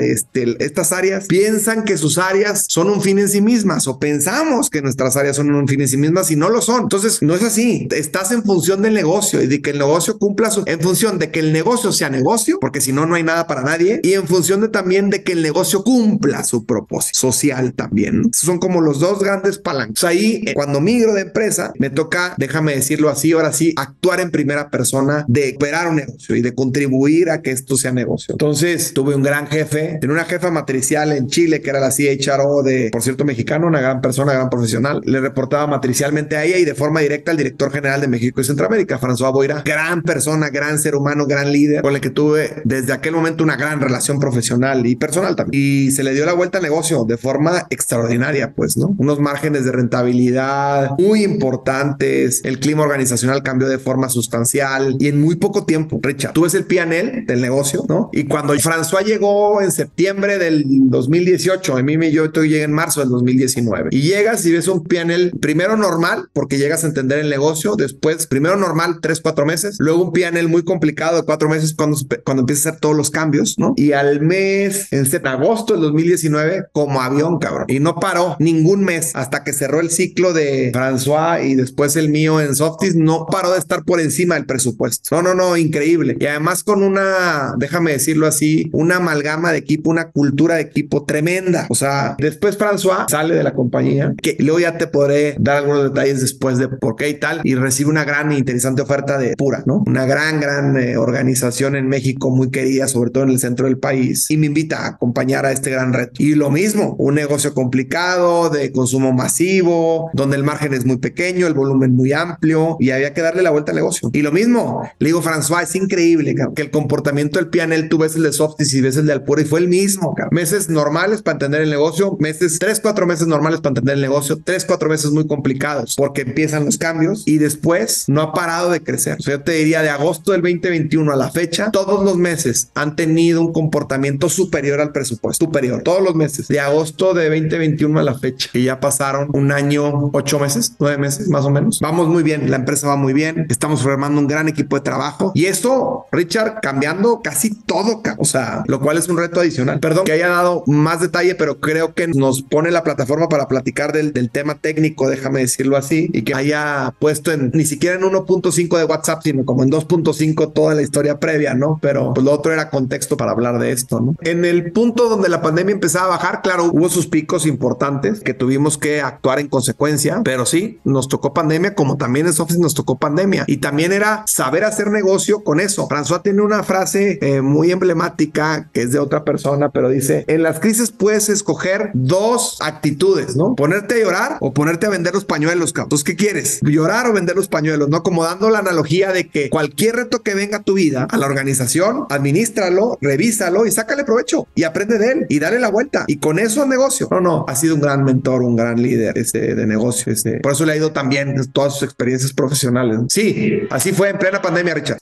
este, 0.00 0.56
estas 0.64 0.92
áreas 0.92 1.26
piensan 1.26 1.84
que 1.84 1.96
sus 1.96 2.18
áreas 2.18 2.64
son 2.68 2.88
un 2.88 3.02
fin 3.02 3.18
en 3.18 3.28
sí 3.28 3.40
mismas 3.40 3.86
o 3.86 3.98
pensamos 3.98 4.70
que 4.70 4.82
nuestras 4.82 5.16
áreas 5.16 5.36
son 5.36 5.54
un 5.54 5.68
fin 5.68 5.80
en 5.80 5.88
sí 5.88 5.96
mismas 5.96 6.30
y 6.30 6.36
no 6.36 6.48
lo 6.48 6.60
son. 6.60 6.82
Entonces, 6.82 7.22
no 7.22 7.34
es 7.34 7.42
así. 7.42 7.88
Estás 7.90 8.32
en 8.32 8.42
función 8.42 8.82
del 8.82 8.94
negocio 8.94 9.42
y 9.42 9.46
de 9.46 9.62
que 9.62 9.70
el 9.70 9.78
negocio 9.78 10.18
cumpla 10.18 10.50
su, 10.50 10.62
en 10.66 10.80
función 10.80 11.18
de 11.18 11.30
que 11.30 11.40
el 11.40 11.52
negocio 11.52 11.92
sea 11.92 12.10
negocio, 12.10 12.58
porque 12.60 12.80
si 12.80 12.92
no, 12.92 13.06
no 13.06 13.14
hay 13.14 13.22
nada 13.22 13.46
para 13.46 13.62
nadie, 13.62 14.00
y 14.02 14.14
en 14.14 14.26
función 14.26 14.60
de 14.60 14.68
también 14.68 15.10
de 15.10 15.22
que 15.22 15.32
el 15.32 15.42
negocio 15.42 15.82
cumpla 15.82 16.44
su 16.44 16.64
propósito 16.64 17.18
social 17.18 17.74
también. 17.74 18.30
Son 18.32 18.58
como 18.58 18.80
los 18.80 19.00
dos 19.00 19.20
grandes 19.20 19.58
palancas. 19.58 20.04
Ahí, 20.04 20.42
eh, 20.46 20.54
cuando 20.54 20.80
migro 20.80 21.14
de 21.14 21.22
empresa, 21.22 21.72
me 21.78 21.90
toca, 21.90 22.34
déjame 22.38 22.74
decirlo 22.74 23.08
así, 23.08 23.32
ahora 23.32 23.52
sí, 23.52 23.72
actuar 23.76 24.20
en 24.20 24.30
primera 24.30 24.70
persona 24.70 25.24
de 25.28 25.54
operar 25.56 25.88
un 25.88 25.96
negocio 25.96 26.36
y 26.36 26.42
de 26.42 26.54
contribuir 26.54 27.30
a 27.30 27.42
que 27.42 27.50
esto 27.50 27.76
sea 27.76 27.92
negocio. 27.92 28.34
Entonces, 28.34 28.92
tuve 28.94 29.14
un 29.14 29.22
gran 29.22 29.39
jefe, 29.46 29.98
tenía 30.00 30.14
una 30.14 30.24
jefa 30.24 30.50
matricial 30.50 31.12
en 31.12 31.26
Chile 31.28 31.60
que 31.60 31.70
era 31.70 31.80
la 31.80 31.90
CHRO 31.90 32.62
de, 32.62 32.90
por 32.90 33.02
cierto, 33.02 33.24
mexicano, 33.24 33.66
una 33.66 33.80
gran 33.80 34.00
persona, 34.00 34.32
gran 34.32 34.50
profesional. 34.50 35.00
Le 35.04 35.20
reportaba 35.20 35.66
matricialmente 35.66 36.36
a 36.36 36.44
ella 36.44 36.58
y 36.58 36.64
de 36.64 36.74
forma 36.74 37.00
directa 37.00 37.30
al 37.30 37.36
director 37.36 37.72
general 37.72 38.00
de 38.00 38.08
México 38.08 38.40
y 38.40 38.44
Centroamérica, 38.44 38.98
François 38.98 39.32
Boira, 39.32 39.62
gran 39.64 40.02
persona, 40.02 40.50
gran 40.50 40.78
ser 40.78 40.94
humano, 40.94 41.26
gran 41.26 41.52
líder, 41.52 41.82
con 41.82 41.94
el 41.94 42.00
que 42.00 42.10
tuve 42.10 42.62
desde 42.64 42.92
aquel 42.92 43.14
momento 43.14 43.44
una 43.44 43.56
gran 43.56 43.80
relación 43.80 44.18
profesional 44.18 44.86
y 44.86 44.96
personal 44.96 45.36
también. 45.36 45.62
Y 45.62 45.90
se 45.90 46.02
le 46.02 46.14
dio 46.14 46.26
la 46.26 46.32
vuelta 46.32 46.58
al 46.58 46.64
negocio 46.64 47.04
de 47.04 47.16
forma 47.16 47.66
extraordinaria, 47.70 48.52
pues, 48.52 48.76
¿no? 48.76 48.94
Unos 48.98 49.20
márgenes 49.20 49.64
de 49.64 49.72
rentabilidad 49.72 50.90
muy 50.98 51.24
importantes, 51.24 52.42
el 52.44 52.60
clima 52.60 52.82
organizacional 52.82 53.42
cambió 53.42 53.68
de 53.68 53.78
forma 53.78 54.08
sustancial 54.08 54.96
y 54.98 55.08
en 55.08 55.20
muy 55.20 55.36
poco 55.36 55.64
tiempo, 55.64 56.00
Richard, 56.02 56.32
tú 56.32 56.42
ves 56.42 56.54
el 56.54 56.64
PNL 56.64 57.26
del 57.26 57.40
negocio, 57.40 57.84
¿no? 57.88 58.10
Y 58.12 58.24
cuando 58.24 58.54
François 58.54 59.04
llegó 59.04 59.29
en 59.60 59.72
septiembre 59.72 60.38
del 60.38 60.64
2018, 60.66 61.76
a 61.76 61.82
mí 61.82 61.96
me 61.96 62.12
yo 62.12 62.30
llegué 62.32 62.62
en 62.62 62.72
marzo 62.72 63.00
del 63.00 63.10
2019 63.10 63.90
y 63.92 64.02
llegas 64.02 64.44
y 64.46 64.52
ves 64.52 64.68
un 64.68 64.84
PNL 64.84 65.32
primero 65.40 65.76
normal 65.76 66.28
porque 66.32 66.58
llegas 66.58 66.84
a 66.84 66.86
entender 66.86 67.18
el 67.18 67.30
negocio, 67.30 67.76
después 67.76 68.26
primero 68.26 68.56
normal 68.56 68.98
tres, 69.00 69.20
cuatro 69.20 69.46
meses, 69.46 69.76
luego 69.78 70.04
un 70.04 70.12
PNL 70.12 70.48
muy 70.48 70.64
complicado 70.64 71.16
de 71.16 71.22
cuatro 71.24 71.48
meses 71.48 71.74
cuando, 71.74 71.96
cuando 72.24 72.42
empiezas 72.42 72.66
a 72.66 72.68
hacer 72.70 72.80
todos 72.80 72.96
los 72.96 73.10
cambios, 73.10 73.56
¿no? 73.58 73.74
Y 73.76 73.92
al 73.92 74.20
mes, 74.20 74.88
en 74.92 75.06
agosto 75.26 75.74
del 75.74 75.82
2019, 75.82 76.66
como 76.72 77.00
avión, 77.00 77.38
cabrón. 77.38 77.66
Y 77.68 77.80
no 77.80 77.96
paró 77.96 78.36
ningún 78.38 78.84
mes 78.84 79.12
hasta 79.14 79.44
que 79.44 79.52
cerró 79.52 79.80
el 79.80 79.90
ciclo 79.90 80.32
de 80.32 80.72
François 80.72 81.44
y 81.44 81.54
después 81.54 81.96
el 81.96 82.08
mío 82.08 82.40
en 82.40 82.54
Softies, 82.54 82.96
no 82.96 83.26
paró 83.30 83.52
de 83.52 83.58
estar 83.58 83.84
por 83.84 84.00
encima 84.00 84.34
del 84.34 84.46
presupuesto. 84.46 85.14
No, 85.16 85.22
no, 85.22 85.34
no, 85.34 85.56
increíble. 85.56 86.16
Y 86.18 86.26
además 86.26 86.64
con 86.64 86.82
una, 86.82 87.54
déjame 87.58 87.92
decirlo 87.92 88.26
así, 88.26 88.70
una 88.72 89.00
amalgama 89.20 89.52
de 89.52 89.58
equipo, 89.58 89.90
una 89.90 90.10
cultura 90.10 90.56
de 90.56 90.62
equipo 90.62 91.04
tremenda. 91.04 91.66
O 91.68 91.74
sea, 91.74 92.16
después 92.18 92.58
François 92.58 93.08
sale 93.08 93.34
de 93.34 93.42
la 93.42 93.54
compañía, 93.54 94.14
que 94.20 94.36
luego 94.38 94.60
ya 94.60 94.78
te 94.78 94.86
podré 94.86 95.36
dar 95.38 95.58
algunos 95.58 95.84
detalles 95.84 96.20
después 96.20 96.58
de 96.58 96.68
por 96.68 96.96
qué 96.96 97.08
y 97.08 97.14
tal, 97.14 97.40
y 97.44 97.54
recibe 97.54 97.90
una 97.90 98.04
gran 98.04 98.32
e 98.32 98.38
interesante 98.38 98.82
oferta 98.82 99.18
de 99.18 99.34
Pura, 99.36 99.62
¿no? 99.66 99.82
Una 99.86 100.06
gran, 100.06 100.40
gran 100.40 100.76
eh, 100.76 100.96
organización 100.96 101.76
en 101.76 101.88
México 101.88 102.30
muy 102.30 102.50
querida, 102.50 102.88
sobre 102.88 103.10
todo 103.10 103.24
en 103.24 103.30
el 103.30 103.38
centro 103.38 103.66
del 103.66 103.78
país, 103.78 104.30
y 104.30 104.36
me 104.36 104.46
invita 104.46 104.84
a 104.84 104.88
acompañar 104.88 105.46
a 105.46 105.52
este 105.52 105.70
gran 105.70 105.92
reto. 105.92 106.12
Y 106.18 106.34
lo 106.34 106.50
mismo, 106.50 106.94
un 106.98 107.14
negocio 107.14 107.54
complicado, 107.54 108.50
de 108.50 108.72
consumo 108.72 109.12
masivo, 109.12 110.10
donde 110.12 110.36
el 110.36 110.44
margen 110.44 110.74
es 110.74 110.84
muy 110.84 110.98
pequeño, 110.98 111.46
el 111.46 111.54
volumen 111.54 111.94
muy 111.94 112.12
amplio, 112.12 112.76
y 112.80 112.90
había 112.90 113.14
que 113.14 113.22
darle 113.22 113.42
la 113.42 113.50
vuelta 113.50 113.72
al 113.72 113.76
negocio. 113.76 114.10
Y 114.12 114.22
lo 114.22 114.32
mismo, 114.32 114.82
le 114.98 115.06
digo, 115.06 115.22
François, 115.22 115.62
es 115.62 115.74
increíble 115.74 116.34
que 116.54 116.62
el 116.62 116.70
comportamiento 116.70 117.38
del 117.38 117.48
PNL, 117.48 117.88
tú 117.88 117.98
ves 117.98 118.16
el 118.16 118.22
de 118.22 118.32
Softis 118.32 118.72
y 118.74 118.80
ves 118.80 118.96
el 118.96 119.06
de 119.06 119.09
Alpura, 119.12 119.42
y 119.42 119.44
fue 119.44 119.60
el 119.60 119.68
mismo. 119.68 120.14
Meses 120.30 120.68
normales 120.68 121.22
para 121.22 121.34
entender 121.34 121.62
el 121.62 121.70
negocio, 121.70 122.16
meses, 122.18 122.58
tres, 122.58 122.80
cuatro 122.80 123.06
meses 123.06 123.26
normales 123.26 123.60
para 123.60 123.70
entender 123.70 123.94
el 123.96 124.00
negocio, 124.00 124.40
tres, 124.42 124.64
cuatro 124.64 124.88
meses 124.88 125.10
muy 125.10 125.26
complicados, 125.26 125.94
porque 125.96 126.22
empiezan 126.22 126.64
los 126.64 126.78
cambios 126.78 127.22
y 127.26 127.38
después 127.38 128.04
no 128.08 128.22
ha 128.22 128.32
parado 128.32 128.70
de 128.70 128.82
crecer. 128.82 129.16
O 129.18 129.22
sea, 129.22 129.36
yo 129.36 129.42
te 129.42 129.52
diría 129.52 129.82
de 129.82 129.90
agosto 129.90 130.32
del 130.32 130.42
2021 130.42 131.12
a 131.12 131.16
la 131.16 131.30
fecha, 131.30 131.70
todos 131.70 132.04
los 132.04 132.16
meses 132.16 132.70
han 132.74 132.96
tenido 132.96 133.40
un 133.40 133.52
comportamiento 133.52 134.28
superior 134.28 134.80
al 134.80 134.92
presupuesto, 134.92 135.46
superior, 135.46 135.82
todos 135.82 136.02
los 136.02 136.14
meses, 136.14 136.48
de 136.48 136.60
agosto 136.60 137.14
de 137.14 137.28
2021 137.28 137.98
a 137.98 138.02
la 138.02 138.18
fecha, 138.18 138.50
y 138.52 138.64
ya 138.64 138.80
pasaron 138.80 139.28
un 139.32 139.52
año, 139.52 140.10
ocho 140.12 140.38
meses, 140.38 140.74
nueve 140.78 140.98
meses 140.98 141.28
más 141.28 141.44
o 141.44 141.50
menos. 141.50 141.80
Vamos 141.80 142.08
muy 142.08 142.22
bien, 142.22 142.50
la 142.50 142.56
empresa 142.56 142.88
va 142.88 142.96
muy 142.96 143.12
bien, 143.12 143.46
estamos 143.48 143.82
formando 143.82 144.20
un 144.20 144.26
gran 144.26 144.48
equipo 144.48 144.76
de 144.76 144.82
trabajo 144.82 145.32
y 145.34 145.46
esto, 145.46 146.06
Richard, 146.12 146.60
cambiando 146.60 147.20
casi 147.22 147.54
todo, 147.54 148.02
o 148.18 148.24
sea, 148.24 148.64
lo 148.66 148.80
cual 148.80 148.98
es 148.98 148.99
un 149.08 149.18
reto 149.18 149.40
adicional. 149.40 149.80
Perdón 149.80 150.04
que 150.04 150.12
haya 150.12 150.28
dado 150.28 150.64
más 150.66 151.00
detalle, 151.00 151.34
pero 151.34 151.60
creo 151.60 151.94
que 151.94 152.08
nos 152.08 152.42
pone 152.42 152.70
la 152.70 152.84
plataforma 152.84 153.28
para 153.28 153.48
platicar 153.48 153.92
del, 153.92 154.12
del 154.12 154.30
tema 154.30 154.56
técnico, 154.56 155.08
déjame 155.08 155.40
decirlo 155.40 155.76
así, 155.76 156.10
y 156.12 156.22
que 156.22 156.34
haya 156.34 156.94
puesto 156.98 157.32
en 157.32 157.50
ni 157.54 157.64
siquiera 157.64 157.96
en 157.96 158.02
1.5 158.02 158.78
de 158.78 158.84
WhatsApp, 158.84 159.22
sino 159.22 159.44
como 159.44 159.62
en 159.62 159.70
2.5 159.70 160.52
toda 160.52 160.74
la 160.74 160.82
historia 160.82 161.18
previa, 161.18 161.54
¿no? 161.54 161.78
Pero 161.80 162.12
pues 162.14 162.24
lo 162.24 162.32
otro 162.32 162.52
era 162.52 162.70
contexto 162.70 163.16
para 163.16 163.32
hablar 163.32 163.58
de 163.58 163.72
esto, 163.72 164.00
¿no? 164.00 164.14
En 164.20 164.44
el 164.44 164.72
punto 164.72 165.08
donde 165.08 165.28
la 165.28 165.42
pandemia 165.42 165.72
empezaba 165.72 166.06
a 166.06 166.18
bajar, 166.18 166.42
claro, 166.42 166.70
hubo 166.72 166.88
sus 166.88 167.06
picos 167.06 167.46
importantes 167.46 168.20
que 168.20 168.34
tuvimos 168.34 168.78
que 168.78 169.00
actuar 169.00 169.40
en 169.40 169.48
consecuencia, 169.48 170.20
pero 170.24 170.46
sí, 170.46 170.80
nos 170.84 171.08
tocó 171.08 171.32
pandemia, 171.32 171.74
como 171.74 171.96
también 171.96 172.26
en 172.26 172.34
Office 172.40 172.60
nos 172.60 172.74
tocó 172.74 172.98
pandemia. 172.98 173.44
Y 173.46 173.58
también 173.58 173.92
era 173.92 174.24
saber 174.26 174.64
hacer 174.64 174.90
negocio 174.90 175.42
con 175.44 175.60
eso. 175.60 175.88
François 175.88 176.22
tiene 176.22 176.42
una 176.42 176.62
frase 176.62 177.18
eh, 177.20 177.40
muy 177.40 177.70
emblemática 177.70 178.68
que 178.72 178.82
es 178.82 178.89
de 178.92 178.98
otra 178.98 179.24
persona, 179.24 179.70
pero 179.70 179.88
dice, 179.88 180.24
en 180.28 180.42
las 180.42 180.60
crisis 180.60 180.90
puedes 180.90 181.28
escoger 181.28 181.90
dos 181.94 182.58
actitudes, 182.60 183.36
¿no? 183.36 183.54
Ponerte 183.54 183.94
a 183.94 183.98
llorar 183.98 184.36
o 184.40 184.52
ponerte 184.52 184.86
a 184.86 184.90
vender 184.90 185.14
los 185.14 185.24
pañuelos, 185.24 185.72
Entonces, 185.76 186.04
¿qué 186.04 186.16
quieres? 186.16 186.60
Llorar 186.62 187.06
o 187.06 187.12
vender 187.12 187.36
los 187.36 187.48
pañuelos, 187.48 187.88
¿no? 187.88 188.02
Como 188.02 188.24
dando 188.24 188.50
la 188.50 188.58
analogía 188.58 189.12
de 189.12 189.28
que 189.28 189.50
cualquier 189.50 189.96
reto 189.96 190.22
que 190.22 190.34
venga 190.34 190.58
a 190.58 190.62
tu 190.62 190.74
vida, 190.74 191.06
a 191.10 191.16
la 191.16 191.26
organización, 191.26 192.06
administralo, 192.10 192.98
revísalo 193.00 193.66
y 193.66 193.72
sácale 193.72 194.04
provecho 194.04 194.46
y 194.54 194.64
aprende 194.64 194.98
de 194.98 195.12
él 195.12 195.26
y 195.28 195.38
dale 195.38 195.58
la 195.58 195.68
vuelta. 195.68 196.04
Y 196.06 196.18
con 196.18 196.38
eso 196.38 196.66
negocio. 196.66 197.08
No, 197.10 197.20
no, 197.20 197.44
ha 197.48 197.54
sido 197.54 197.74
un 197.74 197.80
gran 197.80 198.04
mentor, 198.04 198.42
un 198.42 198.56
gran 198.56 198.80
líder 198.80 199.16
este, 199.18 199.54
de 199.54 199.66
negocio. 199.66 200.12
Este. 200.12 200.40
Por 200.40 200.52
eso 200.52 200.64
le 200.64 200.72
ha 200.72 200.76
ido 200.76 200.92
también 200.92 201.34
todas 201.52 201.74
sus 201.74 201.82
experiencias 201.84 202.32
profesionales. 202.32 203.00
Sí, 203.08 203.62
así 203.70 203.92
fue 203.92 204.10
en 204.10 204.18
plena 204.18 204.40
pandemia, 204.40 204.74
Richard. 204.74 204.98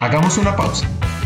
Hagamos 0.00 0.36
una 0.38 0.54
pausa. 0.54 0.86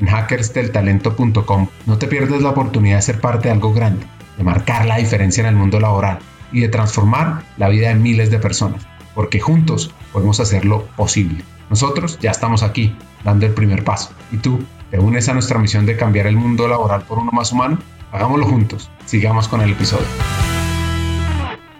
en 0.00 0.06
hackersdeltalento.com. 0.06 1.68
No 1.86 1.98
te 1.98 2.06
pierdas 2.06 2.42
la 2.42 2.50
oportunidad 2.50 2.96
de 2.96 3.02
ser 3.02 3.20
parte 3.20 3.48
de 3.48 3.54
algo 3.54 3.72
grande, 3.72 4.06
de 4.36 4.44
marcar 4.44 4.86
la 4.86 4.96
diferencia 4.96 5.42
en 5.42 5.48
el 5.48 5.56
mundo 5.56 5.80
laboral 5.80 6.18
y 6.52 6.60
de 6.60 6.68
transformar 6.68 7.42
la 7.56 7.68
vida 7.68 7.88
de 7.88 7.94
miles 7.94 8.30
de 8.30 8.38
personas 8.38 8.86
porque 9.16 9.40
juntos 9.40 9.92
podemos 10.12 10.38
hacerlo 10.38 10.86
posible. 10.94 11.42
Nosotros 11.70 12.18
ya 12.20 12.30
estamos 12.30 12.62
aquí, 12.62 12.94
dando 13.24 13.46
el 13.46 13.54
primer 13.54 13.82
paso. 13.82 14.10
¿Y 14.30 14.36
tú 14.36 14.60
te 14.90 15.00
unes 15.00 15.28
a 15.28 15.32
nuestra 15.32 15.58
misión 15.58 15.86
de 15.86 15.96
cambiar 15.96 16.28
el 16.28 16.36
mundo 16.36 16.68
laboral 16.68 17.02
por 17.02 17.18
uno 17.18 17.32
más 17.32 17.50
humano? 17.50 17.78
Hagámoslo 18.12 18.46
juntos. 18.46 18.90
Sigamos 19.06 19.48
con 19.48 19.62
el 19.62 19.72
episodio. 19.72 20.06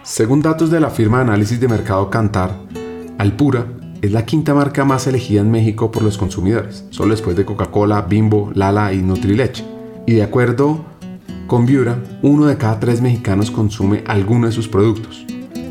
Según 0.02 0.40
datos 0.40 0.70
de 0.70 0.81
la 0.81 0.88
firma 0.88 1.18
de 1.18 1.24
análisis 1.24 1.61
de 1.61 1.68
mercado 1.68 2.09
Cantar, 2.09 2.59
Alpura 3.18 3.66
es 4.02 4.12
la 4.12 4.26
quinta 4.26 4.54
marca 4.54 4.85
más 4.85 5.06
elegida 5.06 5.40
en 5.40 5.50
México 5.50 5.90
por 5.90 6.02
los 6.02 6.18
consumidores, 6.18 6.85
solo 6.90 7.12
después 7.12 7.37
de 7.37 7.44
Coca-Cola, 7.44 8.02
Bimbo, 8.02 8.50
Lala 8.54 8.92
y 8.92 8.98
Nutrileche. 8.98 9.64
Y 10.06 10.12
de 10.12 10.22
acuerdo 10.22 10.85
con 11.46 11.66
Viura, 11.66 12.02
uno 12.22 12.46
de 12.46 12.56
cada 12.56 12.80
tres 12.80 13.00
mexicanos 13.00 13.50
consume 13.50 14.04
alguno 14.06 14.46
de 14.46 14.52
sus 14.52 14.68
productos. 14.68 15.24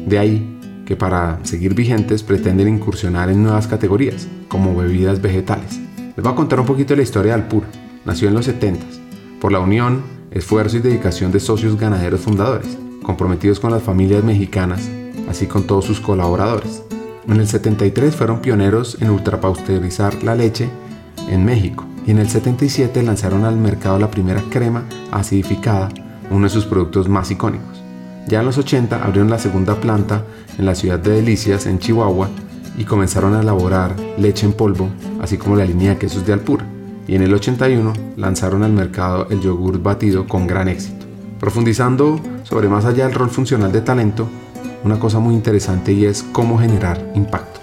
De 0.06 0.20
ahí 0.20 0.52
que 0.86 0.96
para 0.96 1.40
seguir 1.44 1.74
vigentes 1.74 2.24
pretenden 2.24 2.68
incursionar 2.68 3.30
en 3.30 3.44
nuevas 3.44 3.68
categorías, 3.68 4.28
como 4.48 4.76
bebidas 4.76 5.22
vegetales. 5.22 5.80
Les 6.16 6.24
voy 6.24 6.32
a 6.32 6.36
contar 6.36 6.60
un 6.60 6.66
poquito 6.66 6.94
de 6.94 6.98
la 6.98 7.04
historia 7.04 7.36
de 7.36 7.42
Alpura. 7.42 7.68
Nació 8.06 8.28
en 8.30 8.36
los 8.36 8.46
70 8.46 8.86
por 9.42 9.52
la 9.52 9.60
unión, 9.60 10.04
esfuerzo 10.32 10.78
y 10.78 10.82
dedicación 10.82 11.32
de 11.32 11.40
socios 11.40 11.78
ganaderos 11.78 12.22
fundadores, 12.22 12.78
comprometidos 13.04 13.60
con 13.60 13.72
las 13.72 13.84
familias 13.84 14.24
mexicanas, 14.24 14.90
así 15.28 15.48
con 15.48 15.68
todos 15.68 15.86
sus 15.86 16.00
colaboradores. 16.00 16.85
En 17.28 17.40
el 17.40 17.48
73 17.48 18.16
fueron 18.16 18.40
pioneros 18.40 18.98
en 19.02 19.10
ultrapasteurizar 19.10 20.24
la 20.24 20.36
leche 20.36 20.70
en 21.30 21.44
México 21.44 21.86
y 22.06 22.12
en 22.12 22.20
el 22.20 22.30
77 22.30 23.02
lanzaron 23.02 23.46
al 23.46 23.58
mercado 23.58 23.98
la 23.98 24.12
primera 24.12 24.44
crema 24.52 24.84
acidificada, 25.12 25.90
uno 26.30 26.44
de 26.44 26.52
sus 26.52 26.66
productos 26.66 27.10
más 27.10 27.32
icónicos. 27.32 27.82
Ya 28.28 28.40
en 28.40 28.46
los 28.46 28.58
80 28.60 29.04
abrieron 29.04 29.30
la 29.30 29.40
segunda 29.40 29.76
planta 29.82 30.24
en 30.58 30.66
la 30.66 30.76
ciudad 30.76 31.00
de 31.00 31.12
Delicias, 31.12 31.66
en 31.66 31.80
Chihuahua, 31.80 32.30
y 32.78 32.84
comenzaron 32.84 33.34
a 33.34 33.42
elaborar 33.42 33.96
leche 34.18 34.46
en 34.46 34.54
polvo, 34.54 34.90
así 35.20 35.38
como 35.38 35.56
la 35.56 35.66
línea 35.66 35.92
de 35.92 35.98
quesos 35.98 36.26
de 36.26 36.34
Alpura. 36.34 36.66
Y 37.08 37.16
en 37.16 37.24
el 37.24 37.34
81 37.34 37.94
lanzaron 38.18 38.64
al 38.64 38.74
mercado 38.74 39.28
el 39.30 39.42
yogur 39.42 39.82
batido 39.82 40.28
con 40.28 40.46
gran 40.46 40.68
éxito. 40.68 41.06
Profundizando 41.40 42.20
sobre 42.44 42.70
más 42.70 42.86
allá 42.86 43.06
del 43.06 43.16
rol 43.16 43.30
funcional 43.30 43.72
de 43.72 43.82
talento, 43.82 44.28
una 44.84 45.00
cosa 45.00 45.20
muy 45.20 45.36
interesante 45.36 45.92
y 45.92 46.06
es 46.06 46.24
cómo 46.24 46.58
generar 46.58 47.02
impacto. 47.16 47.62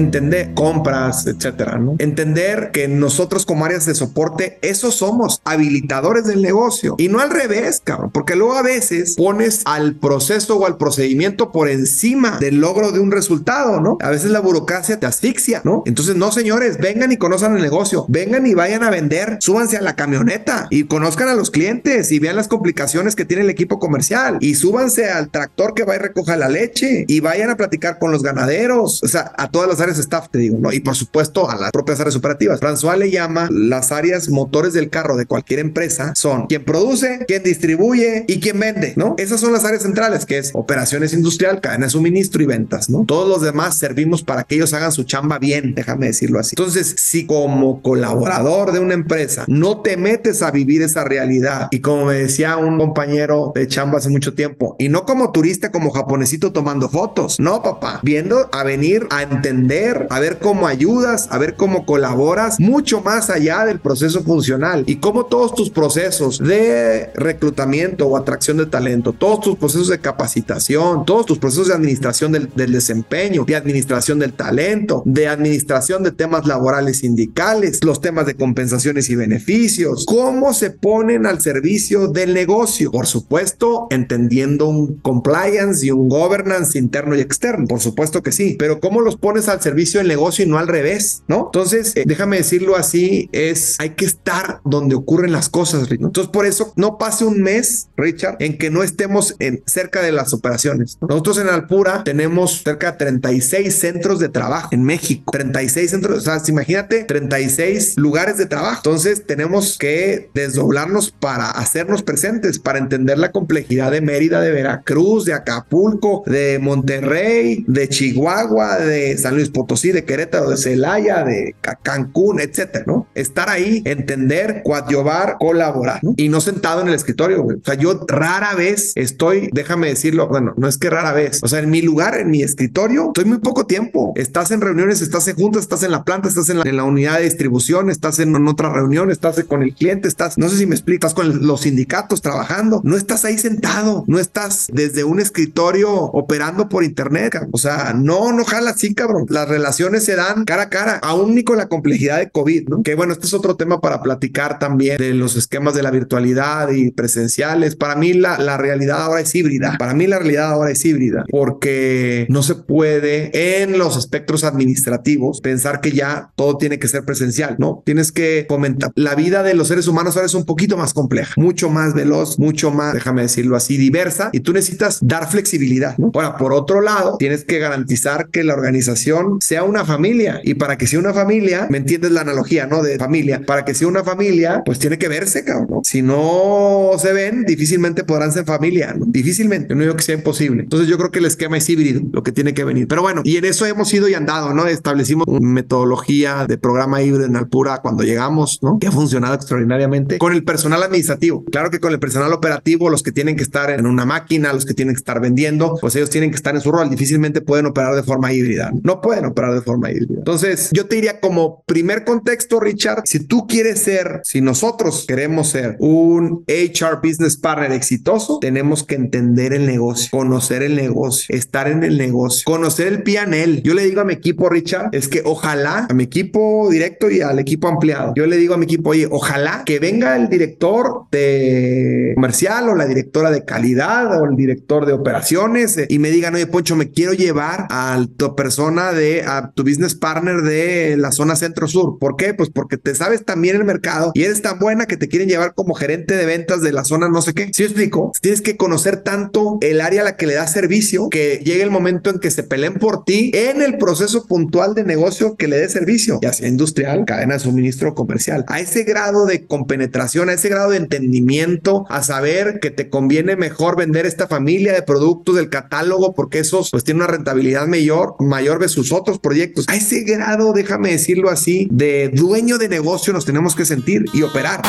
Entender 0.00 0.54
compras, 0.54 1.26
etcétera, 1.26 1.78
¿no? 1.78 1.96
Entender 1.98 2.70
que 2.72 2.88
nosotros 2.88 3.46
como 3.46 3.64
áreas 3.64 3.86
de 3.86 3.94
soporte, 3.94 4.58
esos 4.62 4.94
somos 4.94 5.40
habilitadores 5.44 6.24
del 6.24 6.42
negocio 6.42 6.94
y 6.98 7.08
no 7.08 7.20
al 7.20 7.30
revés, 7.30 7.80
cabrón, 7.84 8.10
porque 8.12 8.36
luego 8.36 8.54
a 8.54 8.62
veces 8.62 9.14
pones 9.16 9.62
al 9.66 9.94
proceso 9.94 10.56
o 10.56 10.66
al 10.66 10.76
procedimiento 10.76 11.52
por 11.52 11.68
encima 11.68 12.38
del 12.38 12.60
logro 12.60 12.92
de 12.92 13.00
un 13.00 13.10
resultado, 13.10 13.80
¿no? 13.80 13.98
A 14.00 14.10
veces 14.10 14.30
la 14.30 14.40
burocracia 14.40 14.98
te 14.98 15.06
asfixia, 15.06 15.60
¿no? 15.64 15.82
Entonces, 15.86 16.16
no, 16.16 16.32
señores, 16.32 16.78
vengan 16.78 17.12
y 17.12 17.16
conozcan 17.16 17.56
el 17.56 17.62
negocio, 17.62 18.06
vengan 18.08 18.46
y 18.46 18.54
vayan 18.54 18.82
a 18.82 18.90
vender, 18.90 19.38
súbanse 19.40 19.76
a 19.76 19.82
la 19.82 19.96
camioneta 19.96 20.66
y 20.70 20.84
conozcan 20.84 21.28
a 21.28 21.34
los 21.34 21.50
clientes 21.50 22.10
y 22.12 22.18
vean 22.18 22.36
las 22.36 22.48
complicaciones 22.48 23.16
que 23.16 23.24
tiene 23.24 23.42
el 23.42 23.50
equipo 23.50 23.78
comercial 23.78 24.38
y 24.40 24.54
súbanse 24.54 25.10
al 25.10 25.30
tractor 25.30 25.74
que 25.74 25.84
va 25.84 25.96
y 25.96 25.98
recoja 25.98 26.36
la 26.36 26.48
leche 26.48 27.04
y 27.06 27.20
vayan 27.20 27.50
a 27.50 27.56
platicar 27.56 27.98
con 27.98 28.12
los 28.12 28.22
ganaderos, 28.22 29.02
o 29.02 29.08
sea, 29.08 29.32
a 29.36 29.50
todas 29.50 29.68
las 29.68 29.80
áreas 29.80 29.89
staff, 29.98 30.28
te 30.30 30.38
digo, 30.38 30.58
¿no? 30.58 30.72
Y 30.72 30.80
por 30.80 30.94
supuesto 30.94 31.50
a 31.50 31.56
las 31.56 31.70
propias 31.70 32.00
áreas 32.00 32.16
operativas. 32.16 32.60
François 32.60 32.96
le 32.96 33.10
llama 33.10 33.48
las 33.50 33.92
áreas 33.92 34.28
motores 34.28 34.72
del 34.72 34.90
carro 34.90 35.16
de 35.16 35.26
cualquier 35.26 35.60
empresa 35.60 36.12
son 36.14 36.46
quien 36.46 36.64
produce, 36.64 37.24
quien 37.26 37.42
distribuye 37.42 38.24
y 38.28 38.40
quien 38.40 38.58
vende, 38.60 38.94
¿no? 38.96 39.14
Esas 39.18 39.40
son 39.40 39.52
las 39.52 39.64
áreas 39.64 39.82
centrales, 39.82 40.26
que 40.26 40.38
es 40.38 40.50
operaciones 40.54 41.12
industrial, 41.12 41.60
cadena 41.60 41.86
de 41.86 41.90
suministro 41.90 42.42
y 42.42 42.46
ventas, 42.46 42.90
¿no? 42.90 43.04
Todos 43.06 43.28
los 43.28 43.42
demás 43.42 43.78
servimos 43.78 44.22
para 44.22 44.44
que 44.44 44.56
ellos 44.56 44.72
hagan 44.74 44.92
su 44.92 45.04
chamba 45.04 45.38
bien, 45.38 45.74
déjame 45.74 46.06
decirlo 46.06 46.38
así. 46.38 46.54
Entonces, 46.58 46.94
si 46.98 47.26
como 47.26 47.82
colaborador 47.82 48.72
de 48.72 48.80
una 48.80 48.94
empresa 48.94 49.44
no 49.46 49.80
te 49.80 49.96
metes 49.96 50.42
a 50.42 50.50
vivir 50.50 50.82
esa 50.82 51.04
realidad 51.04 51.68
y 51.70 51.80
como 51.80 52.06
me 52.06 52.14
decía 52.14 52.56
un 52.56 52.78
compañero 52.78 53.52
de 53.54 53.68
chamba 53.68 53.98
hace 53.98 54.08
mucho 54.08 54.34
tiempo, 54.34 54.76
y 54.78 54.88
no 54.88 55.04
como 55.04 55.32
turista, 55.32 55.70
como 55.70 55.90
japonesito 55.90 56.52
tomando 56.52 56.88
fotos, 56.88 57.38
no, 57.38 57.62
papá, 57.62 58.00
viendo 58.02 58.48
a 58.52 58.62
venir 58.64 59.06
a 59.10 59.22
entender 59.22 59.79
a 60.10 60.20
ver 60.20 60.38
cómo 60.38 60.66
ayudas, 60.66 61.28
a 61.30 61.38
ver 61.38 61.54
cómo 61.54 61.86
colaboras 61.86 62.58
mucho 62.60 63.00
más 63.00 63.30
allá 63.30 63.64
del 63.64 63.80
proceso 63.80 64.22
funcional 64.22 64.84
y 64.86 64.96
cómo 64.96 65.26
todos 65.26 65.54
tus 65.54 65.70
procesos 65.70 66.38
de 66.38 67.10
reclutamiento 67.14 68.06
o 68.06 68.16
atracción 68.16 68.56
de 68.58 68.66
talento, 68.66 69.12
todos 69.12 69.40
tus 69.40 69.56
procesos 69.56 69.88
de 69.88 70.00
capacitación, 70.00 71.04
todos 71.04 71.26
tus 71.26 71.38
procesos 71.38 71.68
de 71.68 71.74
administración 71.74 72.32
del, 72.32 72.50
del 72.54 72.72
desempeño, 72.72 73.44
de 73.44 73.56
administración 73.56 74.18
del 74.18 74.32
talento, 74.32 75.02
de 75.04 75.28
administración 75.28 76.02
de 76.02 76.12
temas 76.12 76.46
laborales 76.46 76.98
sindicales, 76.98 77.82
los 77.84 78.00
temas 78.00 78.26
de 78.26 78.34
compensaciones 78.34 79.08
y 79.10 79.16
beneficios, 79.16 80.04
cómo 80.06 80.54
se 80.54 80.70
ponen 80.70 81.26
al 81.26 81.40
servicio 81.40 82.08
del 82.08 82.34
negocio. 82.34 82.90
Por 82.90 83.06
supuesto, 83.06 83.86
entendiendo 83.90 84.68
un 84.68 84.96
compliance 84.98 85.86
y 85.86 85.90
un 85.90 86.08
governance 86.08 86.78
interno 86.78 87.16
y 87.16 87.20
externo. 87.20 87.66
Por 87.66 87.80
supuesto 87.80 88.22
que 88.22 88.32
sí, 88.32 88.56
pero 88.58 88.80
cómo 88.80 89.00
los 89.00 89.16
pones 89.16 89.48
al 89.48 89.60
servicio 89.60 89.69
servicio 89.70 90.00
del 90.00 90.08
negocio 90.08 90.44
y 90.44 90.48
no 90.48 90.58
al 90.58 90.66
revés, 90.66 91.22
¿no? 91.28 91.46
Entonces, 91.46 91.92
eh, 91.96 92.02
déjame 92.04 92.38
decirlo 92.38 92.76
así, 92.76 93.28
es, 93.32 93.76
hay 93.78 93.90
que 93.90 94.04
estar 94.04 94.60
donde 94.64 94.96
ocurren 94.96 95.30
las 95.30 95.48
cosas, 95.48 95.88
¿no? 95.90 96.08
Entonces, 96.08 96.30
por 96.32 96.44
eso, 96.44 96.72
no 96.74 96.98
pase 96.98 97.24
un 97.24 97.40
mes, 97.40 97.88
Richard, 97.96 98.36
en 98.40 98.58
que 98.58 98.70
no 98.70 98.82
estemos 98.82 99.36
en, 99.38 99.62
cerca 99.66 100.02
de 100.02 100.10
las 100.10 100.32
operaciones. 100.32 100.98
Nosotros 101.00 101.38
en 101.38 101.48
Alpura 101.48 102.02
tenemos 102.02 102.62
cerca 102.64 102.92
de 102.92 102.98
36 102.98 103.72
centros 103.72 104.18
de 104.18 104.28
trabajo 104.28 104.70
en 104.72 104.82
México, 104.82 105.30
36 105.30 105.90
centros, 105.90 106.18
o 106.18 106.20
sea, 106.20 106.42
imagínate, 106.48 107.04
36 107.04 107.96
lugares 107.96 108.36
de 108.36 108.46
trabajo. 108.46 108.82
Entonces, 108.84 109.24
tenemos 109.24 109.78
que 109.78 110.30
desdoblarnos 110.34 111.12
para 111.12 111.50
hacernos 111.50 112.02
presentes, 112.02 112.58
para 112.58 112.80
entender 112.80 113.18
la 113.18 113.30
complejidad 113.30 113.92
de 113.92 114.00
Mérida, 114.00 114.40
de 114.40 114.50
Veracruz, 114.50 115.26
de 115.26 115.34
Acapulco, 115.34 116.24
de 116.26 116.58
Monterrey, 116.58 117.64
de 117.68 117.88
Chihuahua, 117.88 118.78
de 118.78 119.16
San 119.16 119.36
Luis 119.36 119.48
Potosí, 119.48 119.59
de 119.66 120.04
Querétaro, 120.04 120.50
de 120.50 120.56
Celaya, 120.56 121.24
de 121.24 121.54
Cancún, 121.82 122.40
etcétera, 122.40 122.84
¿no? 122.86 123.06
Estar 123.14 123.48
ahí, 123.48 123.82
entender, 123.84 124.62
coadyuvar, 124.64 125.36
colaborar, 125.38 126.00
¿no? 126.02 126.14
Y 126.16 126.28
no 126.28 126.40
sentado 126.40 126.82
en 126.82 126.88
el 126.88 126.94
escritorio, 126.94 127.42
güey. 127.42 127.58
O 127.58 127.64
sea, 127.64 127.74
yo 127.74 128.04
rara 128.06 128.54
vez 128.54 128.92
estoy, 128.96 129.48
déjame 129.52 129.88
decirlo, 129.88 130.28
bueno, 130.28 130.54
no 130.56 130.68
es 130.68 130.78
que 130.78 130.90
rara 130.90 131.12
vez, 131.12 131.40
o 131.42 131.48
sea, 131.48 131.60
en 131.60 131.70
mi 131.70 131.82
lugar, 131.82 132.18
en 132.18 132.30
mi 132.30 132.42
escritorio, 132.42 133.08
estoy 133.08 133.24
muy 133.24 133.38
poco 133.38 133.66
tiempo. 133.66 134.12
Estás 134.16 134.50
en 134.50 134.60
reuniones, 134.60 135.00
estás 135.00 135.26
en 135.28 135.36
juntas, 135.36 135.62
estás 135.62 135.82
en 135.82 135.90
la 135.90 136.04
planta, 136.04 136.28
estás 136.28 136.48
en 136.48 136.58
la, 136.58 136.84
unidad 136.84 137.18
de 137.18 137.24
distribución, 137.24 137.90
estás 137.90 138.18
en, 138.18 138.34
otra 138.48 138.72
reunión, 138.72 139.10
estás 139.10 139.42
con 139.44 139.62
el 139.62 139.74
cliente, 139.74 140.08
estás, 140.08 140.38
no 140.38 140.48
sé 140.48 140.56
si 140.56 140.66
me 140.66 140.74
explico, 140.74 141.06
estás 141.06 141.14
con 141.14 141.46
los 141.46 141.62
sindicatos 141.62 142.22
trabajando, 142.22 142.80
no 142.84 142.96
estás 142.96 143.24
ahí 143.24 143.38
sentado, 143.38 144.04
no 144.06 144.18
estás 144.18 144.68
desde 144.72 145.04
un 145.04 145.20
escritorio 145.20 145.92
operando 145.92 146.68
por 146.68 146.84
internet, 146.84 147.36
o 147.52 147.58
sea, 147.58 147.92
no, 147.94 148.32
no 148.32 148.44
jala 148.44 148.70
así, 148.70 148.94
cabrón. 148.94 149.26
Las 149.40 149.48
relaciones 149.48 150.04
se 150.04 150.16
dan 150.16 150.44
cara 150.44 150.64
a 150.64 150.68
cara, 150.68 151.00
aún 151.02 151.34
ni 151.34 151.44
con 151.44 151.56
la 151.56 151.66
complejidad 151.66 152.18
de 152.18 152.28
COVID, 152.28 152.68
¿no? 152.68 152.82
Que 152.82 152.94
bueno, 152.94 153.14
este 153.14 153.24
es 153.24 153.32
otro 153.32 153.56
tema 153.56 153.80
para 153.80 154.02
platicar 154.02 154.58
también 154.58 154.98
de 154.98 155.14
los 155.14 155.34
esquemas 155.34 155.72
de 155.72 155.82
la 155.82 155.90
virtualidad 155.90 156.70
y 156.72 156.90
presenciales. 156.90 157.74
Para 157.74 157.96
mí 157.96 158.12
la, 158.12 158.36
la 158.38 158.58
realidad 158.58 159.00
ahora 159.00 159.22
es 159.22 159.34
híbrida. 159.34 159.76
Para 159.78 159.94
mí 159.94 160.06
la 160.06 160.18
realidad 160.18 160.50
ahora 160.50 160.72
es 160.72 160.84
híbrida 160.84 161.24
porque 161.30 162.26
no 162.28 162.42
se 162.42 162.54
puede 162.54 163.62
en 163.62 163.78
los 163.78 163.96
aspectos 163.96 164.44
administrativos 164.44 165.40
pensar 165.40 165.80
que 165.80 165.92
ya 165.92 166.32
todo 166.36 166.58
tiene 166.58 166.78
que 166.78 166.88
ser 166.88 167.06
presencial, 167.06 167.56
¿no? 167.58 167.82
Tienes 167.86 168.12
que 168.12 168.44
comentar. 168.46 168.90
La 168.94 169.14
vida 169.14 169.42
de 169.42 169.54
los 169.54 169.68
seres 169.68 169.88
humanos 169.88 170.16
ahora 170.16 170.26
es 170.26 170.34
un 170.34 170.44
poquito 170.44 170.76
más 170.76 170.92
compleja, 170.92 171.32
mucho 171.38 171.70
más 171.70 171.94
veloz, 171.94 172.38
mucho 172.38 172.70
más, 172.70 172.92
déjame 172.92 173.22
decirlo 173.22 173.56
así, 173.56 173.78
diversa 173.78 174.28
y 174.32 174.40
tú 174.40 174.52
necesitas 174.52 174.98
dar 175.00 175.30
flexibilidad, 175.30 175.96
¿no? 175.96 176.10
Ahora, 176.12 176.36
por 176.36 176.52
otro 176.52 176.82
lado, 176.82 177.16
tienes 177.18 177.44
que 177.44 177.58
garantizar 177.58 178.28
que 178.28 178.44
la 178.44 178.52
organización 178.52 179.29
sea 179.40 179.64
una 179.64 179.84
familia. 179.84 180.40
Y 180.42 180.54
para 180.54 180.76
que 180.76 180.86
sea 180.86 180.98
una 180.98 181.12
familia, 181.12 181.66
¿me 181.70 181.78
entiendes 181.78 182.10
la 182.10 182.22
analogía, 182.22 182.66
no? 182.66 182.82
De 182.82 182.98
familia. 182.98 183.42
Para 183.46 183.64
que 183.64 183.74
sea 183.74 183.88
una 183.88 184.04
familia, 184.04 184.62
pues 184.64 184.78
tiene 184.78 184.98
que 184.98 185.08
verse, 185.08 185.44
cabrón. 185.44 185.80
Si 185.84 186.02
no 186.02 186.92
se 186.98 187.12
ven, 187.12 187.44
difícilmente 187.44 188.04
podrán 188.04 188.32
ser 188.32 188.44
familia, 188.44 188.94
¿no? 188.96 189.06
Difícilmente. 189.06 189.74
No 189.74 189.82
digo 189.82 189.96
que 189.96 190.02
sea 190.02 190.14
imposible. 190.14 190.62
Entonces 190.62 190.88
yo 190.88 190.98
creo 190.98 191.10
que 191.10 191.18
el 191.18 191.26
esquema 191.26 191.56
es 191.56 191.68
híbrido, 191.68 192.02
lo 192.12 192.22
que 192.22 192.32
tiene 192.32 192.54
que 192.54 192.64
venir. 192.64 192.88
Pero 192.88 193.02
bueno, 193.02 193.22
y 193.24 193.36
en 193.36 193.44
eso 193.44 193.66
hemos 193.66 193.92
ido 193.92 194.08
y 194.08 194.14
andado, 194.14 194.54
¿no? 194.54 194.66
Establecimos 194.66 195.26
una 195.28 195.48
metodología 195.48 196.46
de 196.46 196.58
programa 196.58 197.02
híbrido 197.02 197.26
en 197.26 197.36
Alpura 197.36 197.78
cuando 197.82 198.02
llegamos, 198.02 198.58
¿no? 198.62 198.78
Que 198.78 198.88
ha 198.88 198.92
funcionado 198.92 199.34
extraordinariamente 199.34 200.18
con 200.18 200.32
el 200.32 200.44
personal 200.44 200.82
administrativo. 200.82 201.44
Claro 201.44 201.70
que 201.70 201.80
con 201.80 201.92
el 201.92 201.98
personal 201.98 202.32
operativo, 202.32 202.90
los 202.90 203.02
que 203.02 203.12
tienen 203.12 203.36
que 203.36 203.42
estar 203.42 203.70
en 203.70 203.86
una 203.86 204.04
máquina, 204.04 204.52
los 204.52 204.64
que 204.64 204.74
tienen 204.74 204.94
que 204.94 204.98
estar 204.98 205.20
vendiendo, 205.20 205.76
pues 205.80 205.96
ellos 205.96 206.10
tienen 206.10 206.30
que 206.30 206.36
estar 206.36 206.54
en 206.54 206.60
su 206.60 206.72
rol. 206.72 206.90
Difícilmente 206.90 207.40
pueden 207.40 207.66
operar 207.66 207.94
de 207.94 208.02
forma 208.02 208.32
híbrida. 208.32 208.70
No 208.82 209.00
pueden 209.00 209.19
operar 209.26 209.54
de 209.54 209.62
forma 209.62 209.90
híbrida. 209.90 210.18
Entonces, 210.18 210.70
yo 210.72 210.86
te 210.86 210.96
diría 210.96 211.20
como 211.20 211.62
primer 211.66 212.04
contexto, 212.04 212.60
Richard, 212.60 213.02
si 213.04 213.26
tú 213.26 213.46
quieres 213.46 213.80
ser, 213.80 214.20
si 214.24 214.40
nosotros 214.40 215.04
queremos 215.06 215.48
ser 215.48 215.76
un 215.78 216.44
HR 216.46 217.00
business 217.02 217.36
partner 217.36 217.72
exitoso, 217.72 218.38
tenemos 218.40 218.84
que 218.84 218.94
entender 218.94 219.52
el 219.52 219.66
negocio, 219.66 220.08
conocer 220.10 220.62
el 220.62 220.76
negocio, 220.76 221.34
estar 221.34 221.68
en 221.68 221.84
el 221.84 221.98
negocio, 221.98 222.42
conocer 222.44 222.88
el 222.88 223.02
PNL. 223.02 223.62
Yo 223.62 223.74
le 223.74 223.84
digo 223.84 224.00
a 224.00 224.04
mi 224.04 224.12
equipo, 224.12 224.48
Richard, 224.48 224.90
es 224.92 225.08
que 225.08 225.22
ojalá 225.24 225.86
a 225.88 225.94
mi 225.94 226.04
equipo 226.04 226.68
directo 226.70 227.10
y 227.10 227.20
al 227.20 227.38
equipo 227.38 227.68
ampliado, 227.68 228.12
yo 228.16 228.26
le 228.26 228.36
digo 228.36 228.54
a 228.54 228.56
mi 228.56 228.64
equipo, 228.64 228.90
oye, 228.90 229.08
ojalá 229.10 229.62
que 229.64 229.78
venga 229.78 230.16
el 230.16 230.28
director 230.28 231.04
de 231.10 232.12
comercial 232.14 232.68
o 232.68 232.74
la 232.74 232.86
directora 232.86 233.30
de 233.30 233.44
calidad 233.44 234.20
o 234.20 234.24
el 234.24 234.36
director 234.36 234.86
de 234.86 234.92
operaciones 234.92 235.76
eh, 235.76 235.86
y 235.88 235.98
me 235.98 236.10
digan, 236.10 236.34
oye, 236.34 236.46
Poncho, 236.46 236.76
me 236.76 236.90
quiero 236.90 237.12
llevar 237.12 237.66
a 237.70 238.04
tu 238.16 238.34
persona 238.34 238.92
de, 238.92 239.09
a 239.18 239.52
tu 239.52 239.62
business 239.64 239.94
partner 239.94 240.42
de 240.42 240.96
la 240.96 241.12
zona 241.12 241.36
centro-sur. 241.36 241.98
¿Por 241.98 242.16
qué? 242.16 242.34
Pues 242.34 242.50
porque 242.50 242.76
te 242.76 242.94
sabes 242.94 243.24
también 243.24 243.56
el 243.56 243.64
mercado 243.64 244.12
y 244.14 244.22
eres 244.22 244.42
tan 244.42 244.58
buena 244.58 244.86
que 244.86 244.96
te 244.96 245.08
quieren 245.08 245.28
llevar 245.28 245.54
como 245.54 245.74
gerente 245.74 246.16
de 246.16 246.26
ventas 246.26 246.62
de 246.62 246.72
la 246.72 246.84
zona 246.84 247.08
no 247.08 247.22
sé 247.22 247.34
qué. 247.34 247.50
¿Sí 247.52 247.64
explico? 247.64 248.12
Tienes 248.20 248.40
que 248.40 248.56
conocer 248.56 249.02
tanto 249.02 249.58
el 249.60 249.80
área 249.80 250.02
a 250.02 250.04
la 250.04 250.16
que 250.16 250.26
le 250.26 250.34
das 250.34 250.52
servicio 250.52 251.08
que 251.10 251.42
llegue 251.44 251.62
el 251.62 251.70
momento 251.70 252.10
en 252.10 252.18
que 252.18 252.30
se 252.30 252.42
peleen 252.42 252.74
por 252.74 253.04
ti 253.04 253.30
en 253.34 253.62
el 253.62 253.78
proceso 253.78 254.26
puntual 254.26 254.74
de 254.74 254.84
negocio 254.84 255.36
que 255.36 255.48
le 255.48 255.56
dé 255.56 255.68
servicio, 255.68 256.18
ya 256.22 256.32
sea 256.32 256.48
industrial, 256.48 257.04
cadena 257.04 257.34
de 257.34 257.40
suministro 257.40 257.94
comercial. 257.94 258.44
A 258.48 258.60
ese 258.60 258.84
grado 258.84 259.26
de 259.26 259.46
compenetración, 259.46 260.28
a 260.28 260.34
ese 260.34 260.48
grado 260.48 260.70
de 260.70 260.76
entendimiento, 260.76 261.86
a 261.88 262.02
saber 262.02 262.60
que 262.60 262.70
te 262.70 262.88
conviene 262.88 263.36
mejor 263.36 263.76
vender 263.76 264.06
esta 264.06 264.28
familia 264.28 264.72
de 264.72 264.82
productos 264.82 265.36
del 265.36 265.50
catálogo 265.50 266.14
porque 266.14 266.38
esos 266.38 266.70
pues 266.70 266.84
tienen 266.84 267.02
una 267.02 267.10
rentabilidad 267.10 267.66
mayor, 267.66 268.16
mayor 268.20 268.60
sus 268.68 268.92
otros 269.00 269.18
proyectos. 269.18 269.66
A 269.68 269.76
ese 269.76 270.02
grado, 270.02 270.52
déjame 270.52 270.90
decirlo 270.90 271.30
así, 271.30 271.68
de 271.70 272.08
dueño 272.08 272.58
de 272.58 272.68
negocio 272.68 273.12
nos 273.12 273.24
tenemos 273.24 273.54
que 273.54 273.64
sentir 273.64 274.04
y 274.12 274.22
operar. 274.22 274.62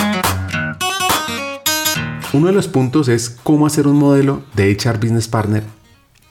Uno 2.34 2.48
de 2.48 2.54
los 2.54 2.68
puntos 2.68 3.10
es 3.10 3.30
cómo 3.30 3.68
hacer 3.68 3.88
un 3.88 3.98
modelo 3.98 4.44
de 4.56 4.72
HR 4.72 4.98
Business 4.98 5.28
Partner 5.28 5.64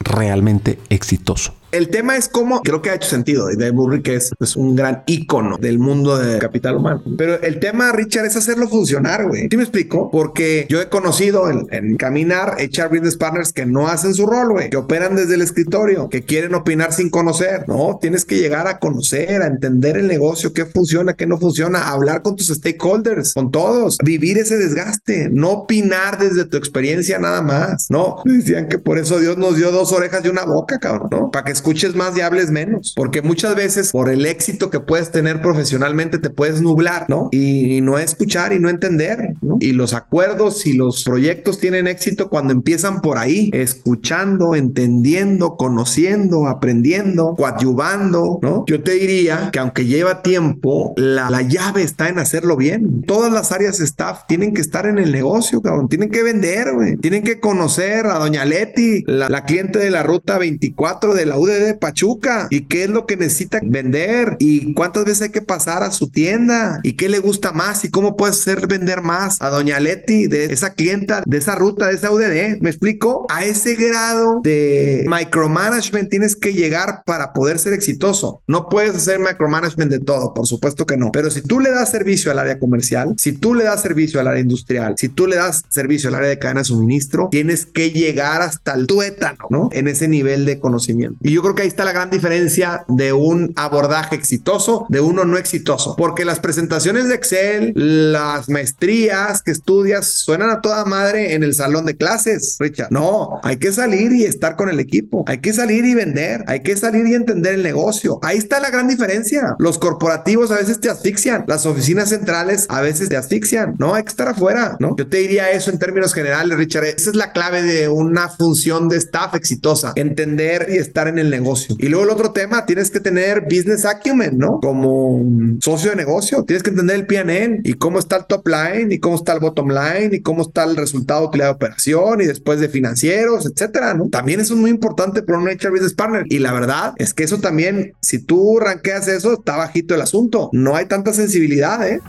realmente 0.01 0.79
exitoso. 0.89 1.60
El 1.73 1.89
tema 1.89 2.17
es 2.17 2.29
cómo 2.29 2.63
creo 2.63 2.83
que 2.83 2.91
ha 2.91 2.95
hecho 2.95 3.09
sentido. 3.09 3.47
Dave 3.47 3.71
Burry, 3.71 4.03
que 4.03 4.17
es 4.17 4.33
pues, 4.37 4.57
un 4.57 4.75
gran 4.75 5.05
ícono 5.07 5.57
del 5.57 5.79
mundo 5.79 6.19
de 6.19 6.39
capital 6.39 6.77
humano. 6.77 7.03
Pero 7.17 7.41
el 7.41 7.61
tema, 7.61 7.93
Richard, 7.93 8.27
es 8.27 8.35
hacerlo 8.35 8.69
funcionar, 8.69 9.29
güey. 9.29 9.47
¿Sí 9.49 9.57
me 9.57 9.63
explico? 9.63 10.11
Porque 10.11 10.67
yo 10.69 10.81
he 10.81 10.89
conocido 10.89 11.49
en, 11.49 11.97
caminar 11.97 12.57
echar 12.59 12.89
business 12.89 13.17
partners 13.17 13.53
que 13.53 13.67
no 13.67 13.87
hacen 13.87 14.15
su 14.15 14.27
rol, 14.27 14.53
güey, 14.53 14.71
que 14.71 14.77
operan 14.77 15.15
desde 15.15 15.35
el 15.35 15.43
escritorio, 15.43 16.09
que 16.09 16.23
quieren 16.23 16.55
opinar 16.55 16.93
sin 16.93 17.09
conocer. 17.09 17.69
No, 17.69 17.99
tienes 18.01 18.25
que 18.25 18.39
llegar 18.39 18.67
a 18.67 18.79
conocer, 18.79 19.43
a 19.43 19.47
entender 19.47 19.97
el 19.97 20.09
negocio, 20.09 20.53
qué 20.53 20.67
funciona, 20.67 21.15
qué 21.15 21.27
no 21.27 21.39
funciona, 21.39 21.91
hablar 21.91 22.23
con 22.23 22.35
tus 22.35 22.49
stakeholders, 22.49 23.35
con 23.35 23.53
todos, 23.53 23.97
vivir 24.03 24.39
ese 24.39 24.57
desgaste, 24.57 25.29
no 25.31 25.51
opinar 25.51 26.19
desde 26.19 26.47
tu 26.47 26.57
experiencia 26.57 27.21
nada 27.21 27.43
más. 27.43 27.87
No, 27.91 28.23
decían 28.25 28.69
que 28.69 28.79
por 28.79 28.99
eso 28.99 29.21
Dios 29.21 29.39
nos 29.39 29.57
dio 29.57 29.71
dos 29.71 29.93
orejas 29.93 30.25
y 30.25 30.29
una 30.29 30.45
boca, 30.45 30.81
cabrón, 30.81 31.09
¿no? 31.13 31.31
Para 31.31 31.45
que 31.45 31.60
escuches 31.61 31.95
más 31.95 32.17
y 32.17 32.23
hables 32.23 32.51
menos, 32.51 32.95
porque 32.97 33.21
muchas 33.21 33.55
veces 33.55 33.93
por 33.93 34.09
el 34.09 34.25
éxito 34.25 34.71
que 34.71 34.81
puedes 34.81 35.11
tener 35.11 35.43
profesionalmente 35.43 36.19
te 36.19 36.31
puedes 36.31 36.63
nublar, 36.63 37.05
¿no? 37.09 37.29
Y, 37.33 37.81
no 37.81 37.99
escuchar 37.99 38.53
y 38.53 38.59
no 38.59 38.69
entender, 38.69 39.35
¿no? 39.41 39.57
Y 39.61 39.73
los 39.73 39.95
acuerdos 39.95 40.67
y 40.67 40.75
los 40.75 41.05
proyectos 41.05 41.59
tienen 41.59 41.87
éxito 41.87 42.29
cuando 42.29 42.53
empiezan 42.53 43.01
por 43.01 43.17
ahí, 43.19 43.51
escuchando, 43.53 44.55
entendiendo, 44.55 45.57
conociendo, 45.57 46.47
aprendiendo, 46.47 47.35
coadyuvando, 47.37 48.39
¿no? 48.43 48.65
Yo 48.67 48.83
te 48.83 48.93
diría 48.93 49.51
que 49.53 49.59
aunque 49.59 49.87
lleva 49.87 50.23
tiempo, 50.23 50.95
la, 50.97 51.31
la 51.31 51.43
llave 51.43 51.83
está 51.83 52.09
en 52.09 52.19
hacerlo 52.19 52.57
bien. 52.57 53.03
Todas 53.03 53.33
las 53.33 53.53
áreas 53.53 53.81
staff 53.81 54.23
tienen 54.29 54.55
que 54.55 54.61
estar 54.61 54.87
en 54.87 54.99
el 54.99 55.13
negocio, 55.13 55.63
cabrón, 55.63 55.89
tienen 55.89 56.11
que 56.11 56.23
vender, 56.23 56.73
güey, 56.75 56.97
tienen 56.97 57.23
que 57.23 57.41
conocer 57.41 58.07
a 58.07 58.19
doña 58.19 58.45
Leti, 58.45 59.05
la, 59.07 59.29
la 59.29 59.45
cliente 59.45 59.79
de 59.79 59.91
la 59.91 60.03
ruta 60.03 60.39
24 60.39 61.15
de 61.15 61.27
la 61.27 61.39
UD 61.39 61.50
de 61.53 61.75
Pachuca 61.75 62.49
y 62.51 62.63
qué 62.63 62.85
es 62.85 62.91
lo 62.91 63.07
que 63.07 63.17
necesita 63.17 63.61
vender 63.63 64.37
y 64.39 64.75
cuántas 64.75 65.05
veces 65.05 65.23
hay 65.23 65.31
que 65.31 65.43
pasar 65.43 65.83
a 65.83 65.91
su 65.91 66.09
tienda 66.09 66.81
y 66.83 66.95
qué 66.95 67.09
le 67.09 67.19
gusta 67.19 67.53
más 67.53 67.85
y 67.85 67.91
cómo 67.91 68.17
puede 68.17 68.33
hacer 68.33 68.67
vender 68.67 69.03
más 69.03 69.41
a 69.41 69.51
Doña 69.51 69.81
Leti 69.81 70.27
de 70.27 70.47
esa 70.47 70.75
clienta, 70.75 71.23
de 71.27 71.39
esa 71.39 71.55
ruta, 71.55 71.89
de 71.89 71.95
esa 71.95 72.11
UDD. 72.11 72.61
¿Me 72.61 72.71
explico? 72.71 73.27
A 73.29 73.45
ese 73.45 73.75
grado 73.75 74.41
de 74.43 75.05
micromanagement 75.07 76.09
tienes 76.09 76.37
que 76.37 76.53
llegar 76.53 77.03
para 77.05 77.33
poder 77.33 77.59
ser 77.59 77.73
exitoso. 77.73 78.43
No 78.47 78.69
puedes 78.69 78.95
hacer 78.95 79.19
micromanagement 79.19 79.91
de 79.91 80.01
todo, 80.01 80.35
por 80.35 80.47
supuesto 80.47 80.87
que 80.87 80.97
no. 80.97 81.11
Pero 81.13 81.31
si 81.31 81.43
tú 81.43 81.61
le 81.61 81.71
das 81.71 81.91
servicio 81.91 82.31
al 82.31 82.39
área 82.39 82.59
comercial, 82.59 83.15
si 83.17 83.33
tú 83.33 83.55
le 83.55 83.65
das 83.65 83.83
servicio 83.83 84.21
al 84.21 84.29
área 84.29 84.41
industrial, 84.41 84.95
si 84.97 85.09
tú 85.09 85.27
le 85.27 85.37
das 85.37 85.65
servicio 85.69 86.09
al 86.09 86.17
área 86.17 86.29
de 86.29 86.39
cadena 86.39 86.61
de 86.61 86.65
suministro, 86.65 87.29
tienes 87.31 87.67
que 87.67 87.91
llegar 87.91 88.43
hasta 88.43 88.75
el 88.75 88.87
tuétano, 88.87 89.47
¿no? 89.51 89.69
En 89.73 89.89
ese 89.89 90.09
nivel 90.09 90.45
de 90.45 90.59
conocimiento. 90.61 91.19
Y 91.23 91.33
yo 91.33 91.40
creo 91.43 91.55
que 91.55 91.63
ahí 91.63 91.69
está 91.69 91.85
la 91.85 91.93
gran 91.93 92.11
diferencia 92.11 92.85
de 92.89 93.13
un 93.13 93.53
abordaje 93.57 94.17
exitoso 94.17 94.87
de 94.89 95.01
uno 95.01 95.25
no 95.25 95.39
exitoso. 95.39 95.97
Porque 95.97 96.25
las 96.25 96.41
presentaciones 96.41 97.09
de 97.09 97.15
Excel, 97.15 97.73
las 97.75 98.49
maestrías 98.49 99.43
que 99.43 99.51
estudias 99.51 100.07
suenan 100.07 100.51
a 100.51 100.61
toda 100.61 100.85
madre 100.85 101.35
en 101.35 101.43
el 101.43 101.55
salón 101.55 101.87
de 101.87 101.97
clases, 101.97 102.57
Richard. 102.59 102.89
No, 102.91 103.41
hay 103.43 103.57
que 103.57 103.73
salir 103.73 104.13
y 104.13 104.25
estar 104.25 104.57
con 104.57 104.69
el 104.69 104.81
equipo. 104.81 105.25
Hay 105.27 105.39
que 105.39 105.53
salir 105.53 105.85
y 105.85 105.95
vender. 105.95 106.45
Hay 106.47 106.61
que 106.61 106.77
salir 106.77 107.07
y 107.07 107.15
entender 107.15 107.55
el 107.55 107.63
negocio. 107.63 108.19
Ahí 108.23 108.39
está 108.39 108.61
la 108.61 108.71
gran 108.71 108.89
diferencia. 108.89 109.55
Los 109.59 109.79
corporativos 109.79 110.51
a 110.51 110.57
veces 110.57 110.81
te 110.81 110.91
asfixian. 110.91 111.45
Las 111.47 111.67
oficinas 111.67 112.09
centrales 112.09 112.67
a 112.69 112.81
veces 112.81 113.09
te 113.09 113.17
asfixian. 113.17 113.77
No, 113.79 113.95
hay 113.95 114.03
que 114.03 114.11
estar 114.11 114.29
afuera, 114.29 114.77
¿no? 114.81 114.97
Yo 114.97 115.09
te 115.09 115.19
diría 115.19 115.51
eso 115.51 115.71
en 115.71 115.79
términos 115.79 116.15
generales, 116.15 116.57
Richard. 116.57 116.85
Esa 116.85 117.11
es 117.11 117.17
la 117.17 117.33
clave 117.33 117.63
de 117.63 117.89
una 117.89 118.29
función 118.29 118.89
de 118.89 118.97
staff 118.97 119.35
exitosa. 119.35 119.93
Entender 119.97 120.69
y 120.71 120.77
estar 120.77 121.09
en 121.09 121.19
el 121.19 121.30
negocio. 121.31 121.77
Y 121.79 121.89
luego 121.89 122.05
el 122.05 122.11
otro 122.11 122.33
tema, 122.33 122.67
tienes 122.67 122.91
que 122.91 123.01
tener 123.01 123.43
business 123.43 123.85
acumen, 123.85 124.39
¿no? 124.39 124.61
Como 124.61 125.25
socio 125.61 125.91
de 125.91 125.97
negocio, 125.97 126.45
tienes 126.45 126.63
que 126.63 126.71
entender 126.71 126.97
el 126.97 127.07
PNL 127.07 127.61
y 127.65 127.75
cómo 127.75 127.99
está 127.99 128.17
el 128.17 128.27
top 128.27 128.47
line 128.47 128.95
y 128.95 128.99
cómo 128.99 129.17
está 129.17 129.33
el 129.33 129.41
bottom 129.41 129.69
line 129.69 130.11
y 130.13 130.21
cómo 130.21 130.43
está 130.43 130.65
el 130.65 130.77
resultado 130.77 131.31
de 131.33 131.47
operación 131.47 132.21
y 132.21 132.27
después 132.27 132.61
de 132.61 132.69
financieros, 132.69 133.47
etcétera, 133.47 133.95
¿no? 133.95 134.09
También 134.09 134.41
eso 134.41 134.55
es 134.55 134.61
muy 134.61 134.71
importante 134.71 135.23
para 135.23 135.39
un 135.39 135.49
HR 135.49 135.71
Business 135.71 135.95
Partner. 135.95 136.25
Y 136.29 136.39
la 136.39 136.53
verdad 136.53 136.95
es 136.97 137.15
que 137.15 137.25
eso 137.25 137.39
también, 137.39 137.95
si 138.01 138.19
tú 138.19 138.59
ranqueas 138.61 139.09
eso, 139.09 139.35
está 139.35 139.57
bajito 139.57 139.95
el 139.95 140.01
asunto. 140.01 140.51
No 140.53 140.77
hay 140.77 140.87
tanta 140.87 141.13
sensibilidad, 141.13 141.87
¿eh? 141.89 142.01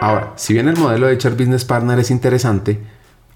Ahora, 0.00 0.34
si 0.36 0.52
bien 0.52 0.68
el 0.68 0.76
modelo 0.76 1.06
de 1.06 1.14
HR 1.14 1.34
Business 1.34 1.64
Partner 1.64 1.98
es 1.98 2.10
interesante, 2.10 2.78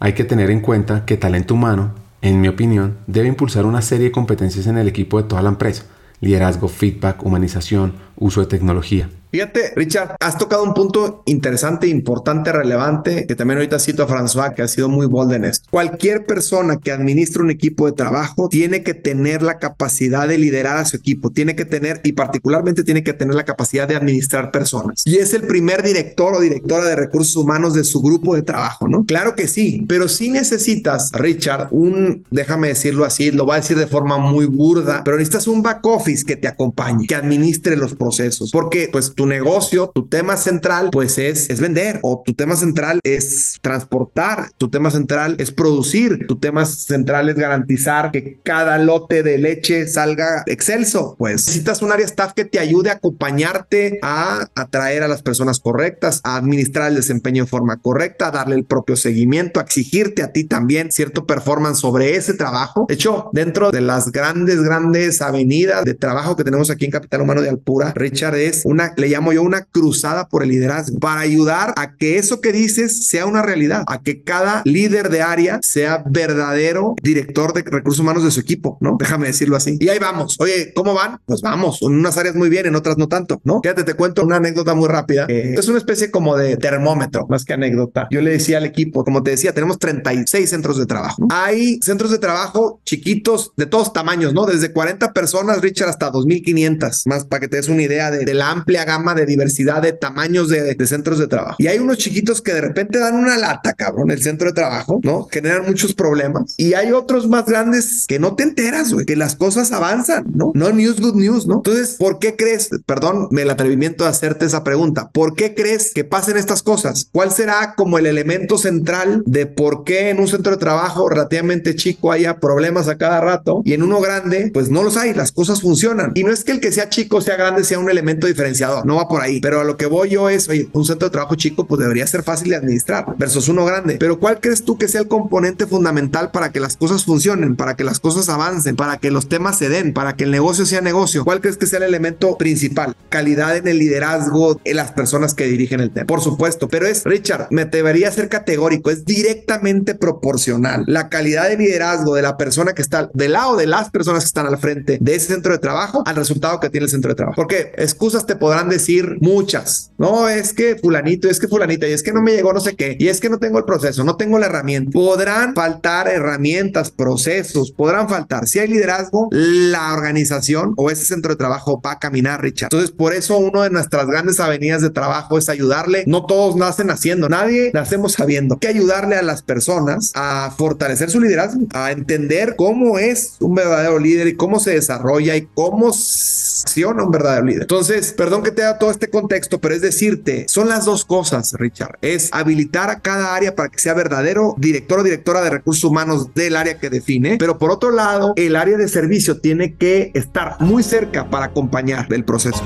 hay 0.00 0.12
que 0.12 0.24
tener 0.24 0.50
en 0.50 0.60
cuenta 0.60 1.04
que 1.04 1.16
talento 1.16 1.54
humano 1.54 1.94
en 2.20 2.40
mi 2.40 2.48
opinión, 2.48 2.98
debe 3.06 3.28
impulsar 3.28 3.66
una 3.66 3.82
serie 3.82 4.06
de 4.06 4.12
competencias 4.12 4.66
en 4.66 4.78
el 4.78 4.88
equipo 4.88 5.20
de 5.20 5.28
toda 5.28 5.42
la 5.42 5.50
empresa. 5.50 5.84
Liderazgo, 6.20 6.68
feedback, 6.68 7.24
humanización, 7.24 7.94
uso 8.16 8.40
de 8.40 8.46
tecnología. 8.46 9.08
Fíjate, 9.30 9.72
Richard, 9.76 10.16
has 10.20 10.38
tocado 10.38 10.64
un 10.64 10.72
punto 10.72 11.22
interesante, 11.26 11.86
importante, 11.86 12.50
relevante, 12.50 13.26
que 13.26 13.34
también 13.34 13.58
ahorita 13.58 13.78
cito 13.78 14.02
a 14.02 14.08
François, 14.08 14.54
que 14.54 14.62
ha 14.62 14.68
sido 14.68 14.88
muy 14.88 15.06
bold 15.06 15.32
en 15.34 15.44
esto. 15.44 15.68
Cualquier 15.70 16.24
persona 16.24 16.78
que 16.78 16.92
administra 16.92 17.42
un 17.42 17.50
equipo 17.50 17.84
de 17.84 17.92
trabajo 17.92 18.48
tiene 18.48 18.82
que 18.82 18.94
tener 18.94 19.42
la 19.42 19.58
capacidad 19.58 20.26
de 20.26 20.38
liderar 20.38 20.78
a 20.78 20.86
su 20.86 20.96
equipo, 20.96 21.30
tiene 21.30 21.54
que 21.54 21.66
tener, 21.66 22.00
y 22.04 22.12
particularmente 22.12 22.84
tiene 22.84 23.04
que 23.04 23.12
tener 23.12 23.34
la 23.34 23.44
capacidad 23.44 23.86
de 23.86 23.96
administrar 23.96 24.50
personas. 24.50 25.02
Y 25.04 25.16
es 25.16 25.34
el 25.34 25.42
primer 25.42 25.82
director 25.82 26.34
o 26.34 26.40
directora 26.40 26.86
de 26.86 26.96
recursos 26.96 27.36
humanos 27.36 27.74
de 27.74 27.84
su 27.84 28.00
grupo 28.00 28.34
de 28.34 28.42
trabajo, 28.42 28.88
¿no? 28.88 29.04
Claro 29.04 29.34
que 29.34 29.46
sí, 29.46 29.84
pero 29.86 30.08
si 30.08 30.30
necesitas, 30.30 31.12
Richard, 31.12 31.68
un, 31.70 32.24
déjame 32.30 32.68
decirlo 32.68 33.04
así, 33.04 33.30
lo 33.30 33.44
voy 33.44 33.54
a 33.54 33.60
decir 33.60 33.76
de 33.76 33.86
forma 33.86 34.16
muy 34.16 34.46
burda, 34.46 35.02
pero 35.04 35.18
necesitas 35.18 35.48
un 35.48 35.62
back 35.62 35.84
office 35.84 36.24
que 36.24 36.36
te 36.36 36.48
acompañe, 36.48 37.06
que 37.06 37.14
administre 37.14 37.76
los 37.76 37.94
procesos, 37.94 38.50
porque 38.50 38.88
pues 38.90 39.12
tu 39.18 39.26
negocio, 39.26 39.90
tu 39.92 40.06
tema 40.06 40.36
central, 40.36 40.90
pues 40.92 41.18
es, 41.18 41.50
es 41.50 41.60
vender 41.60 41.98
o 42.02 42.22
tu 42.24 42.34
tema 42.34 42.54
central 42.54 43.00
es 43.02 43.58
transportar, 43.60 44.52
tu 44.58 44.70
tema 44.70 44.92
central 44.92 45.34
es 45.40 45.50
producir, 45.50 46.28
tu 46.28 46.38
tema 46.38 46.64
central 46.64 47.28
es 47.28 47.34
garantizar 47.34 48.12
que 48.12 48.38
cada 48.44 48.78
lote 48.78 49.24
de 49.24 49.38
leche 49.38 49.88
salga 49.88 50.44
excelso. 50.46 51.16
Pues 51.18 51.48
necesitas 51.48 51.82
un 51.82 51.90
área 51.90 52.06
staff 52.06 52.32
que 52.32 52.44
te 52.44 52.60
ayude 52.60 52.90
a 52.90 52.92
acompañarte 52.92 53.98
a 54.02 54.46
atraer 54.54 55.02
a 55.02 55.08
las 55.08 55.22
personas 55.22 55.58
correctas, 55.58 56.20
a 56.22 56.36
administrar 56.36 56.88
el 56.88 56.94
desempeño 56.94 57.42
en 57.42 57.48
forma 57.48 57.78
correcta, 57.78 58.28
a 58.28 58.30
darle 58.30 58.54
el 58.54 58.66
propio 58.66 58.94
seguimiento, 58.94 59.58
a 59.58 59.64
exigirte 59.64 60.22
a 60.22 60.30
ti 60.30 60.44
también 60.44 60.92
cierto 60.92 61.26
performance 61.26 61.80
sobre 61.80 62.14
ese 62.14 62.34
trabajo. 62.34 62.86
De 62.88 62.94
hecho, 62.94 63.30
dentro 63.32 63.72
de 63.72 63.80
las 63.80 64.12
grandes, 64.12 64.62
grandes 64.62 65.20
avenidas 65.22 65.84
de 65.84 65.94
trabajo 65.94 66.36
que 66.36 66.44
tenemos 66.44 66.70
aquí 66.70 66.84
en 66.84 66.92
Capital 66.92 67.22
Humano 67.22 67.42
de 67.42 67.48
Alpura, 67.48 67.92
Richard, 67.96 68.36
es 68.36 68.62
una, 68.64 68.94
llamo 69.08 69.32
yo 69.32 69.42
una 69.42 69.62
cruzada 69.62 70.28
por 70.28 70.42
el 70.42 70.50
liderazgo 70.50 70.98
para 70.98 71.20
ayudar 71.20 71.74
a 71.76 71.96
que 71.96 72.18
eso 72.18 72.40
que 72.40 72.52
dices 72.52 73.08
sea 73.08 73.26
una 73.26 73.42
realidad, 73.42 73.84
a 73.86 74.02
que 74.02 74.22
cada 74.22 74.62
líder 74.64 75.10
de 75.10 75.22
área 75.22 75.58
sea 75.62 76.02
verdadero 76.06 76.94
director 77.02 77.52
de 77.52 77.62
recursos 77.62 78.00
humanos 78.00 78.24
de 78.24 78.30
su 78.30 78.40
equipo, 78.40 78.78
¿no? 78.80 78.96
Déjame 78.98 79.26
decirlo 79.28 79.56
así. 79.56 79.76
Y 79.80 79.88
ahí 79.88 79.98
vamos. 79.98 80.36
Oye, 80.40 80.72
¿cómo 80.74 80.94
van? 80.94 81.18
Pues 81.26 81.40
vamos. 81.42 81.80
En 81.82 81.92
unas 81.92 82.16
áreas 82.16 82.34
muy 82.34 82.48
bien, 82.48 82.66
en 82.66 82.74
otras 82.74 82.98
no 82.98 83.08
tanto, 83.08 83.40
¿no? 83.44 83.60
Fíjate, 83.62 83.84
te 83.84 83.94
cuento 83.94 84.24
una 84.24 84.36
anécdota 84.36 84.74
muy 84.74 84.88
rápida. 84.88 85.26
es 85.28 85.68
una 85.68 85.78
especie 85.78 86.10
como 86.10 86.36
de 86.36 86.56
termómetro, 86.56 87.26
más 87.28 87.44
que 87.44 87.54
anécdota. 87.54 88.08
Yo 88.10 88.20
le 88.20 88.30
decía 88.30 88.58
al 88.58 88.64
equipo, 88.64 89.04
como 89.04 89.22
te 89.22 89.32
decía, 89.32 89.52
tenemos 89.52 89.78
36 89.78 90.48
centros 90.48 90.78
de 90.78 90.86
trabajo. 90.86 91.26
Hay 91.30 91.80
centros 91.82 92.10
de 92.10 92.18
trabajo 92.18 92.80
chiquitos 92.84 93.52
de 93.56 93.66
todos 93.66 93.92
tamaños, 93.92 94.32
¿no? 94.32 94.46
Desde 94.46 94.72
40 94.72 95.12
personas, 95.12 95.60
Richard, 95.60 95.88
hasta 95.88 96.10
2500, 96.10 97.06
más 97.06 97.24
para 97.24 97.40
que 97.40 97.48
te 97.48 97.56
des 97.56 97.68
una 97.68 97.82
idea 97.82 98.10
de, 98.10 98.34
la 98.34 98.50
amplia 98.50 98.84
gama 98.84 98.97
de 98.98 99.26
diversidad 99.26 99.82
de 99.82 99.92
tamaños 99.92 100.48
de, 100.48 100.74
de, 100.74 100.86
centros 100.86 101.18
de 101.18 101.26
trabajo. 101.26 101.56
Y 101.58 101.66
hay 101.66 101.78
unos 101.78 101.98
chiquitos 101.98 102.42
que 102.42 102.52
de 102.52 102.60
repente 102.60 102.98
dan 102.98 103.14
una 103.14 103.38
lata, 103.38 103.72
cabrón, 103.72 104.10
el 104.10 104.22
centro 104.22 104.48
de 104.48 104.54
trabajo, 104.54 105.00
¿no? 105.02 105.28
Generan 105.30 105.64
muchos 105.66 105.94
problemas. 105.94 106.54
Y 106.56 106.74
hay 106.74 106.92
otros 106.92 107.28
más 107.28 107.46
grandes 107.46 108.04
que 108.06 108.18
no 108.18 108.34
te 108.34 108.42
enteras, 108.42 108.92
güey, 108.92 109.06
que 109.06 109.16
las 109.16 109.36
cosas 109.36 109.72
avanzan, 109.72 110.26
¿no? 110.34 110.52
No 110.54 110.72
news, 110.72 111.00
good 111.00 111.14
news, 111.14 111.46
¿no? 111.46 111.56
Entonces, 111.56 111.96
¿por 111.98 112.18
qué 112.18 112.36
crees? 112.36 112.70
Perdón, 112.86 113.28
el 113.36 113.50
atrevimiento 113.50 114.04
de 114.04 114.10
hacerte 114.10 114.46
esa 114.46 114.64
pregunta. 114.64 115.10
¿Por 115.10 115.34
qué 115.34 115.54
crees 115.54 115.92
que 115.94 116.04
pasen 116.04 116.36
estas 116.36 116.62
cosas? 116.62 117.08
¿Cuál 117.12 117.32
será 117.32 117.74
como 117.76 117.98
el 117.98 118.06
elemento 118.06 118.58
central 118.58 119.22
de 119.26 119.46
por 119.46 119.84
qué 119.84 120.10
en 120.10 120.20
un 120.20 120.28
centro 120.28 120.52
de 120.52 120.58
trabajo 120.58 121.08
relativamente 121.08 121.74
chico 121.76 122.12
haya 122.12 122.38
problemas 122.38 122.88
a 122.88 122.98
cada 122.98 123.20
rato 123.20 123.62
y 123.64 123.72
en 123.72 123.82
uno 123.82 124.00
grande, 124.00 124.50
pues 124.52 124.70
no 124.70 124.82
los 124.82 124.96
hay, 124.96 125.14
las 125.14 125.32
cosas 125.32 125.62
funcionan. 125.62 126.12
Y 126.14 126.24
no 126.24 126.32
es 126.32 126.44
que 126.44 126.52
el 126.52 126.60
que 126.60 126.72
sea 126.72 126.88
chico, 126.88 127.20
sea 127.20 127.36
grande, 127.36 127.64
sea 127.64 127.78
un 127.78 127.90
elemento 127.90 128.26
diferenciador, 128.26 128.86
no 128.88 128.96
va 128.96 129.06
por 129.06 129.20
ahí. 129.20 129.40
Pero 129.40 129.60
a 129.60 129.64
lo 129.64 129.76
que 129.76 129.86
voy 129.86 130.08
yo 130.10 130.28
es, 130.28 130.48
un 130.72 130.84
centro 130.84 131.08
de 131.08 131.12
trabajo 131.12 131.36
chico, 131.36 131.66
pues 131.66 131.80
debería 131.80 132.06
ser 132.06 132.22
fácil 132.22 132.50
de 132.50 132.56
administrar 132.56 133.04
versus 133.16 133.48
uno 133.48 133.64
grande. 133.64 133.98
Pero 134.00 134.18
¿cuál 134.18 134.40
crees 134.40 134.64
tú 134.64 134.78
que 134.78 134.88
sea 134.88 135.02
el 135.02 135.08
componente 135.08 135.66
fundamental 135.66 136.30
para 136.30 136.50
que 136.50 136.58
las 136.58 136.76
cosas 136.76 137.04
funcionen, 137.04 137.54
para 137.54 137.76
que 137.76 137.84
las 137.84 138.00
cosas 138.00 138.28
avancen, 138.28 138.74
para 138.74 138.96
que 138.96 139.10
los 139.10 139.28
temas 139.28 139.58
se 139.58 139.68
den, 139.68 139.92
para 139.92 140.16
que 140.16 140.24
el 140.24 140.30
negocio 140.30 140.66
sea 140.66 140.80
negocio? 140.80 141.24
¿Cuál 141.24 141.40
crees 141.40 141.56
que 141.56 141.66
sea 141.66 141.78
el 141.78 141.84
elemento 141.84 142.36
principal? 142.38 142.96
Calidad 143.10 143.56
en 143.56 143.68
el 143.68 143.78
liderazgo, 143.78 144.60
en 144.64 144.76
las 144.76 144.92
personas 144.92 145.34
que 145.34 145.44
dirigen 145.44 145.80
el 145.80 145.90
tema. 145.90 146.06
Por 146.06 146.22
supuesto, 146.22 146.68
pero 146.68 146.86
es, 146.86 147.04
Richard, 147.04 147.48
me 147.50 147.66
debería 147.66 148.10
ser 148.10 148.28
categórico, 148.28 148.90
es 148.90 149.04
directamente 149.04 149.94
proporcional. 149.94 150.84
La 150.86 151.10
calidad 151.10 151.48
de 151.48 151.58
liderazgo 151.58 152.14
de 152.14 152.22
la 152.22 152.36
persona 152.36 152.72
que 152.72 152.82
está 152.82 153.10
del 153.12 153.32
lado 153.32 153.56
de 153.56 153.66
las 153.66 153.90
personas 153.90 154.24
que 154.24 154.28
están 154.28 154.46
al 154.46 154.58
frente 154.58 154.98
de 155.00 155.14
ese 155.14 155.34
centro 155.34 155.52
de 155.52 155.58
trabajo 155.58 156.02
al 156.06 156.16
resultado 156.16 156.58
que 156.58 156.70
tiene 156.70 156.84
el 156.84 156.90
centro 156.90 157.10
de 157.10 157.16
trabajo. 157.16 157.36
Porque 157.36 157.72
excusas 157.76 158.24
te 158.26 158.34
podrán 158.34 158.68
decir 158.68 158.77
muchas. 159.20 159.90
No, 159.98 160.28
es 160.28 160.52
que 160.52 160.76
fulanito, 160.76 161.28
es 161.28 161.40
que 161.40 161.48
fulanita, 161.48 161.88
y 161.88 161.92
es 161.92 162.02
que 162.02 162.12
no 162.12 162.22
me 162.22 162.32
llegó 162.32 162.52
no 162.52 162.60
sé 162.60 162.76
qué, 162.76 162.96
y 162.98 163.08
es 163.08 163.20
que 163.20 163.28
no 163.28 163.38
tengo 163.38 163.58
el 163.58 163.64
proceso, 163.64 164.04
no 164.04 164.16
tengo 164.16 164.38
la 164.38 164.46
herramienta. 164.46 164.92
Podrán 164.92 165.54
faltar 165.54 166.08
herramientas, 166.08 166.90
procesos, 166.90 167.72
podrán 167.72 168.08
faltar. 168.08 168.46
Si 168.46 168.58
hay 168.58 168.68
liderazgo, 168.68 169.28
la 169.30 169.92
organización 169.92 170.74
o 170.76 170.90
ese 170.90 171.04
centro 171.04 171.32
de 171.32 171.36
trabajo 171.36 171.80
va 171.84 171.92
a 171.92 171.98
caminar, 171.98 172.42
Richard. 172.42 172.68
Entonces, 172.72 172.90
por 172.90 173.12
eso 173.12 173.38
uno 173.38 173.62
de 173.62 173.70
nuestras 173.70 174.06
grandes 174.06 174.40
avenidas 174.40 174.82
de 174.82 174.90
trabajo 174.90 175.38
es 175.38 175.48
ayudarle. 175.48 176.04
No 176.06 176.26
todos 176.26 176.56
nacen 176.56 176.90
haciendo, 176.90 177.28
nadie 177.28 177.70
nacemos 177.74 178.12
sabiendo 178.12 178.58
que 178.58 178.68
ayudarle 178.68 179.16
a 179.16 179.22
las 179.22 179.42
personas 179.42 180.12
a 180.14 180.54
fortalecer 180.56 181.10
su 181.10 181.20
liderazgo, 181.20 181.66
a 181.72 181.92
entender 181.92 182.54
cómo 182.56 182.98
es 182.98 183.36
un 183.40 183.54
verdadero 183.54 183.98
líder 183.98 184.28
y 184.28 184.36
cómo 184.36 184.60
se 184.60 184.72
desarrolla 184.72 185.36
y 185.36 185.48
cómo 185.54 185.88
acciona 185.88 187.04
un 187.04 187.10
verdadero 187.10 187.46
líder. 187.46 187.62
Entonces, 187.62 188.12
perdón 188.12 188.42
que 188.42 188.50
te 188.50 188.62
todo 188.76 188.90
este 188.90 189.08
contexto, 189.08 189.60
pero 189.60 189.74
es 189.74 189.80
decirte, 189.80 190.46
son 190.48 190.68
las 190.68 190.84
dos 190.84 191.04
cosas, 191.04 191.54
Richard. 191.54 191.96
Es 192.02 192.28
habilitar 192.32 192.90
a 192.90 193.00
cada 193.00 193.34
área 193.34 193.54
para 193.54 193.70
que 193.70 193.78
sea 193.78 193.94
verdadero 193.94 194.54
director 194.58 195.00
o 195.00 195.02
directora 195.02 195.40
de 195.40 195.50
recursos 195.50 195.84
humanos 195.84 196.34
del 196.34 196.56
área 196.56 196.78
que 196.78 196.90
define, 196.90 197.36
pero 197.38 197.56
por 197.56 197.70
otro 197.70 197.90
lado, 197.90 198.34
el 198.36 198.56
área 198.56 198.76
de 198.76 198.88
servicio 198.88 199.40
tiene 199.40 199.74
que 199.74 200.10
estar 200.14 200.56
muy 200.60 200.82
cerca 200.82 201.30
para 201.30 201.46
acompañar 201.46 202.12
el 202.12 202.24
proceso. 202.24 202.62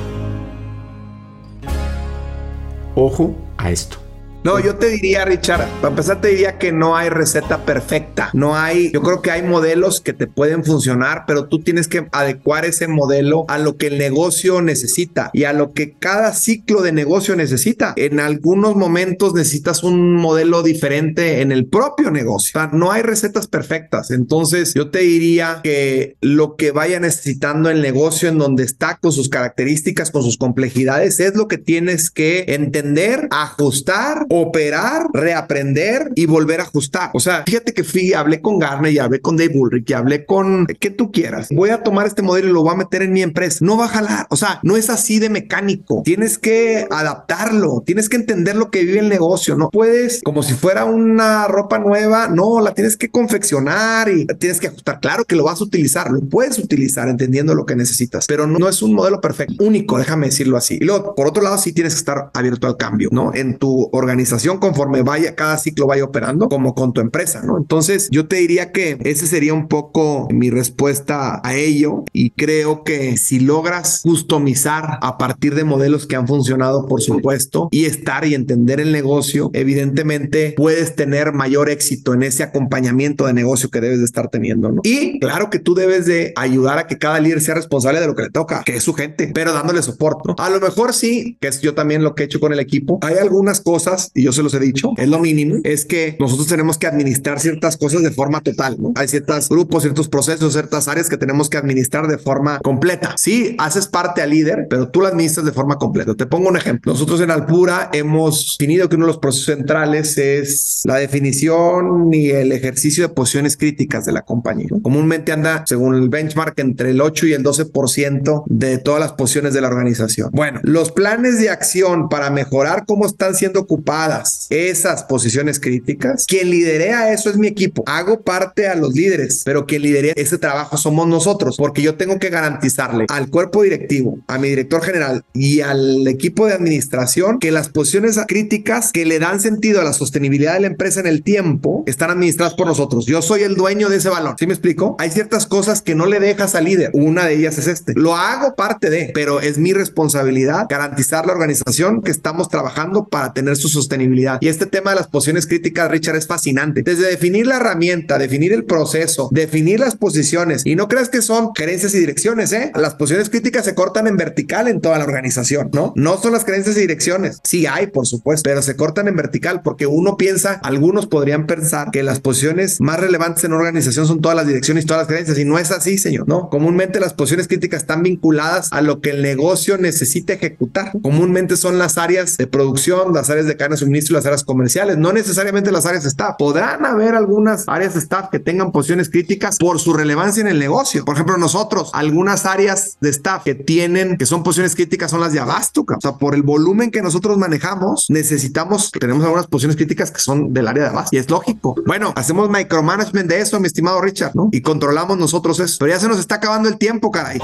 Ojo 2.94 3.36
a 3.57 3.70
esto. 3.70 4.01
No, 4.45 4.59
yo 4.59 4.74
te 4.74 4.88
diría, 4.88 5.24
Richard, 5.24 5.68
para 5.80 5.90
empezar 5.90 6.20
te 6.20 6.28
diría 6.28 6.59
que 6.59 6.72
no 6.72 6.97
hay 6.97 7.09
receta 7.11 7.64
perfecta. 7.64 8.30
No 8.32 8.57
hay, 8.57 8.90
yo 8.90 9.01
creo 9.01 9.22
que 9.22 9.30
hay 9.30 9.45
modelos 9.45 10.01
que 10.01 10.12
te 10.12 10.26
pueden 10.26 10.64
funcionar, 10.64 11.24
pero 11.28 11.47
tú 11.47 11.61
tienes 11.61 11.86
que 11.86 12.09
adecuar 12.11 12.64
ese 12.64 12.88
modelo 12.88 13.45
a 13.47 13.59
lo 13.59 13.76
que 13.76 13.86
el 13.86 13.99
negocio 13.99 14.61
necesita 14.61 15.30
y 15.32 15.45
a 15.45 15.53
lo 15.53 15.72
que 15.72 15.93
cada 15.93 16.32
ciclo 16.32 16.82
de 16.82 16.90
negocio 16.90 17.36
necesita. 17.36 17.95
En 17.97 18.18
algunos 18.18 18.74
momentos 18.74 19.32
necesitas 19.32 19.84
un 19.84 20.16
modelo 20.16 20.64
diferente 20.64 21.40
en 21.40 21.53
el 21.53 21.66
propio 21.66 22.11
negocio. 22.11 22.61
No 22.72 22.90
hay 22.90 23.03
recetas 23.03 23.47
perfectas. 23.47 24.11
Entonces, 24.11 24.74
yo 24.74 24.90
te 24.90 25.01
diría 25.01 25.61
que 25.62 26.16
lo 26.20 26.57
que 26.57 26.72
vaya 26.72 26.99
necesitando 26.99 27.70
el 27.70 27.80
negocio 27.80 28.28
en 28.28 28.38
donde 28.38 28.64
está 28.64 28.99
con 29.01 29.12
sus 29.12 29.28
características, 29.28 30.11
con 30.11 30.24
sus 30.24 30.36
complejidades, 30.36 31.20
es 31.20 31.36
lo 31.36 31.47
que 31.47 31.59
tienes 31.59 32.11
que 32.11 32.47
entender, 32.49 33.28
ajustar 33.30 34.26
operar, 34.32 35.08
reaprender 35.12 36.10
y 36.14 36.24
volver 36.24 36.60
a 36.60 36.62
ajustar. 36.62 37.10
O 37.12 37.20
sea, 37.20 37.42
fíjate 37.46 37.74
que 37.74 37.84
fui, 37.84 38.14
hablé 38.14 38.40
con 38.40 38.58
Garner 38.58 38.90
y 38.90 38.98
hablé 38.98 39.20
con 39.20 39.36
Dave 39.36 39.52
Bullrich 39.52 39.90
y 39.90 39.92
hablé 39.92 40.24
con 40.24 40.66
que 40.66 40.90
tú 40.90 41.12
quieras. 41.12 41.48
Voy 41.50 41.68
a 41.68 41.82
tomar 41.82 42.06
este 42.06 42.22
modelo 42.22 42.48
y 42.48 42.52
lo 42.52 42.62
voy 42.62 42.72
a 42.72 42.76
meter 42.76 43.02
en 43.02 43.12
mi 43.12 43.20
empresa. 43.22 43.58
No 43.60 43.76
va 43.76 43.84
a 43.84 43.88
jalar. 43.88 44.26
O 44.30 44.36
sea, 44.36 44.60
no 44.62 44.78
es 44.78 44.88
así 44.88 45.18
de 45.18 45.28
mecánico. 45.28 46.00
Tienes 46.02 46.38
que 46.38 46.86
adaptarlo. 46.90 47.82
Tienes 47.84 48.08
que 48.08 48.16
entender 48.16 48.56
lo 48.56 48.70
que 48.70 48.84
vive 48.84 49.00
el 49.00 49.10
negocio. 49.10 49.54
No 49.56 49.68
puedes, 49.68 50.22
como 50.22 50.42
si 50.42 50.54
fuera 50.54 50.86
una 50.86 51.46
ropa 51.46 51.78
nueva, 51.78 52.28
no, 52.28 52.62
la 52.62 52.72
tienes 52.72 52.96
que 52.96 53.10
confeccionar 53.10 54.08
y 54.08 54.26
tienes 54.38 54.60
que 54.60 54.68
ajustar. 54.68 55.00
Claro 55.00 55.24
que 55.26 55.36
lo 55.36 55.44
vas 55.44 55.60
a 55.60 55.64
utilizar, 55.64 56.10
lo 56.10 56.20
puedes 56.20 56.58
utilizar 56.58 57.08
entendiendo 57.08 57.54
lo 57.54 57.66
que 57.66 57.76
necesitas, 57.76 58.26
pero 58.26 58.46
no, 58.46 58.58
no 58.58 58.68
es 58.68 58.80
un 58.80 58.94
modelo 58.94 59.20
perfecto, 59.20 59.62
único, 59.62 59.98
déjame 59.98 60.26
decirlo 60.26 60.56
así. 60.56 60.78
Y 60.80 60.84
luego, 60.84 61.14
por 61.14 61.26
otro 61.26 61.42
lado, 61.42 61.58
sí 61.58 61.72
tienes 61.72 61.94
que 61.94 61.98
estar 61.98 62.30
abierto 62.32 62.66
al 62.66 62.76
cambio, 62.76 63.08
¿no? 63.12 63.34
En 63.34 63.58
tu 63.58 63.90
organización 63.92 64.21
conforme 64.60 65.02
vaya, 65.02 65.34
cada 65.34 65.58
ciclo 65.58 65.86
vaya 65.86 66.04
operando, 66.04 66.48
como 66.48 66.74
con 66.74 66.92
tu 66.92 67.00
empresa, 67.00 67.42
¿no? 67.42 67.58
Entonces, 67.58 68.08
yo 68.10 68.26
te 68.26 68.36
diría 68.36 68.72
que 68.72 68.98
ese 69.04 69.26
sería 69.26 69.54
un 69.54 69.68
poco 69.68 70.28
mi 70.30 70.50
respuesta 70.50 71.40
a 71.42 71.54
ello 71.54 72.04
y 72.12 72.30
creo 72.30 72.84
que 72.84 73.16
si 73.16 73.40
logras 73.40 74.00
customizar 74.02 74.98
a 75.00 75.18
partir 75.18 75.54
de 75.54 75.64
modelos 75.64 76.06
que 76.06 76.16
han 76.16 76.26
funcionado, 76.26 76.86
por 76.86 77.00
supuesto, 77.00 77.68
y 77.70 77.84
estar 77.84 78.24
y 78.24 78.34
entender 78.34 78.80
el 78.80 78.92
negocio, 78.92 79.50
evidentemente 79.52 80.54
puedes 80.56 80.94
tener 80.96 81.32
mayor 81.32 81.70
éxito 81.70 82.14
en 82.14 82.22
ese 82.22 82.42
acompañamiento 82.42 83.26
de 83.26 83.32
negocio 83.32 83.70
que 83.70 83.80
debes 83.80 83.98
de 83.98 84.04
estar 84.04 84.28
teniendo, 84.28 84.70
¿no? 84.70 84.80
Y 84.84 85.18
claro 85.20 85.50
que 85.50 85.58
tú 85.58 85.74
debes 85.74 86.06
de 86.06 86.32
ayudar 86.36 86.78
a 86.78 86.86
que 86.86 86.98
cada 86.98 87.20
líder 87.20 87.40
sea 87.40 87.54
responsable 87.54 88.00
de 88.00 88.06
lo 88.06 88.14
que 88.14 88.22
le 88.22 88.30
toca, 88.30 88.62
que 88.64 88.76
es 88.76 88.82
su 88.82 88.94
gente, 88.94 89.30
pero 89.34 89.52
dándole 89.52 89.82
soporte, 89.82 90.22
¿no? 90.26 90.34
A 90.38 90.50
lo 90.50 90.60
mejor 90.60 90.94
sí, 90.94 91.36
que 91.40 91.48
es 91.48 91.60
yo 91.60 91.74
también 91.74 92.02
lo 92.02 92.14
que 92.14 92.22
he 92.22 92.26
hecho 92.26 92.40
con 92.40 92.52
el 92.52 92.60
equipo, 92.60 92.98
hay 93.02 93.16
algunas 93.16 93.60
cosas 93.60 94.10
y 94.14 94.22
yo 94.22 94.32
se 94.32 94.42
los 94.42 94.52
he 94.54 94.60
dicho, 94.60 94.92
es 94.96 95.08
lo 95.08 95.18
mínimo, 95.18 95.56
es 95.64 95.84
que 95.84 96.16
nosotros 96.18 96.48
tenemos 96.48 96.78
que 96.78 96.86
administrar 96.86 97.40
ciertas 97.40 97.76
cosas 97.76 98.02
de 98.02 98.10
forma 98.10 98.40
total, 98.40 98.76
¿no? 98.78 98.92
Hay 98.96 99.08
ciertos 99.08 99.48
grupos, 99.48 99.82
ciertos 99.82 100.08
procesos, 100.08 100.52
ciertas 100.52 100.88
áreas 100.88 101.08
que 101.08 101.16
tenemos 101.16 101.48
que 101.48 101.56
administrar 101.56 102.06
de 102.06 102.18
forma 102.18 102.58
completa. 102.60 103.14
Sí, 103.16 103.56
haces 103.58 103.86
parte 103.86 104.22
al 104.22 104.30
líder, 104.30 104.66
pero 104.68 104.88
tú 104.88 105.00
la 105.00 105.08
administras 105.08 105.46
de 105.46 105.52
forma 105.52 105.76
completa. 105.76 106.14
Te 106.14 106.26
pongo 106.26 106.48
un 106.48 106.56
ejemplo. 106.56 106.92
Nosotros 106.92 107.20
en 107.20 107.30
Alpura 107.30 107.90
hemos 107.92 108.56
definido 108.58 108.88
que 108.88 108.96
uno 108.96 109.06
de 109.06 109.12
los 109.12 109.18
procesos 109.18 109.46
centrales 109.46 110.18
es 110.18 110.82
la 110.84 110.96
definición 110.96 112.12
y 112.12 112.30
el 112.30 112.52
ejercicio 112.52 113.08
de 113.08 113.14
posiciones 113.14 113.56
críticas 113.56 114.04
de 114.04 114.12
la 114.12 114.22
compañía. 114.22 114.68
Comúnmente 114.82 115.32
anda, 115.32 115.64
según 115.66 115.94
el 115.94 116.08
benchmark, 116.08 116.58
entre 116.58 116.90
el 116.90 117.00
8 117.00 117.26
y 117.26 117.32
el 117.32 117.42
12% 117.42 118.44
de 118.46 118.78
todas 118.78 119.00
las 119.00 119.12
posiciones 119.12 119.54
de 119.54 119.60
la 119.60 119.68
organización. 119.68 120.30
Bueno, 120.32 120.60
los 120.62 120.92
planes 120.92 121.40
de 121.40 121.50
acción 121.50 122.08
para 122.08 122.30
mejorar 122.30 122.84
cómo 122.86 123.06
están 123.06 123.34
siendo 123.34 123.60
ocupadas 123.60 124.01
esas 124.50 125.05
posiciones 125.05 125.61
críticas, 125.61 126.26
quien 126.26 126.50
liderea 126.50 127.12
eso 127.12 127.30
es 127.30 127.36
mi 127.36 127.46
equipo. 127.46 127.82
Hago 127.86 128.22
parte 128.22 128.68
a 128.68 128.74
los 128.74 128.94
líderes, 128.94 129.42
pero 129.44 129.66
quien 129.66 129.82
lidera 129.82 130.12
ese 130.16 130.38
trabajo 130.38 130.76
somos 130.76 131.07
nosotros, 131.07 131.57
porque 131.57 131.82
yo 131.82 131.96
tengo 131.96 132.18
que 132.18 132.30
garantizarle 132.30 133.07
al 133.09 133.30
cuerpo 133.30 133.62
directivo, 133.62 134.18
a 134.26 134.38
mi 134.38 134.48
director 134.48 134.82
general 134.82 135.24
y 135.32 135.61
al 135.61 136.07
equipo 136.09 136.46
de 136.46 136.55
administración 136.55 137.38
que 137.38 137.50
las 137.50 137.68
posiciones 137.68 138.18
críticas 138.26 138.92
que 138.92 139.07
le 139.07 139.18
dan 139.18 139.40
sentido 139.40 139.80
a 139.80 139.84
la 139.84 139.92
sostenibilidad 139.92 140.55
de 140.55 140.61
la 140.61 140.66
empresa 140.66 141.00
en 141.00 141.07
el 141.07 141.22
tiempo 141.22 141.84
están 141.86 142.11
administradas 142.11 142.55
por 142.55 142.66
nosotros. 142.66 143.07
Yo 143.07 143.22
soy 143.22 143.42
el 143.42 143.55
dueño 143.55 143.88
de 143.88 143.96
ese 143.96 144.09
valor. 144.09 144.36
¿Sí 144.38 144.46
me 144.46 144.53
explico? 144.53 144.96
Hay 144.98 145.11
ciertas 145.11 145.46
cosas 145.46 145.82
que 145.82 145.94
no 145.94 146.07
le 146.07 146.20
dejas 146.20 146.55
al 146.55 146.64
líder. 146.64 146.90
Una 146.94 147.26
de 147.26 147.34
ellas 147.34 147.59
es 147.59 147.66
este. 147.66 147.92
Lo 147.96 148.16
hago 148.16 148.55
parte 148.55 148.90
de, 148.90 149.11
pero 149.14 149.40
es 149.40 149.59
mi 149.59 149.72
responsabilidad 149.72 150.66
garantizar 150.68 151.26
la 151.26 151.32
organización 151.32 152.03
que 152.03 152.11
estamos 152.11 152.48
trabajando 152.48 153.09
para 153.09 153.32
tener 153.32 153.57
su 153.57 153.68
sostenibilidad. 153.68 153.91
Y 154.40 154.49
este 154.49 154.66
tema 154.66 154.90
de 154.90 154.97
las 154.97 155.07
posiciones 155.07 155.47
críticas, 155.47 155.90
Richard, 155.90 156.16
es 156.16 156.26
fascinante. 156.26 156.82
Desde 156.82 157.09
definir 157.09 157.47
la 157.47 157.57
herramienta, 157.57 158.18
definir 158.18 158.53
el 158.53 158.64
proceso, 158.64 159.28
definir 159.32 159.80
las 159.80 159.97
posiciones. 159.97 160.62
Y 160.64 160.74
no 160.74 160.88
creas 160.88 161.09
que 161.09 161.22
son 161.22 161.51
gerencias 161.55 161.95
y 161.95 161.99
direcciones, 161.99 162.53
¿eh? 162.53 162.72
Las 162.74 162.95
posiciones 162.95 163.30
críticas 163.30 163.64
se 163.64 163.74
cortan 163.74 164.07
en 164.07 164.16
vertical 164.16 164.68
en 164.68 164.80
toda 164.80 164.99
la 164.99 165.05
organización, 165.05 165.70
¿no? 165.72 165.93
No 165.97 166.20
son 166.20 166.32
las 166.32 166.45
gerencias 166.45 166.76
y 166.76 166.80
direcciones. 166.80 167.38
Sí 167.45 167.66
hay, 167.66 167.86
por 167.86 168.07
supuesto, 168.07 168.43
pero 168.49 168.62
se 168.62 168.76
cortan 168.76 169.09
en 169.09 169.16
vertical 169.16 169.62
porque 169.62 169.86
uno 169.86 170.16
piensa, 170.16 170.55
algunos 170.62 171.07
podrían 171.07 171.47
pensar 171.47 171.90
que 171.93 172.03
las 172.03 172.20
posiciones 172.20 172.80
más 172.80 172.99
relevantes 172.99 173.45
en 173.45 173.53
una 173.53 173.61
organización 173.61 174.07
son 174.07 174.20
todas 174.20 174.36
las 174.36 174.47
direcciones 174.47 174.84
y 174.84 174.86
todas 174.86 175.03
las 175.03 175.09
gerencias. 175.09 175.38
Y 175.38 175.45
no 175.45 175.59
es 175.59 175.70
así, 175.70 175.99
señor, 175.99 176.28
¿no? 176.28 176.49
Comúnmente 176.49 177.01
las 177.01 177.14
posiciones 177.14 177.49
críticas 177.49 177.82
están 177.82 178.03
vinculadas 178.03 178.72
a 178.72 178.80
lo 178.80 179.01
que 179.01 179.11
el 179.11 179.22
negocio 179.22 179.78
necesita 179.78 180.32
ejecutar. 180.32 180.93
Comúnmente 181.03 181.57
son 181.57 181.78
las 181.78 181.99
áreas 181.99 182.36
de 182.36 182.47
producción, 182.47 183.12
las 183.12 183.30
áreas 183.30 183.47
de 183.47 183.53
de 183.53 183.57
suministro 183.84 184.14
y 184.14 184.16
las 184.16 184.26
áreas 184.26 184.44
comerciales, 184.44 184.98
no 184.98 185.12
necesariamente 185.12 185.72
las 185.72 185.86
áreas 185.86 186.04
staff. 186.04 186.36
Podrán 186.38 186.86
haber 186.86 187.14
algunas 187.14 187.64
áreas 187.68 187.96
staff 187.96 188.28
que 188.30 188.38
tengan 188.38 188.72
posiciones 188.72 189.10
críticas 189.10 189.58
por 189.58 189.78
su 189.78 189.92
relevancia 189.92 190.40
en 190.40 190.48
el 190.48 190.58
negocio. 190.58 191.04
Por 191.04 191.14
ejemplo, 191.14 191.36
nosotros, 191.36 191.90
algunas 191.92 192.46
áreas 192.46 192.96
de 193.00 193.10
staff 193.10 193.44
que 193.44 193.54
tienen, 193.54 194.16
que 194.16 194.26
son 194.26 194.42
posiciones 194.42 194.74
críticas 194.74 195.10
son 195.10 195.20
las 195.20 195.32
de 195.32 195.40
abasto, 195.40 195.84
o 195.88 196.00
sea, 196.00 196.12
por 196.12 196.34
el 196.34 196.42
volumen 196.42 196.90
que 196.90 197.02
nosotros 197.02 197.38
manejamos, 197.38 198.06
necesitamos, 198.08 198.90
tenemos 198.92 199.24
algunas 199.24 199.46
posiciones 199.46 199.76
críticas 199.76 200.10
que 200.10 200.20
son 200.20 200.52
del 200.52 200.68
área 200.68 200.84
de 200.84 200.88
abasto 200.90 201.16
y 201.16 201.18
es 201.18 201.28
lógico. 201.28 201.74
Bueno, 201.86 202.12
hacemos 202.16 202.48
micromanagement 202.50 203.28
de 203.28 203.40
eso, 203.40 203.58
mi 203.60 203.66
estimado 203.66 204.00
Richard, 204.00 204.32
¿no? 204.34 204.48
Y 204.52 204.62
controlamos 204.62 205.18
nosotros 205.18 205.58
eso. 205.60 205.76
Pero 205.78 205.92
ya 205.92 206.00
se 206.00 206.08
nos 206.08 206.18
está 206.18 206.36
acabando 206.36 206.68
el 206.68 206.78
tiempo, 206.78 207.10
caray. 207.10 207.40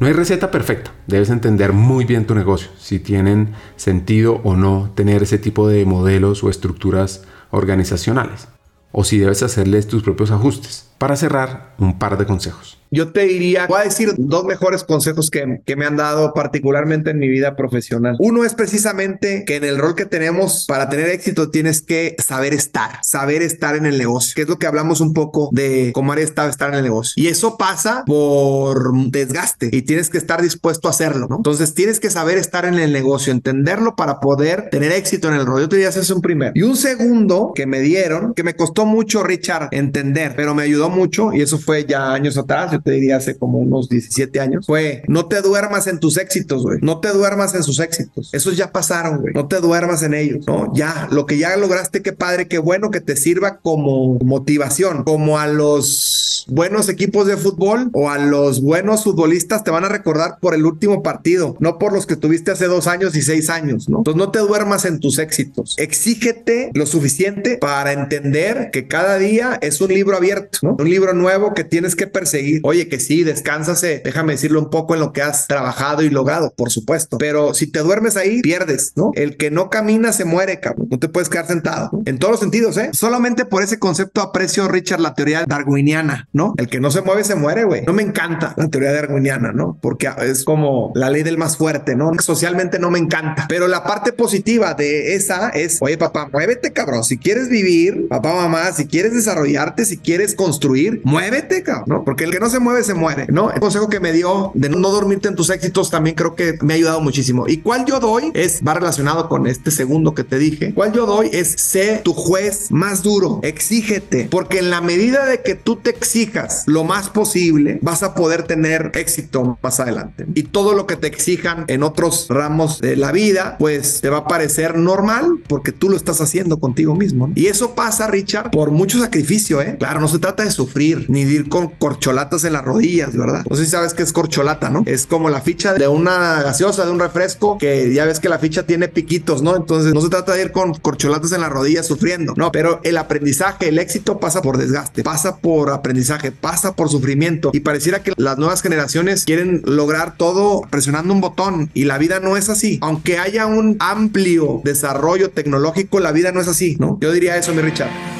No 0.00 0.06
hay 0.06 0.14
receta 0.14 0.50
perfecta. 0.50 0.92
Debes 1.06 1.28
entender 1.28 1.74
muy 1.74 2.06
bien 2.06 2.26
tu 2.26 2.34
negocio, 2.34 2.70
si 2.78 2.98
tienen 2.98 3.52
sentido 3.76 4.40
o 4.44 4.56
no 4.56 4.90
tener 4.94 5.22
ese 5.22 5.36
tipo 5.36 5.68
de 5.68 5.84
modelos 5.84 6.42
o 6.42 6.48
estructuras 6.48 7.24
organizacionales, 7.50 8.48
o 8.92 9.04
si 9.04 9.18
debes 9.18 9.42
hacerles 9.42 9.88
tus 9.88 10.02
propios 10.02 10.30
ajustes. 10.30 10.89
Para 11.00 11.16
cerrar, 11.16 11.72
un 11.78 11.98
par 11.98 12.18
de 12.18 12.26
consejos. 12.26 12.80
Yo 12.92 13.12
te 13.12 13.22
diría, 13.22 13.66
voy 13.68 13.80
a 13.80 13.84
decir 13.84 14.12
dos 14.18 14.44
mejores 14.44 14.82
consejos 14.82 15.30
que, 15.30 15.60
que, 15.64 15.76
me 15.76 15.86
han 15.86 15.96
dado 15.96 16.34
particularmente 16.34 17.10
en 17.10 17.20
mi 17.20 17.28
vida 17.28 17.54
profesional. 17.54 18.16
Uno 18.18 18.44
es 18.44 18.54
precisamente 18.54 19.44
que 19.46 19.56
en 19.56 19.64
el 19.64 19.78
rol 19.78 19.94
que 19.94 20.06
tenemos 20.06 20.66
para 20.66 20.88
tener 20.88 21.08
éxito 21.08 21.50
tienes 21.50 21.82
que 21.82 22.16
saber 22.18 22.52
estar, 22.52 22.98
saber 23.02 23.42
estar 23.42 23.76
en 23.76 23.86
el 23.86 23.96
negocio, 23.96 24.34
que 24.34 24.42
es 24.42 24.48
lo 24.48 24.58
que 24.58 24.66
hablamos 24.66 25.00
un 25.00 25.12
poco 25.14 25.50
de 25.52 25.92
cómo 25.94 26.12
haría 26.12 26.24
estar, 26.24 26.50
estar 26.50 26.70
en 26.70 26.78
el 26.78 26.82
negocio. 26.82 27.12
Y 27.22 27.28
eso 27.28 27.56
pasa 27.56 28.02
por 28.06 28.92
desgaste 29.10 29.70
y 29.72 29.82
tienes 29.82 30.10
que 30.10 30.18
estar 30.18 30.42
dispuesto 30.42 30.88
a 30.88 30.90
hacerlo, 30.90 31.28
¿no? 31.30 31.36
Entonces 31.36 31.74
tienes 31.74 32.00
que 32.00 32.10
saber 32.10 32.38
estar 32.38 32.64
en 32.64 32.74
el 32.74 32.92
negocio, 32.92 33.32
entenderlo 33.32 33.94
para 33.94 34.18
poder 34.18 34.68
tener 34.70 34.90
éxito 34.90 35.28
en 35.28 35.34
el 35.34 35.46
rol. 35.46 35.60
Yo 35.60 35.68
te 35.68 35.76
diría, 35.76 35.90
ese 35.90 36.00
es 36.00 36.10
un 36.10 36.22
primer. 36.22 36.52
Y 36.56 36.62
un 36.62 36.76
segundo 36.76 37.52
que 37.54 37.66
me 37.66 37.78
dieron, 37.78 38.34
que 38.34 38.42
me 38.42 38.56
costó 38.56 38.84
mucho, 38.84 39.22
Richard, 39.22 39.68
entender, 39.70 40.34
pero 40.34 40.56
me 40.56 40.64
ayudó 40.64 40.89
mucho 40.90 41.32
y 41.32 41.40
eso 41.42 41.58
fue 41.58 41.84
ya 41.84 42.12
años 42.12 42.36
atrás 42.36 42.70
te 42.82 42.90
diría 42.90 43.16
hace 43.16 43.36
como 43.36 43.58
unos 43.58 43.88
17 43.88 44.40
años, 44.40 44.66
fue 44.66 45.02
no 45.08 45.26
te 45.26 45.40
duermas 45.40 45.86
en 45.86 46.00
tus 46.00 46.16
éxitos, 46.16 46.62
güey. 46.62 46.78
No 46.82 47.00
te 47.00 47.08
duermas 47.08 47.54
en 47.54 47.62
sus 47.62 47.78
éxitos. 47.80 48.30
Esos 48.32 48.56
ya 48.56 48.72
pasaron, 48.72 49.20
güey. 49.20 49.34
No 49.34 49.46
te 49.48 49.60
duermas 49.60 50.02
en 50.02 50.14
ellos, 50.14 50.46
¿no? 50.46 50.72
Ya, 50.74 51.08
lo 51.10 51.26
que 51.26 51.38
ya 51.38 51.56
lograste, 51.56 52.02
qué 52.02 52.12
padre, 52.12 52.48
qué 52.48 52.58
bueno 52.58 52.90
que 52.90 53.00
te 53.00 53.16
sirva 53.16 53.58
como 53.58 54.18
motivación, 54.18 55.04
como 55.04 55.38
a 55.38 55.46
los 55.46 56.46
buenos 56.48 56.88
equipos 56.88 57.26
de 57.26 57.36
fútbol 57.36 57.90
o 57.92 58.10
a 58.10 58.18
los 58.18 58.62
buenos 58.62 59.04
futbolistas 59.04 59.64
te 59.64 59.70
van 59.70 59.84
a 59.84 59.88
recordar 59.88 60.38
por 60.40 60.54
el 60.54 60.64
último 60.64 61.02
partido, 61.02 61.56
no 61.60 61.78
por 61.78 61.92
los 61.92 62.06
que 62.06 62.16
tuviste 62.16 62.50
hace 62.50 62.66
dos 62.66 62.86
años 62.86 63.14
y 63.16 63.22
seis 63.22 63.50
años, 63.50 63.88
¿no? 63.88 63.98
Entonces 63.98 64.18
no 64.18 64.30
te 64.30 64.38
duermas 64.40 64.84
en 64.84 65.00
tus 65.00 65.18
éxitos. 65.18 65.74
Exígete 65.78 66.70
lo 66.74 66.86
suficiente 66.86 67.58
para 67.58 67.92
entender 67.92 68.70
que 68.72 68.88
cada 68.88 69.18
día 69.18 69.58
es 69.60 69.80
un 69.80 69.88
libro 69.88 70.16
abierto, 70.16 70.58
¿no? 70.62 70.76
Un 70.80 70.88
libro 70.88 71.12
nuevo 71.12 71.52
que 71.52 71.62
tienes 71.62 71.94
que 71.94 72.06
perseguir. 72.06 72.62
Oye, 72.64 72.88
que 72.88 72.98
sí, 72.98 73.22
descánsase, 73.22 74.00
déjame 74.02 74.32
decirlo 74.32 74.60
un 74.60 74.70
poco 74.70 74.94
en 74.94 75.00
lo 75.00 75.12
que 75.12 75.20
has 75.20 75.46
trabajado 75.46 76.02
y 76.02 76.08
logrado, 76.08 76.54
por 76.56 76.70
supuesto. 76.70 77.18
Pero 77.18 77.52
si 77.52 77.66
te 77.66 77.80
duermes 77.80 78.16
ahí, 78.16 78.40
pierdes, 78.40 78.92
¿no? 78.96 79.10
El 79.14 79.36
que 79.36 79.50
no 79.50 79.68
camina 79.68 80.14
se 80.14 80.24
muere, 80.24 80.58
cabrón. 80.58 80.88
No 80.90 80.98
te 80.98 81.10
puedes 81.10 81.28
quedar 81.28 81.46
sentado. 81.46 81.90
En 82.06 82.18
todos 82.18 82.32
los 82.32 82.40
sentidos, 82.40 82.78
¿eh? 82.78 82.88
Solamente 82.94 83.44
por 83.44 83.62
ese 83.62 83.78
concepto 83.78 84.22
aprecio, 84.22 84.68
Richard, 84.68 85.00
la 85.00 85.14
teoría 85.14 85.44
darwiniana, 85.46 86.28
¿no? 86.32 86.54
El 86.56 86.70
que 86.70 86.80
no 86.80 86.90
se 86.90 87.02
mueve 87.02 87.24
se 87.24 87.34
muere, 87.34 87.64
güey. 87.64 87.82
No 87.82 87.92
me 87.92 88.02
encanta 88.02 88.54
la 88.56 88.68
teoría 88.68 88.92
darwiniana, 88.92 89.52
¿no? 89.52 89.76
Porque 89.82 90.08
es 90.22 90.44
como 90.44 90.92
la 90.94 91.10
ley 91.10 91.24
del 91.24 91.36
más 91.36 91.58
fuerte, 91.58 91.94
¿no? 91.94 92.12
Socialmente 92.20 92.78
no 92.78 92.90
me 92.90 92.98
encanta. 92.98 93.44
Pero 93.50 93.68
la 93.68 93.84
parte 93.84 94.12
positiva 94.12 94.72
de 94.72 95.14
esa 95.14 95.50
es, 95.50 95.76
oye, 95.82 95.98
papá, 95.98 96.30
muévete, 96.32 96.72
cabrón. 96.72 97.04
Si 97.04 97.18
quieres 97.18 97.50
vivir, 97.50 98.08
papá, 98.08 98.34
mamá, 98.34 98.72
si 98.72 98.86
quieres 98.86 99.12
desarrollarte, 99.12 99.84
si 99.84 99.98
quieres 99.98 100.34
construir, 100.34 100.69
muévete, 101.04 101.62
cabrón, 101.62 101.84
¿no? 101.86 102.04
Porque 102.04 102.24
el 102.24 102.30
que 102.30 102.40
no 102.40 102.50
se 102.50 102.58
mueve 102.58 102.82
se 102.82 102.94
muere, 102.94 103.26
¿no? 103.30 103.50
El 103.50 103.60
consejo 103.60 103.88
que 103.88 104.00
me 104.00 104.12
dio 104.12 104.52
de 104.54 104.68
no 104.68 104.90
dormirte 104.90 105.28
en 105.28 105.36
tus 105.36 105.50
éxitos 105.50 105.90
también 105.90 106.16
creo 106.16 106.34
que 106.34 106.58
me 106.62 106.74
ha 106.74 106.76
ayudado 106.76 107.00
muchísimo. 107.00 107.46
Y 107.48 107.58
cuál 107.58 107.84
yo 107.84 108.00
doy 108.00 108.30
es, 108.34 108.60
va 108.66 108.74
relacionado 108.74 109.28
con 109.28 109.46
este 109.46 109.70
segundo 109.70 110.14
que 110.14 110.24
te 110.24 110.38
dije, 110.38 110.72
cuál 110.74 110.92
yo 110.92 111.06
doy 111.06 111.30
es, 111.32 111.52
sé 111.58 112.00
tu 112.04 112.12
juez 112.12 112.70
más 112.70 113.02
duro, 113.02 113.40
exígete, 113.42 114.28
porque 114.30 114.58
en 114.58 114.70
la 114.70 114.80
medida 114.80 115.26
de 115.26 115.42
que 115.42 115.54
tú 115.54 115.76
te 115.76 115.90
exijas 115.90 116.64
lo 116.66 116.84
más 116.84 117.08
posible, 117.10 117.78
vas 117.82 118.02
a 118.02 118.14
poder 118.14 118.44
tener 118.44 118.92
éxito 118.94 119.58
más 119.62 119.80
adelante. 119.80 120.26
Y 120.34 120.44
todo 120.44 120.74
lo 120.74 120.86
que 120.86 120.96
te 120.96 121.06
exijan 121.06 121.64
en 121.68 121.82
otros 121.82 122.26
ramos 122.28 122.80
de 122.80 122.96
la 122.96 123.12
vida, 123.12 123.56
pues 123.58 124.00
te 124.00 124.08
va 124.08 124.18
a 124.18 124.28
parecer 124.28 124.76
normal 124.76 125.40
porque 125.48 125.72
tú 125.72 125.88
lo 125.88 125.96
estás 125.96 126.20
haciendo 126.20 126.58
contigo 126.58 126.94
mismo. 126.94 127.30
Y 127.34 127.46
eso 127.46 127.74
pasa, 127.74 128.06
Richard, 128.06 128.50
por 128.50 128.70
mucho 128.70 128.98
sacrificio, 128.98 129.60
¿eh? 129.60 129.76
Claro, 129.78 130.00
no 130.00 130.08
se 130.08 130.18
trata 130.18 130.44
de 130.44 130.50
sufrir 130.60 131.06
ni 131.08 131.24
de 131.24 131.32
ir 131.32 131.48
con 131.48 131.68
corcholatas 131.68 132.44
en 132.44 132.52
las 132.52 132.64
rodillas, 132.64 133.16
¿verdad? 133.16 133.44
No 133.48 133.56
sé 133.56 133.64
si 133.64 133.70
sabes 133.70 133.94
que 133.94 134.02
es 134.02 134.12
corcholata, 134.12 134.68
¿no? 134.68 134.82
Es 134.84 135.06
como 135.06 135.30
la 135.30 135.40
ficha 135.40 135.72
de 135.72 135.88
una 135.88 136.42
gaseosa, 136.42 136.84
de 136.84 136.90
un 136.90 137.00
refresco, 137.00 137.56
que 137.56 137.94
ya 137.94 138.04
ves 138.04 138.20
que 138.20 138.28
la 138.28 138.38
ficha 138.38 138.66
tiene 138.66 138.88
piquitos, 138.88 139.42
¿no? 139.42 139.56
Entonces 139.56 139.94
no 139.94 140.02
se 140.02 140.10
trata 140.10 140.34
de 140.34 140.42
ir 140.42 140.52
con 140.52 140.74
corcholatas 140.74 141.32
en 141.32 141.40
las 141.40 141.50
rodillas 141.50 141.86
sufriendo, 141.86 142.34
no, 142.36 142.52
pero 142.52 142.80
el 142.84 142.98
aprendizaje, 142.98 143.68
el 143.68 143.78
éxito 143.78 144.20
pasa 144.20 144.42
por 144.42 144.58
desgaste, 144.58 145.02
pasa 145.02 145.38
por 145.38 145.70
aprendizaje, 145.70 146.30
pasa 146.30 146.74
por 146.74 146.90
sufrimiento 146.90 147.50
y 147.54 147.60
pareciera 147.60 148.02
que 148.02 148.12
las 148.18 148.36
nuevas 148.36 148.60
generaciones 148.60 149.24
quieren 149.24 149.62
lograr 149.64 150.16
todo 150.18 150.60
presionando 150.68 151.14
un 151.14 151.22
botón 151.22 151.70
y 151.72 151.84
la 151.84 151.96
vida 151.96 152.20
no 152.20 152.36
es 152.36 152.50
así. 152.50 152.78
Aunque 152.82 153.18
haya 153.18 153.46
un 153.46 153.76
amplio 153.78 154.60
desarrollo 154.62 155.30
tecnológico, 155.30 156.00
la 156.00 156.12
vida 156.12 156.32
no 156.32 156.40
es 156.40 156.48
así, 156.48 156.76
¿no? 156.78 156.98
Yo 157.00 157.12
diría 157.12 157.38
eso, 157.38 157.54
mi 157.54 157.62
Richard. 157.62 158.19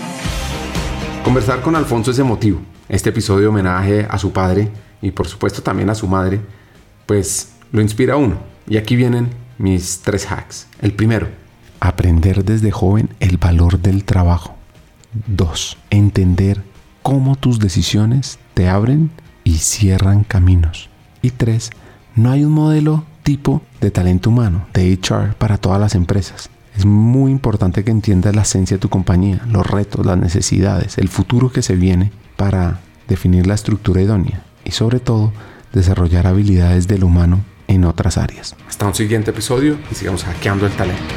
Conversar 1.24 1.60
con 1.60 1.76
Alfonso 1.76 2.10
es 2.10 2.18
emotivo. 2.18 2.60
Este 2.88 3.10
episodio 3.10 3.42
de 3.42 3.46
homenaje 3.48 4.06
a 4.08 4.18
su 4.18 4.32
padre 4.32 4.70
y 5.02 5.10
por 5.10 5.28
supuesto 5.28 5.62
también 5.62 5.90
a 5.90 5.94
su 5.94 6.08
madre, 6.08 6.40
pues 7.06 7.52
lo 7.72 7.82
inspira 7.82 8.14
a 8.14 8.16
uno. 8.16 8.38
Y 8.66 8.78
aquí 8.78 8.96
vienen 8.96 9.28
mis 9.58 10.00
tres 10.00 10.30
hacks. 10.30 10.66
El 10.80 10.92
primero, 10.92 11.28
aprender 11.78 12.44
desde 12.44 12.70
joven 12.70 13.10
el 13.20 13.36
valor 13.36 13.78
del 13.78 14.04
trabajo. 14.04 14.56
Dos, 15.26 15.76
entender 15.90 16.62
cómo 17.02 17.36
tus 17.36 17.58
decisiones 17.58 18.38
te 18.54 18.68
abren 18.68 19.10
y 19.44 19.58
cierran 19.58 20.24
caminos. 20.24 20.88
Y 21.22 21.30
tres, 21.32 21.70
no 22.16 22.30
hay 22.30 22.44
un 22.44 22.52
modelo 22.52 23.04
tipo 23.22 23.62
de 23.80 23.90
talento 23.90 24.30
humano, 24.30 24.66
de 24.72 24.92
HR, 24.92 25.34
para 25.34 25.58
todas 25.58 25.80
las 25.80 25.94
empresas. 25.94 26.50
Es 26.81 26.87
muy 26.87 27.31
importante 27.31 27.85
que 27.85 27.91
entiendas 27.91 28.35
la 28.35 28.41
esencia 28.41 28.78
de 28.78 28.81
tu 28.81 28.89
compañía, 28.89 29.43
los 29.47 29.66
retos, 29.66 30.07
las 30.07 30.16
necesidades, 30.16 30.97
el 30.97 31.11
futuro 31.11 31.53
que 31.53 31.61
se 31.61 31.76
viene 31.76 32.11
para 32.37 32.81
definir 33.07 33.47
la 33.47 33.53
estructura 33.53 34.01
idónea 34.01 34.47
y 34.64 34.70
sobre 34.70 34.99
todo 34.99 35.31
desarrollar 35.74 36.26
habilidades 36.26 36.89
del 36.89 37.05
humano 37.05 37.45
en 37.68 37.85
otras 37.85 38.16
áreas. 38.16 38.57
Hasta 38.66 38.87
un 38.87 38.95
siguiente 38.95 39.31
episodio 39.31 39.76
y 39.93 39.95
sigamos 39.95 40.24
hackeando 40.24 40.64
el 40.64 40.72
talento. 40.72 41.14